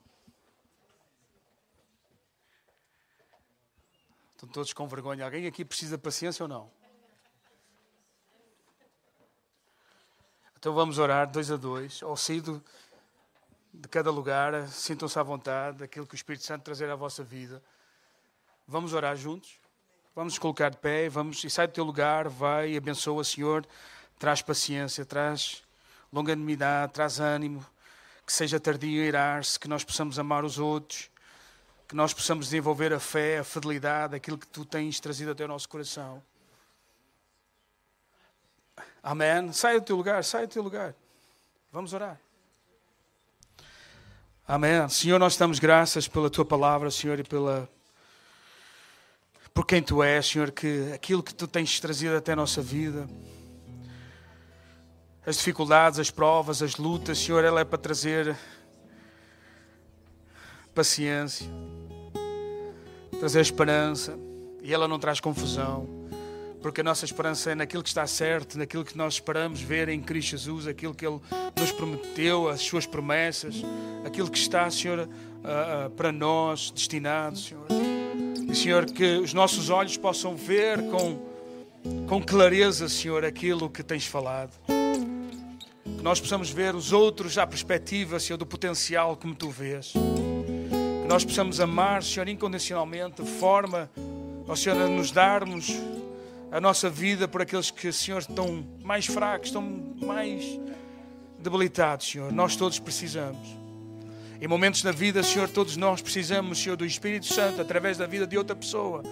Estão 4.36 4.47
todos 4.49 4.71
com 4.71 4.88
vergonha. 4.88 5.25
Alguém 5.25 5.47
aqui 5.47 5.65
precisa 5.65 5.97
de 5.97 6.03
paciência 6.03 6.43
ou 6.43 6.47
não? 6.47 6.71
Então 10.55 10.75
vamos 10.75 10.99
orar 10.99 11.27
dois 11.27 11.49
a 11.49 11.57
dois, 11.57 12.03
ao 12.03 12.15
sair 12.15 12.43
de 13.73 13.88
cada 13.89 14.11
lugar, 14.11 14.67
sintam-se 14.67 15.17
à 15.17 15.23
vontade, 15.23 15.80
daquilo 15.80 16.05
que 16.05 16.13
o 16.13 16.15
Espírito 16.15 16.45
Santo 16.45 16.61
trazer 16.61 16.88
à 16.88 16.95
vossa 16.95 17.23
vida. 17.23 17.63
Vamos 18.67 18.93
orar 18.93 19.15
juntos, 19.15 19.59
vamos 20.13 20.34
nos 20.34 20.39
colocar 20.39 20.69
de 20.69 20.77
pé, 20.77 21.09
vamos, 21.09 21.43
e 21.43 21.49
sai 21.49 21.65
do 21.65 21.73
teu 21.73 21.84
lugar, 21.84 22.30
vai, 22.30 22.77
abençoa, 22.77 23.23
Senhor, 23.23 23.65
traz 24.19 24.39
paciência, 24.39 25.03
traz 25.03 25.63
longanimidade, 26.13 26.93
traz 26.93 27.19
ânimo 27.19 27.65
que 28.30 28.34
seja 28.34 28.59
tardio 28.59 29.03
irar-se, 29.03 29.59
que 29.59 29.67
nós 29.67 29.84
possamos 29.84 30.19
amar 30.19 30.45
os 30.45 30.59
outros, 30.59 31.09
que 31.88 31.95
nós 31.95 32.13
possamos 32.13 32.45
desenvolver 32.45 32.93
a 32.93 32.99
fé, 32.99 33.39
a 33.39 33.43
fidelidade, 33.43 34.15
aquilo 34.15 34.38
que 34.38 34.45
tu 34.45 34.63
tens 34.63 34.99
trazido 34.99 35.32
até 35.32 35.45
o 35.45 35.47
nosso 35.47 35.67
coração. 35.67 36.21
Amém. 39.01 39.51
Sai 39.51 39.80
do 39.80 39.84
teu 39.84 39.95
lugar, 39.95 40.23
sai 40.23 40.45
do 40.45 40.53
teu 40.53 40.61
lugar. 40.61 40.93
Vamos 41.71 41.91
orar. 41.91 42.21
Amém. 44.47 44.88
Senhor, 44.89 45.17
nós 45.17 45.36
damos 45.36 45.57
graças 45.57 46.07
pela 46.07 46.30
tua 46.30 46.45
palavra, 46.45 46.91
Senhor, 46.91 47.19
e 47.19 47.23
pela 47.23 47.67
por 49.55 49.65
quem 49.65 49.82
tu 49.82 50.03
és, 50.03 50.27
Senhor, 50.27 50.51
que 50.51 50.91
aquilo 50.93 51.23
que 51.23 51.34
tu 51.34 51.47
tens 51.47 51.80
trazido 51.80 52.15
até 52.15 52.34
a 52.34 52.36
nossa 52.36 52.61
vida 52.61 53.09
as 55.26 55.38
dificuldades, 55.38 55.99
as 55.99 56.09
provas, 56.09 56.61
as 56.61 56.76
lutas, 56.78 57.17
Senhor, 57.20 57.43
ela 57.43 57.61
é 57.61 57.63
para 57.65 57.78
trazer 57.78 58.36
paciência, 60.74 61.45
trazer 63.20 63.41
esperança, 63.41 64.17
e 64.61 64.74
ela 64.74 64.88
não 64.88 64.97
traz 64.97 65.20
confusão, 65.20 65.88
porque 66.61 66.82
a 66.82 66.84
nossa 66.84 67.05
esperança 67.05 67.51
é 67.51 67.55
naquilo 67.55 67.84
que 67.84 67.89
está 67.89 68.07
certo, 68.07 68.57
naquilo 68.57 68.84
que 68.84 68.97
nós 68.97 69.15
esperamos 69.15 69.61
ver 69.61 69.89
em 69.89 70.01
Cristo 70.01 70.32
Jesus, 70.32 70.67
aquilo 70.67 70.93
que 70.93 71.05
Ele 71.05 71.20
nos 71.57 71.72
prometeu, 71.72 72.47
as 72.49 72.61
Suas 72.61 72.86
promessas, 72.86 73.61
aquilo 74.05 74.30
que 74.30 74.38
está, 74.38 74.70
Senhor, 74.70 75.07
para 75.95 76.11
nós 76.11 76.72
destinado, 76.72 77.38
Senhor. 77.38 77.67
E, 78.49 78.55
Senhor, 78.55 78.86
que 78.86 79.17
os 79.17 79.34
nossos 79.34 79.70
olhos 79.70 79.95
possam 79.95 80.36
ver 80.36 80.82
com, 80.89 81.20
com 82.07 82.22
clareza, 82.22 82.89
Senhor, 82.89 83.24
aquilo 83.24 83.70
que 83.70 83.84
tens 83.84 84.05
falado 84.05 84.78
que 86.00 86.04
nós 86.04 86.22
possamos 86.22 86.50
ver 86.50 86.76
os 86.76 86.93
outros 86.93 87.38
à 87.38 87.45
perspectiva, 87.45 88.22
Senhor, 88.22 88.38
do 88.38 88.45
potencial 88.45 89.18
como 89.18 89.36
tu 89.36 89.50
vês. 89.50 89.91
Que 89.91 91.08
nós 91.10 91.26
possamos 91.26 91.60
amar, 91.60 92.02
Senhor, 92.04 92.30
incondicionalmente, 92.30 93.22
de 93.22 93.30
forma, 93.30 93.91
ó 94.47 94.56
Senhor, 94.56 94.82
a 94.82 94.88
nos 94.88 95.12
darmos 95.12 95.74
a 96.54 96.62
nossa 96.62 96.89
vida 96.89 97.28
por 97.28 97.41
aqueles 97.41 97.70
que, 97.70 97.91
Senhor, 97.91 98.20
estão 98.20 98.66
mais 98.82 99.08
fracos, 99.08 99.50
estão 99.50 99.62
mais 99.62 100.58
debilitados, 101.38 102.10
Senhor. 102.10 102.32
Nós 102.32 102.56
todos 102.56 102.80
precisamos. 102.80 103.50
Em 104.39 104.47
momentos 104.47 104.82
na 104.86 104.93
vida, 104.93 105.22
Senhor, 105.22 105.50
todos 105.50 105.76
nós 105.76 106.02
precisamos, 106.02 106.60
Senhor, 106.60 106.78
do 106.78 106.86
Espírito 106.86 107.26
Santo 107.26 107.62
através 107.62 107.97
da 107.97 108.08
vida 108.08 108.26
de 108.26 108.38
outra 108.38 108.56
pessoa 108.56 109.04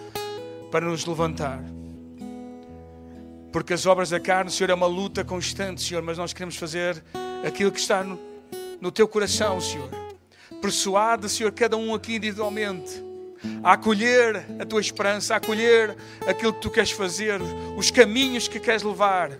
para 0.71 0.85
nos 0.85 1.05
levantar. 1.05 1.61
Porque 3.57 3.73
as 3.73 3.87
obras 3.87 4.11
da 4.11 4.19
carne, 4.19 4.51
Senhor, 4.51 4.69
é 4.69 4.73
uma 4.75 4.85
luta 4.85 5.25
constante, 5.25 5.81
Senhor, 5.81 6.03
mas 6.03 6.15
nós 6.15 6.31
queremos 6.31 6.57
fazer 6.57 7.03
aquilo 7.43 7.71
que 7.71 7.79
está 7.79 8.03
no, 8.03 8.19
no 8.79 8.91
teu 8.91 9.07
coração, 9.07 9.59
Senhor. 9.59 9.89
Persuade, 10.61 11.27
Senhor, 11.27 11.51
cada 11.51 11.75
um 11.75 11.95
aqui 11.95 12.17
individualmente 12.17 13.03
a 13.63 13.71
acolher 13.71 14.45
a 14.59 14.63
tua 14.63 14.79
esperança, 14.79 15.33
a 15.33 15.37
acolher 15.37 15.97
aquilo 16.27 16.53
que 16.53 16.61
tu 16.61 16.69
queres 16.69 16.91
fazer, 16.91 17.41
os 17.75 17.89
caminhos 17.89 18.47
que 18.47 18.59
queres 18.59 18.83
levar 18.83 19.31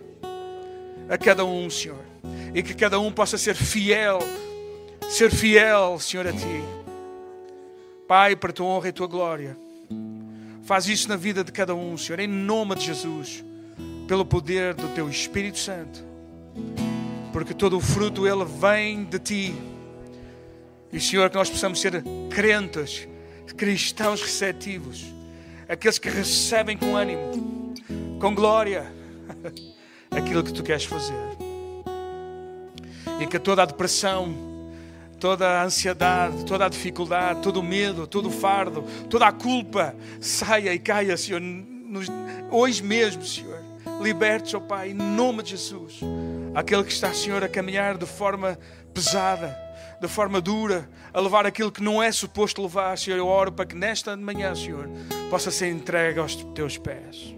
a 1.08 1.16
cada 1.16 1.44
um, 1.44 1.70
Senhor. 1.70 2.04
E 2.52 2.60
que 2.60 2.74
cada 2.74 2.98
um 2.98 3.12
possa 3.12 3.38
ser 3.38 3.54
fiel, 3.54 4.18
ser 5.08 5.30
fiel, 5.30 5.96
Senhor, 6.00 6.26
a 6.26 6.32
ti. 6.32 6.64
Pai, 8.08 8.34
para 8.34 8.50
a 8.50 8.52
tua 8.52 8.66
honra 8.66 8.88
e 8.88 8.90
a 8.90 8.94
tua 8.94 9.06
glória. 9.06 9.56
Faz 10.64 10.88
isso 10.88 11.08
na 11.08 11.14
vida 11.14 11.44
de 11.44 11.52
cada 11.52 11.72
um, 11.72 11.96
Senhor, 11.96 12.18
em 12.18 12.26
nome 12.26 12.74
de 12.74 12.86
Jesus 12.86 13.44
pelo 14.08 14.24
poder 14.24 14.72
do 14.72 14.88
teu 14.94 15.08
Espírito 15.08 15.58
Santo. 15.58 16.02
Porque 17.30 17.52
todo 17.52 17.76
o 17.76 17.80
fruto 17.80 18.26
ele 18.26 18.44
vem 18.44 19.04
de 19.04 19.18
ti. 19.18 19.54
E 20.90 20.98
Senhor, 20.98 21.28
que 21.28 21.36
nós 21.36 21.50
possamos 21.50 21.78
ser 21.78 22.02
crentes, 22.30 23.06
cristãos 23.54 24.22
receptivos, 24.22 25.04
aqueles 25.68 25.98
que 25.98 26.08
recebem 26.08 26.76
com 26.76 26.96
ânimo, 26.96 27.74
com 28.18 28.34
glória, 28.34 28.90
aquilo 30.10 30.42
que 30.42 30.54
tu 30.54 30.62
queres 30.62 30.84
fazer. 30.84 31.14
E 33.20 33.26
que 33.26 33.38
toda 33.38 33.62
a 33.62 33.66
depressão, 33.66 34.34
toda 35.20 35.60
a 35.60 35.64
ansiedade, 35.64 36.46
toda 36.46 36.64
a 36.64 36.68
dificuldade, 36.70 37.42
todo 37.42 37.60
o 37.60 37.62
medo, 37.62 38.06
todo 38.06 38.28
o 38.28 38.32
fardo, 38.32 38.82
toda 39.10 39.26
a 39.26 39.32
culpa 39.32 39.94
saia 40.18 40.72
e 40.72 40.78
caia, 40.78 41.14
Senhor, 41.14 41.42
hoje 42.50 42.82
mesmo, 42.82 43.22
Senhor. 43.22 43.57
Liberte, 44.00 44.56
ó 44.56 44.60
Pai, 44.60 44.90
em 44.90 44.94
nome 44.94 45.42
de 45.42 45.50
Jesus. 45.50 46.00
Aquele 46.54 46.84
que 46.84 46.92
está, 46.92 47.12
Senhor, 47.12 47.42
a 47.42 47.48
caminhar 47.48 47.96
de 47.96 48.06
forma 48.06 48.58
pesada, 48.94 49.56
de 50.00 50.08
forma 50.08 50.40
dura, 50.40 50.88
a 51.12 51.20
levar 51.20 51.46
aquilo 51.46 51.72
que 51.72 51.82
não 51.82 52.02
é 52.02 52.10
suposto 52.12 52.62
levar, 52.62 52.96
Senhor. 52.96 53.16
Eu 53.16 53.26
oro 53.26 53.52
para 53.52 53.66
que 53.66 53.74
nesta 53.74 54.16
manhã, 54.16 54.54
Senhor, 54.54 54.88
possa 55.30 55.50
ser 55.50 55.68
entregue 55.68 56.18
aos 56.20 56.36
teus 56.54 56.78
pés. 56.78 57.34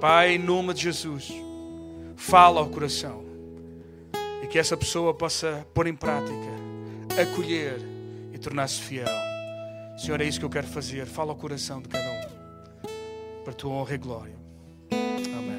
Pai, 0.00 0.34
em 0.34 0.38
nome 0.38 0.74
de 0.74 0.82
Jesus, 0.82 1.32
fala 2.16 2.60
ao 2.60 2.68
coração 2.68 3.24
e 4.42 4.46
que 4.46 4.58
essa 4.58 4.76
pessoa 4.76 5.12
possa 5.12 5.66
pôr 5.74 5.86
em 5.88 5.94
prática, 5.94 6.32
acolher 7.20 7.80
e 8.32 8.38
tornar-se 8.38 8.80
fiel. 8.80 9.06
Senhor, 9.98 10.20
é 10.20 10.24
isso 10.24 10.38
que 10.38 10.44
eu 10.44 10.50
quero 10.50 10.68
fazer. 10.68 11.06
Fala 11.06 11.32
ao 11.32 11.36
coração 11.36 11.82
de 11.82 11.88
cada 11.88 12.08
um, 12.08 12.17
para 13.48 13.52
a 13.52 13.56
tua 13.56 13.72
honra 13.72 13.94
e 13.94 13.98
glória. 13.98 14.36
Amém. 15.38 15.57